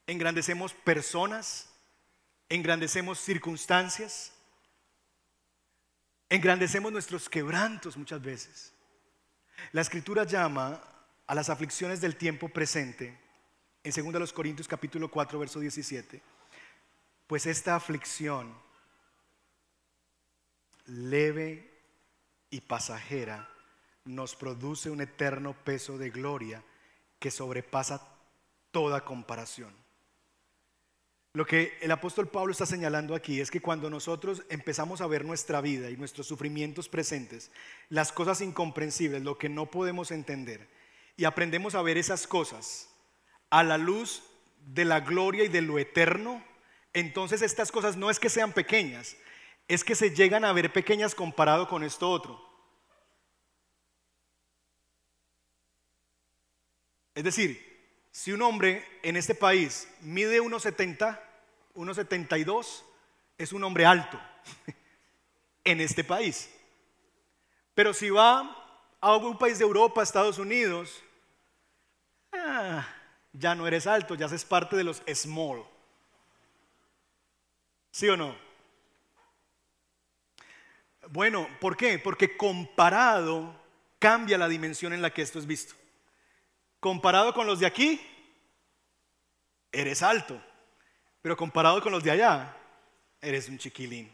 engrandecemos 0.06 0.72
personas, 0.72 1.68
engrandecemos 2.48 3.18
circunstancias, 3.18 4.32
engrandecemos 6.28 6.92
nuestros 6.92 7.28
quebrantos 7.28 7.96
muchas 7.96 8.22
veces. 8.22 8.72
La 9.72 9.80
escritura 9.80 10.22
llama 10.22 10.80
a 11.26 11.34
las 11.34 11.50
aflicciones 11.50 12.00
del 12.00 12.14
tiempo 12.14 12.48
presente, 12.48 13.18
en 13.82 14.12
2 14.12 14.32
Corintios 14.32 14.68
capítulo 14.68 15.10
4, 15.10 15.36
verso 15.36 15.58
17, 15.58 16.22
pues 17.26 17.44
esta 17.46 17.74
aflicción 17.74 18.56
leve 20.84 21.75
y 22.50 22.60
pasajera 22.60 23.48
nos 24.04 24.36
produce 24.36 24.90
un 24.90 25.00
eterno 25.00 25.54
peso 25.64 25.98
de 25.98 26.10
gloria 26.10 26.62
que 27.18 27.30
sobrepasa 27.30 28.06
toda 28.70 29.04
comparación. 29.04 29.74
Lo 31.32 31.44
que 31.44 31.76
el 31.82 31.90
apóstol 31.90 32.28
Pablo 32.28 32.52
está 32.52 32.64
señalando 32.64 33.14
aquí 33.14 33.40
es 33.40 33.50
que 33.50 33.60
cuando 33.60 33.90
nosotros 33.90 34.42
empezamos 34.48 35.02
a 35.02 35.06
ver 35.06 35.24
nuestra 35.24 35.60
vida 35.60 35.90
y 35.90 35.96
nuestros 35.96 36.26
sufrimientos 36.26 36.88
presentes, 36.88 37.50
las 37.90 38.10
cosas 38.10 38.40
incomprensibles, 38.40 39.22
lo 39.22 39.36
que 39.36 39.50
no 39.50 39.66
podemos 39.66 40.12
entender, 40.12 40.66
y 41.14 41.24
aprendemos 41.24 41.74
a 41.74 41.82
ver 41.82 41.98
esas 41.98 42.26
cosas 42.26 42.88
a 43.50 43.62
la 43.62 43.76
luz 43.76 44.22
de 44.66 44.86
la 44.86 45.00
gloria 45.00 45.44
y 45.44 45.48
de 45.48 45.60
lo 45.60 45.78
eterno, 45.78 46.42
entonces 46.94 47.42
estas 47.42 47.70
cosas 47.70 47.96
no 47.96 48.08
es 48.08 48.18
que 48.18 48.30
sean 48.30 48.52
pequeñas, 48.52 49.16
es 49.68 49.82
que 49.82 49.94
se 49.94 50.14
llegan 50.14 50.44
a 50.44 50.52
ver 50.52 50.72
pequeñas 50.72 51.14
comparado 51.14 51.68
con 51.68 51.82
esto 51.82 52.10
otro. 52.10 52.40
Es 57.14 57.24
decir, 57.24 57.66
si 58.12 58.32
un 58.32 58.42
hombre 58.42 58.86
en 59.02 59.16
este 59.16 59.34
país 59.34 59.88
mide 60.00 60.40
1,70, 60.40 61.20
1,72, 61.74 62.82
es 63.38 63.52
un 63.52 63.64
hombre 63.64 63.86
alto 63.86 64.20
en 65.64 65.80
este 65.80 66.04
país. 66.04 66.50
Pero 67.74 67.92
si 67.92 68.10
va 68.10 68.66
a 69.00 69.16
un 69.16 69.38
país 69.38 69.58
de 69.58 69.64
Europa, 69.64 70.02
Estados 70.02 70.38
Unidos, 70.38 71.02
ah, 72.32 72.86
ya 73.32 73.54
no 73.54 73.66
eres 73.66 73.86
alto, 73.86 74.14
ya 74.14 74.26
haces 74.26 74.44
parte 74.44 74.76
de 74.76 74.84
los 74.84 75.02
small. 75.14 75.64
¿Sí 77.90 78.08
o 78.08 78.16
no? 78.16 78.45
Bueno, 81.10 81.48
¿por 81.60 81.76
qué? 81.76 81.98
Porque 81.98 82.36
comparado 82.36 83.54
cambia 83.98 84.38
la 84.38 84.48
dimensión 84.48 84.92
en 84.92 85.02
la 85.02 85.12
que 85.12 85.22
esto 85.22 85.38
es 85.38 85.46
visto. 85.46 85.74
Comparado 86.80 87.32
con 87.32 87.46
los 87.46 87.60
de 87.60 87.66
aquí, 87.66 88.00
eres 89.72 90.02
alto. 90.02 90.40
Pero 91.22 91.36
comparado 91.36 91.82
con 91.82 91.92
los 91.92 92.02
de 92.02 92.10
allá, 92.10 92.56
eres 93.20 93.48
un 93.48 93.58
chiquilín. 93.58 94.10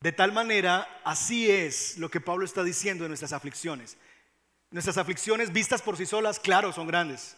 De 0.00 0.10
tal 0.10 0.32
manera, 0.32 1.00
así 1.04 1.48
es 1.48 1.96
lo 1.96 2.10
que 2.10 2.20
Pablo 2.20 2.44
está 2.44 2.64
diciendo 2.64 3.04
de 3.04 3.08
nuestras 3.08 3.32
aflicciones. 3.32 3.96
Nuestras 4.70 4.98
aflicciones 4.98 5.52
vistas 5.52 5.82
por 5.82 5.96
sí 5.96 6.06
solas, 6.06 6.40
claro, 6.40 6.72
son 6.72 6.88
grandes. 6.88 7.36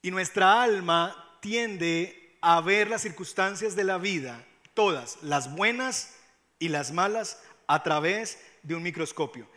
Y 0.00 0.10
nuestra 0.10 0.62
alma 0.62 1.38
tiende 1.40 2.38
a 2.40 2.60
ver 2.60 2.88
las 2.88 3.02
circunstancias 3.02 3.76
de 3.76 3.84
la 3.84 3.98
vida, 3.98 4.46
todas, 4.72 5.18
las 5.22 5.54
buenas 5.54 6.17
y 6.58 6.68
las 6.68 6.92
malas, 6.92 7.42
a 7.66 7.82
través 7.82 8.42
de 8.62 8.74
un 8.74 8.82
microscopio. 8.82 9.48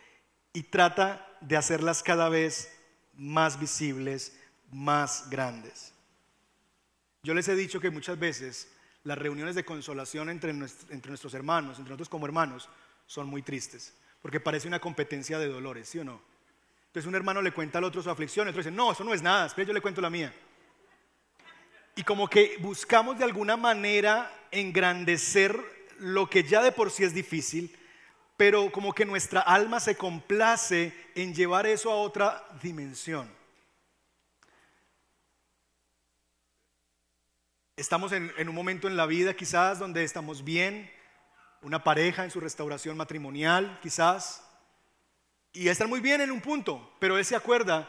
Y 0.52 0.64
trata 0.64 1.26
de 1.40 1.56
hacerlas 1.56 2.02
cada 2.02 2.28
vez 2.28 2.72
más 3.14 3.58
visibles, 3.58 4.38
más 4.70 5.28
grandes. 5.30 5.92
Yo 7.22 7.34
les 7.34 7.48
he 7.48 7.54
dicho 7.54 7.80
que 7.80 7.90
muchas 7.90 8.18
veces 8.18 8.68
las 9.04 9.18
reuniones 9.18 9.54
de 9.54 9.64
consolación 9.64 10.28
entre, 10.28 10.50
entre 10.50 11.08
nuestros 11.08 11.34
hermanos, 11.34 11.78
entre 11.78 11.90
nosotros 11.90 12.08
como 12.08 12.26
hermanos, 12.26 12.68
son 13.06 13.26
muy 13.26 13.42
tristes, 13.42 13.94
porque 14.20 14.40
parece 14.40 14.68
una 14.68 14.80
competencia 14.80 15.38
de 15.38 15.48
dolores, 15.48 15.88
¿sí 15.88 15.98
o 15.98 16.04
no? 16.04 16.20
Entonces 16.86 17.08
un 17.08 17.14
hermano 17.14 17.40
le 17.40 17.52
cuenta 17.52 17.78
al 17.78 17.84
otro 17.84 18.02
su 18.02 18.10
aflicción, 18.10 18.46
el 18.46 18.50
otro 18.50 18.60
dice, 18.60 18.70
no, 18.70 18.92
eso 18.92 19.02
no 19.02 19.14
es 19.14 19.22
nada, 19.22 19.46
espera, 19.46 19.68
yo 19.68 19.74
le 19.74 19.80
cuento 19.80 20.00
la 20.00 20.10
mía. 20.10 20.32
Y 21.94 22.02
como 22.02 22.28
que 22.28 22.56
buscamos 22.60 23.18
de 23.18 23.24
alguna 23.24 23.56
manera 23.56 24.30
engrandecer 24.50 25.81
lo 26.02 26.28
que 26.28 26.42
ya 26.42 26.62
de 26.62 26.72
por 26.72 26.90
sí 26.90 27.04
es 27.04 27.14
difícil, 27.14 27.74
pero 28.36 28.72
como 28.72 28.92
que 28.92 29.04
nuestra 29.04 29.40
alma 29.40 29.78
se 29.78 29.96
complace 29.96 30.92
en 31.14 31.32
llevar 31.32 31.66
eso 31.66 31.90
a 31.90 31.96
otra 31.96 32.44
dimensión. 32.60 33.30
Estamos 37.76 38.12
en, 38.12 38.32
un 38.36 38.54
momento 38.54 38.88
en 38.88 38.96
la 38.96 39.06
vida 39.06 39.34
quizás 39.34 39.78
donde 39.78 40.02
estamos 40.02 40.44
bien, 40.44 40.90
una 41.62 41.84
pareja 41.84 42.24
en 42.24 42.30
su 42.30 42.40
restauración 42.40 42.96
matrimonial 42.96 43.78
quizás, 43.80 44.44
y 45.52 45.68
estar 45.68 45.86
muy 45.86 46.00
bien 46.00 46.20
en 46.20 46.32
un 46.32 46.40
punto, 46.40 46.94
pero 46.98 47.18
él 47.18 47.24
se 47.24 47.36
acuerda 47.36 47.88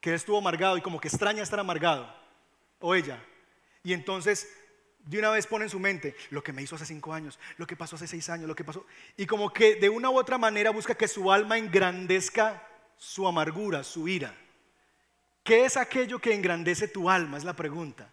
que 0.00 0.14
estuvo 0.14 0.38
amargado 0.38 0.78
y 0.78 0.80
como 0.80 1.00
que 1.00 1.08
extraña 1.08 1.42
estar 1.42 1.60
amargado, 1.60 2.12
o 2.80 2.94
ella. 2.94 3.22
Y 3.82 3.92
entonces 3.92 4.55
de 5.06 5.18
una 5.18 5.30
vez 5.30 5.46
pone 5.46 5.64
en 5.64 5.70
su 5.70 5.80
mente 5.80 6.14
lo 6.30 6.42
que 6.42 6.52
me 6.52 6.62
hizo 6.62 6.74
hace 6.74 6.84
cinco 6.84 7.14
años, 7.14 7.38
lo 7.56 7.66
que 7.66 7.76
pasó 7.76 7.96
hace 7.96 8.06
seis 8.06 8.28
años, 8.28 8.48
lo 8.48 8.56
que 8.56 8.64
pasó. 8.64 8.84
Y 9.16 9.24
como 9.24 9.52
que 9.52 9.76
de 9.76 9.88
una 9.88 10.10
u 10.10 10.18
otra 10.18 10.36
manera 10.36 10.70
busca 10.70 10.94
que 10.94 11.08
su 11.08 11.32
alma 11.32 11.56
engrandezca 11.56 12.62
su 12.98 13.26
amargura, 13.26 13.84
su 13.84 14.08
ira. 14.08 14.34
¿Qué 15.44 15.64
es 15.64 15.76
aquello 15.76 16.18
que 16.18 16.34
engrandece 16.34 16.88
tu 16.88 17.08
alma? 17.08 17.38
Es 17.38 17.44
la 17.44 17.54
pregunta. 17.54 18.12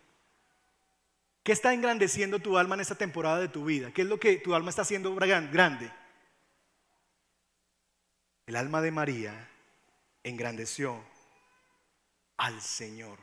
¿Qué 1.41 1.51
está 1.51 1.73
engrandeciendo 1.73 2.39
tu 2.39 2.57
alma 2.57 2.75
en 2.75 2.81
esta 2.81 2.95
temporada 2.95 3.39
de 3.39 3.49
tu 3.49 3.65
vida? 3.65 3.91
¿Qué 3.91 4.03
es 4.03 4.07
lo 4.07 4.19
que 4.19 4.37
tu 4.37 4.53
alma 4.53 4.69
está 4.69 4.83
haciendo 4.83 5.13
grande? 5.15 5.91
El 8.45 8.55
alma 8.55 8.81
de 8.81 8.91
María 8.91 9.49
engrandeció 10.23 11.03
al 12.37 12.61
Señor, 12.61 13.17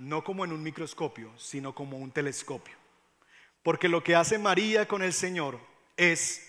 no 0.00 0.24
como 0.24 0.46
en 0.46 0.52
un 0.52 0.62
microscopio, 0.62 1.30
sino 1.36 1.74
como 1.74 1.98
un 1.98 2.10
telescopio. 2.10 2.74
Porque 3.62 3.88
lo 3.88 4.02
que 4.02 4.14
hace 4.14 4.38
María 4.38 4.88
con 4.88 5.02
el 5.02 5.12
Señor 5.12 5.60
es 5.98 6.46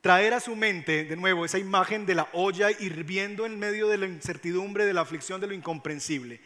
traer 0.00 0.32
a 0.32 0.40
su 0.40 0.54
mente 0.54 1.04
de 1.04 1.16
nuevo 1.16 1.44
esa 1.44 1.58
imagen 1.58 2.06
de 2.06 2.14
la 2.14 2.28
olla 2.32 2.70
hirviendo 2.70 3.46
en 3.46 3.58
medio 3.58 3.88
de 3.88 3.98
la 3.98 4.06
incertidumbre, 4.06 4.86
de 4.86 4.94
la 4.94 5.00
aflicción, 5.00 5.40
de 5.40 5.48
lo 5.48 5.54
incomprensible. 5.54 6.40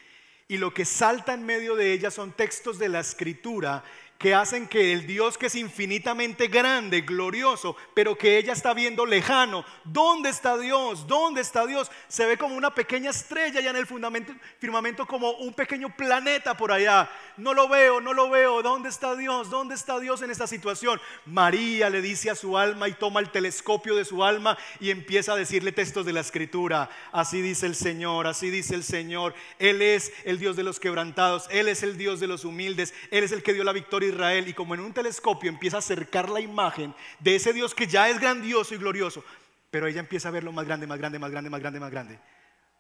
Y 0.49 0.57
lo 0.57 0.73
que 0.73 0.87
salta 0.87 1.35
en 1.35 1.45
medio 1.45 1.77
de 1.77 1.93
ella 1.93 2.11
son 2.11 2.33
textos 2.33 2.79
de 2.79 2.89
la 2.89 3.01
escritura 3.01 3.85
que 4.23 4.37
hacen 4.37 4.69
que 4.69 4.93
el 4.93 5.05
Dios 5.05 5.37
que 5.37 5.47
es 5.47 5.57
infinitamente 5.57 6.47
grande, 6.47 7.01
glorioso, 7.01 7.77
pero 7.93 8.17
que 8.17 8.39
ella 8.39 8.53
está 8.53 8.73
viendo 8.73 9.05
lejano, 9.05 9.65
¿dónde 9.83 10.31
está 10.31 10.57
Dios? 10.57 11.09
¿Dónde 11.09 11.41
está 11.41 11.67
Dios? 11.67 11.91
Se 12.07 12.25
ve 12.25 12.39
como 12.39 12.55
una 12.55 12.73
pequeña 12.73 13.11
estrella 13.11 13.59
allá 13.59 13.71
en 13.71 13.77
el 13.77 13.87
firmamento, 13.87 15.07
como 15.09 15.33
un 15.33 15.53
pequeño 15.53 15.95
planeta 15.97 16.57
por 16.57 16.71
allá. 16.71 17.11
No 17.37 17.53
lo 17.53 17.69
veo, 17.69 18.01
no 18.01 18.13
lo 18.13 18.31
veo. 18.31 18.63
¿Dónde 18.63 18.82
está 18.93 19.17
Dios? 19.17 19.51
¿Dónde 19.51 19.75
está 19.75 19.99
Dios 19.99 20.23
en 20.23 20.31
esta 20.31 20.47
situación? 20.47 21.01
María 21.27 21.91
le 21.91 22.01
dice 22.01 22.31
a 22.31 22.35
su 22.35 22.57
alma 22.57 22.89
y 22.89 22.93
toma 22.93 23.21
el 23.21 23.31
telescopio 23.31 23.97
de 23.97 24.05
su 24.05 24.23
alma 24.23 24.57
y 24.79 24.91
empieza 24.91 25.33
a 25.33 25.37
decirle 25.37 25.73
textos 25.73 26.07
de 26.07 26.13
la 26.13 26.21
escritura. 26.21 26.89
Así 27.11 27.43
dice 27.43 27.67
el 27.67 27.75
Señor, 27.75 28.27
así 28.27 28.51
dice 28.51 28.75
el 28.75 28.85
Señor. 28.85 29.35
Él 29.59 29.83
es 29.83 30.13
el 30.25 30.39
Dios 30.39 30.55
de 30.57 30.63
los 30.63 30.79
quebrantados, 30.79 31.49
Él 31.51 31.69
es 31.69 31.83
el 31.83 31.97
Dios 31.97 32.21
de 32.21 32.27
los 32.27 32.45
humildes, 32.45 32.95
Él 33.11 33.25
es 33.25 33.33
el 33.33 33.43
que 33.43 33.53
dio 33.53 33.65
la 33.65 33.73
victoria 33.73 34.11
Israel 34.11 34.47
y 34.47 34.55
como 34.55 34.75
en 34.75 34.81
un 34.81 34.93
telescopio 34.93 35.51
empieza 35.51 35.77
a 35.77 35.81
acercar 35.81 36.29
la 36.29 36.41
imagen 36.41 36.95
de 37.19 37.37
ese 37.37 37.53
Dios 37.53 37.75
que 37.75 37.87
ya 37.87 38.09
es 38.09 38.21
grandioso 38.21 38.75
y 38.75 38.79
glorioso, 38.79 39.25
pero 39.71 39.87
ella 39.87 40.01
empieza 40.01 40.29
a 40.29 40.33
verlo 40.33 40.53
más 40.53 40.67
grande, 40.67 40.87
más 40.87 40.99
grande, 40.99 41.19
más 41.19 41.31
grande, 41.31 41.51
más 41.51 41.61
grande, 41.61 41.81
más 41.81 41.91
grande, 41.91 42.19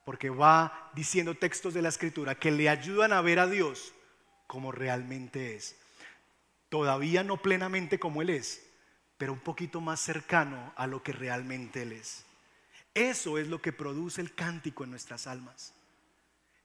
porque 0.04 0.30
va 0.30 0.90
diciendo 0.94 1.34
textos 1.34 1.74
de 1.74 1.82
la 1.82 1.88
escritura 1.88 2.34
que 2.34 2.50
le 2.50 2.68
ayudan 2.68 3.12
a 3.12 3.20
ver 3.22 3.38
a 3.38 3.46
Dios 3.46 3.94
como 4.46 4.72
realmente 4.72 5.56
es. 5.56 5.76
Todavía 6.72 7.22
no 7.22 7.36
plenamente 7.36 7.98
como 7.98 8.22
Él 8.22 8.30
es, 8.30 8.66
pero 9.18 9.34
un 9.34 9.40
poquito 9.40 9.82
más 9.82 10.00
cercano 10.00 10.72
a 10.74 10.86
lo 10.86 11.02
que 11.02 11.12
realmente 11.12 11.82
Él 11.82 11.92
es. 11.92 12.24
Eso 12.94 13.36
es 13.36 13.48
lo 13.48 13.60
que 13.60 13.74
produce 13.74 14.22
el 14.22 14.34
cántico 14.34 14.82
en 14.82 14.88
nuestras 14.88 15.26
almas. 15.26 15.74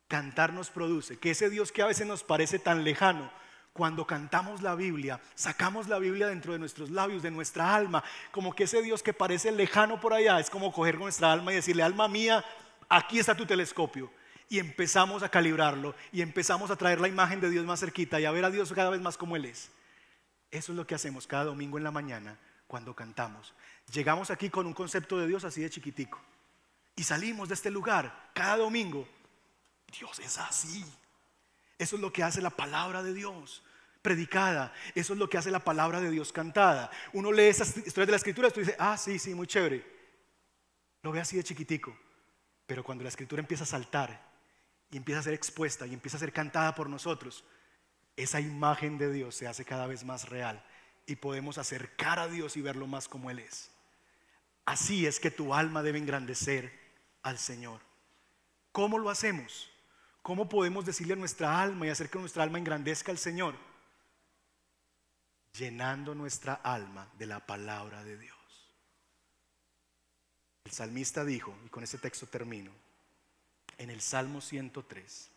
Cantar 0.08 0.54
nos 0.54 0.70
produce 0.70 1.20
que 1.20 1.32
ese 1.32 1.50
Dios 1.50 1.74
que 1.74 1.82
a 1.82 1.88
veces 1.88 2.08
nos 2.08 2.24
parece 2.24 2.58
tan 2.58 2.86
lejano, 2.86 3.30
cuando 3.74 4.08
cantamos 4.08 4.62
la 4.62 4.76
Biblia, 4.76 5.20
sacamos 5.36 5.90
la 5.90 6.00
Biblia 6.00 6.28
dentro 6.28 6.54
de 6.54 6.60
nuestros 6.60 6.90
labios, 6.90 7.22
de 7.22 7.32
nuestra 7.32 7.76
alma, 7.76 8.02
como 8.32 8.56
que 8.56 8.64
ese 8.64 8.82
Dios 8.82 9.04
que 9.04 9.12
parece 9.12 9.52
lejano 9.52 10.00
por 10.00 10.14
allá, 10.14 10.40
es 10.40 10.50
como 10.50 10.72
coger 10.72 10.98
nuestra 10.98 11.34
alma 11.34 11.52
y 11.52 11.56
decirle, 11.56 11.84
alma 11.84 12.08
mía, 12.08 12.46
aquí 12.88 13.20
está 13.20 13.36
tu 13.36 13.46
telescopio. 13.46 14.10
Y 14.48 14.60
empezamos 14.60 15.22
a 15.22 15.28
calibrarlo 15.28 15.96
y 16.14 16.22
empezamos 16.22 16.72
a 16.72 16.78
traer 16.78 17.02
la 17.02 17.10
imagen 17.10 17.42
de 17.42 17.50
Dios 17.50 17.66
más 17.66 17.82
cerquita 17.82 18.22
y 18.22 18.24
a 18.24 18.32
ver 18.32 18.46
a 18.46 18.50
Dios 18.50 18.72
cada 18.72 18.90
vez 18.90 19.02
más 19.02 19.18
como 19.18 19.36
Él 19.36 19.44
es. 19.44 19.70
Eso 20.52 20.72
es 20.72 20.78
lo 20.78 20.88
que 20.88 20.96
hacemos 20.96 21.28
cada 21.28 21.46
domingo 21.46 21.78
en 21.78 21.84
la 21.84 21.92
mañana 21.92 22.38
cuando 22.68 22.96
cantamos. 22.96 23.54
Llegamos 23.92 24.30
aquí 24.30 24.50
con 24.50 24.66
un 24.66 24.74
concepto 24.74 25.18
de 25.18 25.28
Dios 25.28 25.44
así 25.44 25.62
de 25.62 25.70
chiquitico 25.70 26.20
y 26.96 27.04
salimos 27.04 27.48
de 27.48 27.56
este 27.56 27.72
lugar 27.72 28.32
cada 28.34 28.58
domingo. 28.58 29.08
Dios 29.98 30.20
es 30.20 30.38
así. 30.38 30.84
Eso 31.78 31.96
es 31.96 32.02
lo 32.02 32.12
que 32.12 32.24
hace 32.24 32.42
la 32.42 32.50
palabra 32.50 33.04
de 33.04 33.14
Dios 33.14 33.64
predicada. 34.02 34.74
Eso 34.96 35.14
es 35.14 35.20
lo 35.20 35.30
que 35.30 35.38
hace 35.38 35.52
la 35.52 35.60
palabra 35.60 36.02
de 36.02 36.10
Dios 36.10 36.32
cantada. 36.32 36.90
Uno 37.14 37.32
lee 37.32 37.44
esas 37.44 37.76
historias 37.78 38.08
de 38.08 38.12
la 38.12 38.18
escritura 38.18 38.48
y 38.48 38.52
tú 38.52 38.60
dices, 38.62 38.76
ah, 38.80 38.98
sí, 38.98 39.20
sí, 39.20 39.36
muy 39.36 39.48
chévere. 39.48 39.86
Lo 41.04 41.12
ve 41.12 41.20
así 41.20 41.38
de 41.38 41.44
chiquitico. 41.44 41.98
Pero 42.66 42.84
cuando 42.84 43.04
la 43.04 43.10
escritura 43.10 43.40
empieza 43.40 43.64
a 43.64 43.68
saltar 43.68 44.26
y 44.90 44.98
empieza 44.98 45.20
a 45.20 45.24
ser 45.24 45.34
expuesta 45.34 45.86
y 45.86 45.94
empieza 45.94 46.18
a 46.18 46.20
ser 46.20 46.34
cantada 46.34 46.74
por 46.74 46.90
nosotros, 46.90 47.44
esa 48.18 48.42
imagen 48.42 48.98
de 48.98 49.14
Dios 49.14 49.36
se 49.36 49.48
hace 49.48 49.64
cada 49.64 49.88
vez 49.88 50.04
más 50.04 50.28
real 50.28 50.64
y 51.06 51.16
podemos 51.16 51.58
acercar 51.58 52.20
a 52.20 52.28
Dios 52.28 52.58
y 52.58 52.62
verlo 52.62 52.88
más 52.88 53.08
como 53.08 53.30
Él 53.30 53.40
es. 53.40 53.72
Así 54.66 55.06
es 55.06 55.20
que 55.20 55.32
tu 55.32 55.54
alma 55.54 55.84
debe 55.84 56.00
engrandecer 56.00 56.74
al 57.22 57.38
Señor. 57.38 57.80
¿Cómo 58.74 58.98
lo 58.98 59.10
hacemos? 59.10 59.70
¿Cómo 60.22 60.50
podemos 60.50 60.86
decirle 60.86 61.14
a 61.14 61.18
nuestra 61.18 61.62
alma 61.62 61.88
y 61.88 61.90
hacer 61.90 62.10
que 62.10 62.20
nuestra 62.20 62.44
alma 62.44 62.58
engrandezca 62.58 63.12
al 63.12 63.18
Señor? 63.18 63.56
Llenando 65.54 66.14
nuestra 66.14 66.56
alma 66.56 67.10
de 67.18 67.28
la 67.28 67.46
palabra 67.46 68.04
de 68.04 68.18
Dios. 68.18 68.36
El 70.66 70.72
salmista 70.72 71.24
dijo, 71.24 71.58
y 71.66 71.70
con 71.70 71.84
ese 71.84 71.98
texto 71.98 72.28
termino, 72.28 72.72
en 73.78 73.90
el 73.90 74.02
Salmo 74.02 74.42
103, 74.42 75.32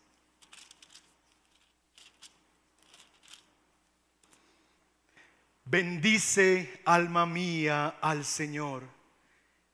Bendice 5.63 6.81
alma 6.85 7.25
mía 7.25 7.97
al 8.01 8.25
Señor 8.25 8.83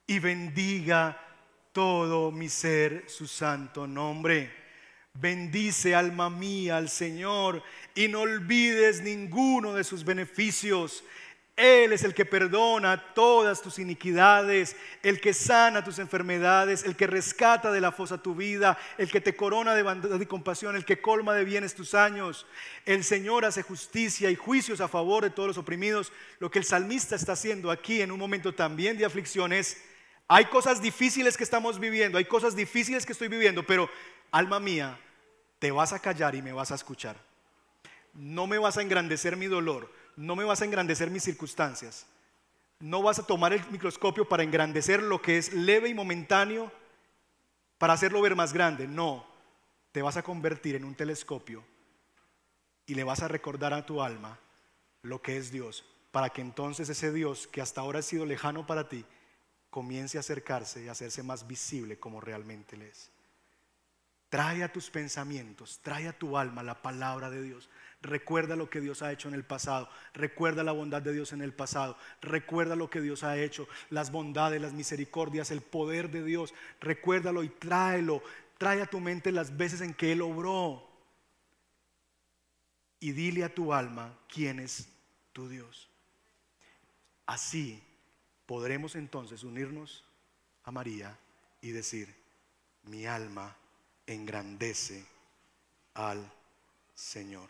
y 0.06 0.20
bendiga 0.20 1.20
todo 1.72 2.32
mi 2.32 2.50
ser 2.50 3.06
su 3.08 3.28
santo 3.28 3.88
nombre. 3.88 4.52
Bendice 5.14 5.96
alma 5.96 6.30
mía 6.30 6.78
al 6.78 6.90
Señor 6.90 7.64
y 7.96 8.08
no 8.08 8.22
olvides 8.22 9.02
ninguno 9.02 9.74
de 9.74 9.84
sus 9.84 10.04
beneficios. 10.04 11.04
Él 11.58 11.92
es 11.92 12.04
el 12.04 12.14
que 12.14 12.24
perdona 12.24 13.16
todas 13.16 13.64
tus 13.64 13.80
iniquidades, 13.80 14.76
el 15.02 15.20
que 15.20 15.34
sana 15.34 15.84
tus 15.84 15.98
enfermedades, 15.98 16.84
el 16.84 16.96
que 16.96 17.08
rescata 17.08 17.72
de 17.72 17.82
la 17.82 17.92
fosa 17.92 18.22
tu 18.22 18.36
vida, 18.36 18.78
el 19.00 19.10
que 19.10 19.22
te 19.22 19.36
corona 19.36 19.74
de 19.74 19.82
bondad 19.82 20.22
y 20.22 20.26
compasión, 20.28 20.76
el 20.76 20.86
que 20.86 21.02
colma 21.02 21.34
de 21.34 21.46
bienes 21.46 21.74
tus 21.74 21.96
años. 21.96 22.46
El 22.86 23.04
Señor 23.04 23.44
hace 23.44 23.64
justicia 23.64 24.30
y 24.30 24.36
juicios 24.36 24.82
a 24.82 24.88
favor 24.88 25.24
de 25.24 25.32
todos 25.32 25.48
los 25.48 25.58
oprimidos. 25.58 26.14
Lo 26.38 26.52
que 26.52 26.60
el 26.60 26.66
salmista 26.66 27.16
está 27.16 27.32
haciendo 27.32 27.72
aquí 27.72 28.04
en 28.04 28.12
un 28.12 28.20
momento 28.20 28.54
también 28.54 28.96
de 28.96 29.06
aflicción 29.06 29.52
es, 29.52 29.84
hay 30.28 30.46
cosas 30.46 30.80
difíciles 30.80 31.38
que 31.38 31.44
estamos 31.44 31.80
viviendo, 31.80 32.20
hay 32.20 32.26
cosas 32.26 32.56
difíciles 32.56 33.04
que 33.04 33.14
estoy 33.14 33.30
viviendo, 33.30 33.64
pero 33.64 33.90
alma 34.30 34.60
mía, 34.60 35.00
te 35.58 35.72
vas 35.72 35.92
a 35.92 36.00
callar 36.00 36.36
y 36.36 36.44
me 36.44 36.54
vas 36.54 36.72
a 36.72 36.76
escuchar. 36.76 37.18
No 38.14 38.46
me 38.46 38.60
vas 38.60 38.78
a 38.78 38.84
engrandecer 38.84 39.38
mi 39.38 39.48
dolor 39.48 39.92
no 40.18 40.36
me 40.36 40.44
vas 40.44 40.62
a 40.62 40.66
engrandecer 40.66 41.10
mis 41.10 41.24
circunstancias. 41.24 42.06
No 42.80 43.02
vas 43.02 43.20
a 43.20 43.26
tomar 43.26 43.54
el 43.54 43.66
microscopio 43.70 44.28
para 44.28 44.44
engrandecer 44.44 45.02
lo 45.02 45.22
que 45.22 45.38
es 45.38 45.54
leve 45.54 45.90
y 45.90 45.94
momentáneo 45.94 46.72
para 47.78 47.94
hacerlo 47.94 48.22
ver 48.22 48.36
más 48.36 48.52
grande. 48.52 48.88
No, 48.88 49.26
te 49.92 50.02
vas 50.02 50.18
a 50.18 50.24
convertir 50.24 50.76
en 50.76 50.84
un 50.84 50.96
telescopio 50.96 51.64
y 52.88 52.96
le 52.96 53.04
vas 53.04 53.22
a 53.22 53.28
recordar 53.28 53.74
a 53.74 53.86
tu 53.86 54.02
alma 54.02 54.40
lo 55.04 55.22
que 55.22 55.38
es 55.38 55.52
Dios, 55.52 55.86
para 56.12 56.30
que 56.30 56.42
entonces 56.42 56.90
ese 56.90 57.14
Dios 57.14 57.48
que 57.48 57.62
hasta 57.62 57.82
ahora 57.82 58.00
ha 58.00 58.04
sido 58.04 58.26
lejano 58.26 58.66
para 58.66 58.90
ti, 58.90 59.06
comience 59.70 60.18
a 60.18 60.22
acercarse 60.22 60.84
y 60.84 60.88
a 60.88 60.94
hacerse 60.94 61.22
más 61.22 61.48
visible 61.48 62.00
como 62.00 62.22
realmente 62.22 62.76
le 62.76 62.90
es. 62.90 63.12
Trae 64.30 64.64
a 64.64 64.72
tus 64.72 64.90
pensamientos, 64.90 65.80
trae 65.82 66.08
a 66.08 66.18
tu 66.18 66.38
alma 66.38 66.62
la 66.62 66.82
palabra 66.82 67.30
de 67.30 67.42
Dios. 67.42 67.70
Recuerda 68.02 68.56
lo 68.56 68.70
que 68.70 68.82
Dios 68.82 69.02
ha 69.02 69.12
hecho 69.12 69.30
en 69.30 69.34
el 69.34 69.46
pasado. 69.46 69.90
Recuerda 70.14 70.64
la 70.64 70.74
bondad 70.74 71.02
de 71.02 71.14
Dios 71.14 71.32
en 71.32 71.42
el 71.42 71.54
pasado. 71.54 71.98
Recuerda 72.22 72.76
lo 72.76 72.90
que 72.90 73.00
Dios 73.00 73.24
ha 73.24 73.38
hecho, 73.38 73.68
las 73.90 74.12
bondades, 74.12 74.62
las 74.62 74.74
misericordias, 74.74 75.50
el 75.50 75.62
poder 75.62 76.12
de 76.12 76.24
Dios. 76.24 76.54
Recuérdalo 76.82 77.44
y 77.44 77.50
tráelo. 77.50 78.22
Trae 78.58 78.82
a 78.82 78.86
tu 78.88 79.00
mente 79.00 79.32
las 79.32 79.56
veces 79.56 79.80
en 79.82 79.94
que 79.94 80.12
Él 80.12 80.22
obró. 80.22 80.86
Y 83.00 83.12
dile 83.12 83.46
a 83.46 83.54
tu 83.54 83.74
alma 83.74 84.18
quién 84.28 84.60
es 84.60 84.90
tu 85.32 85.48
Dios. 85.48 85.90
Así 87.26 87.82
podremos 88.46 88.96
entonces 88.96 89.44
unirnos 89.44 90.04
a 90.64 90.72
María 90.72 91.18
y 91.62 91.72
decir, 91.72 92.14
mi 92.84 93.06
alma 93.06 93.56
engrandece 94.08 95.06
al 95.94 96.32
Señor. 96.96 97.50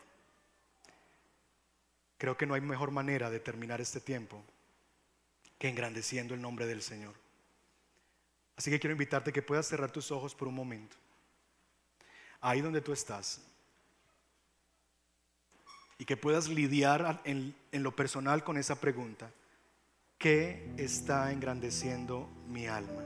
Creo 2.18 2.36
que 2.36 2.46
no 2.46 2.54
hay 2.54 2.60
mejor 2.60 2.90
manera 2.90 3.30
de 3.30 3.40
terminar 3.40 3.80
este 3.80 4.00
tiempo 4.00 4.42
que 5.58 5.68
engrandeciendo 5.68 6.34
el 6.34 6.42
nombre 6.42 6.66
del 6.66 6.82
Señor. 6.82 7.14
Así 8.56 8.70
que 8.70 8.80
quiero 8.80 8.92
invitarte 8.92 9.32
que 9.32 9.40
puedas 9.42 9.68
cerrar 9.68 9.92
tus 9.92 10.10
ojos 10.10 10.34
por 10.34 10.48
un 10.48 10.54
momento. 10.54 10.96
Ahí 12.40 12.60
donde 12.60 12.80
tú 12.80 12.92
estás. 12.92 13.40
Y 15.96 16.04
que 16.04 16.16
puedas 16.16 16.48
lidiar 16.48 17.20
en, 17.24 17.54
lo 17.72 17.94
personal 17.94 18.42
con 18.42 18.56
esa 18.56 18.80
pregunta. 18.80 19.30
¿Qué 20.18 20.72
está 20.76 21.30
engrandeciendo 21.30 22.28
mi 22.48 22.66
alma? 22.66 23.04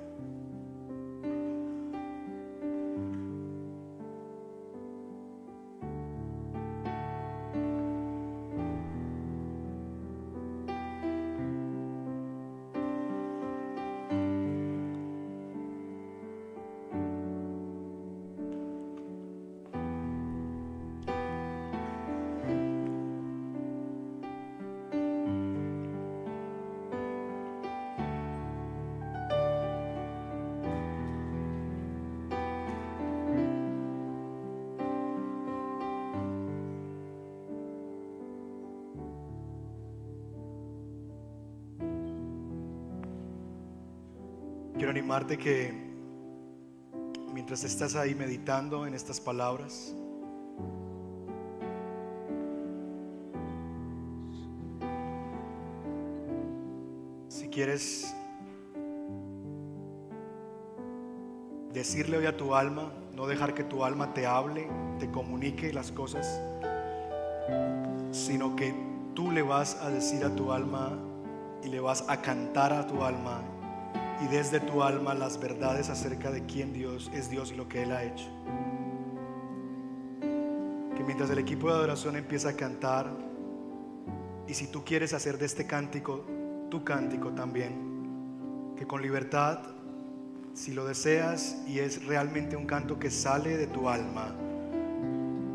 Quiero 44.83 44.91
animarte 44.91 45.39
que 45.39 45.73
mientras 47.33 47.63
estás 47.63 47.95
ahí 47.95 48.17
meditando 48.17 48.85
en 48.85 48.95
estas 48.95 49.21
palabras, 49.21 49.95
si 57.29 57.47
quieres 57.47 58.13
decirle 61.73 62.17
hoy 62.17 62.27
a 62.27 62.37
tu 62.37 62.57
alma, 62.57 62.93
no 63.15 63.29
dejar 63.29 63.55
que 63.55 63.63
tu 63.63 63.85
alma 63.85 64.13
te 64.13 64.27
hable, 64.27 64.67
te 64.99 65.09
comunique 65.13 65.73
las 65.73 65.93
cosas, 65.93 66.41
sino 68.11 68.57
que 68.57 68.75
tú 69.15 69.31
le 69.31 69.43
vas 69.43 69.77
a 69.81 69.91
decir 69.91 70.25
a 70.25 70.35
tu 70.35 70.51
alma 70.51 70.99
y 71.63 71.69
le 71.69 71.79
vas 71.79 72.05
a 72.09 72.21
cantar 72.21 72.73
a 72.73 72.85
tu 72.85 73.05
alma 73.05 73.43
y 74.23 74.29
desde 74.29 74.61
tu 74.61 74.83
alma 74.83 75.15
las 75.15 75.41
verdades 75.41 75.89
acerca 75.89 76.31
de 76.31 76.45
quién 76.47 76.73
Dios 76.73 77.11
es 77.15 77.29
Dios 77.29 77.51
y 77.53 77.57
lo 77.57 77.69
que 77.69 77.83
Él 77.83 77.93
ha 77.93 78.05
hecho. 78.05 78.29
Que 80.97 81.03
mientras 81.05 81.31
el 81.31 81.39
equipo 81.39 81.69
de 81.69 81.75
adoración 81.75 82.17
empieza 82.17 82.51
a 82.51 82.53
cantar, 82.53 83.11
y 84.47 84.55
si 84.55 84.67
tú 84.67 84.85
quieres 84.85 85.13
hacer 85.13 85.39
de 85.39 85.47
este 85.47 85.67
cántico 85.67 86.25
tu 86.71 86.85
cántico 86.85 87.31
también, 87.31 88.75
que 88.77 88.87
con 88.87 89.03
libertad, 89.03 89.61
si 90.55 90.73
lo 90.73 90.85
deseas 90.85 91.63
y 91.67 91.79
es 91.79 92.05
realmente 92.07 92.57
un 92.57 92.67
canto 92.67 92.99
que 92.99 93.11
sale 93.11 93.57
de 93.57 93.67
tu 93.67 93.89
alma, 93.89 94.35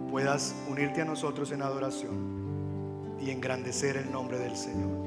puedas 0.10 0.56
unirte 0.70 1.02
a 1.02 1.06
nosotros 1.06 1.52
en 1.52 1.62
adoración 1.62 3.18
y 3.20 3.30
engrandecer 3.30 3.98
el 3.98 4.12
nombre 4.12 4.40
del 4.40 4.56
Señor. 4.56 5.07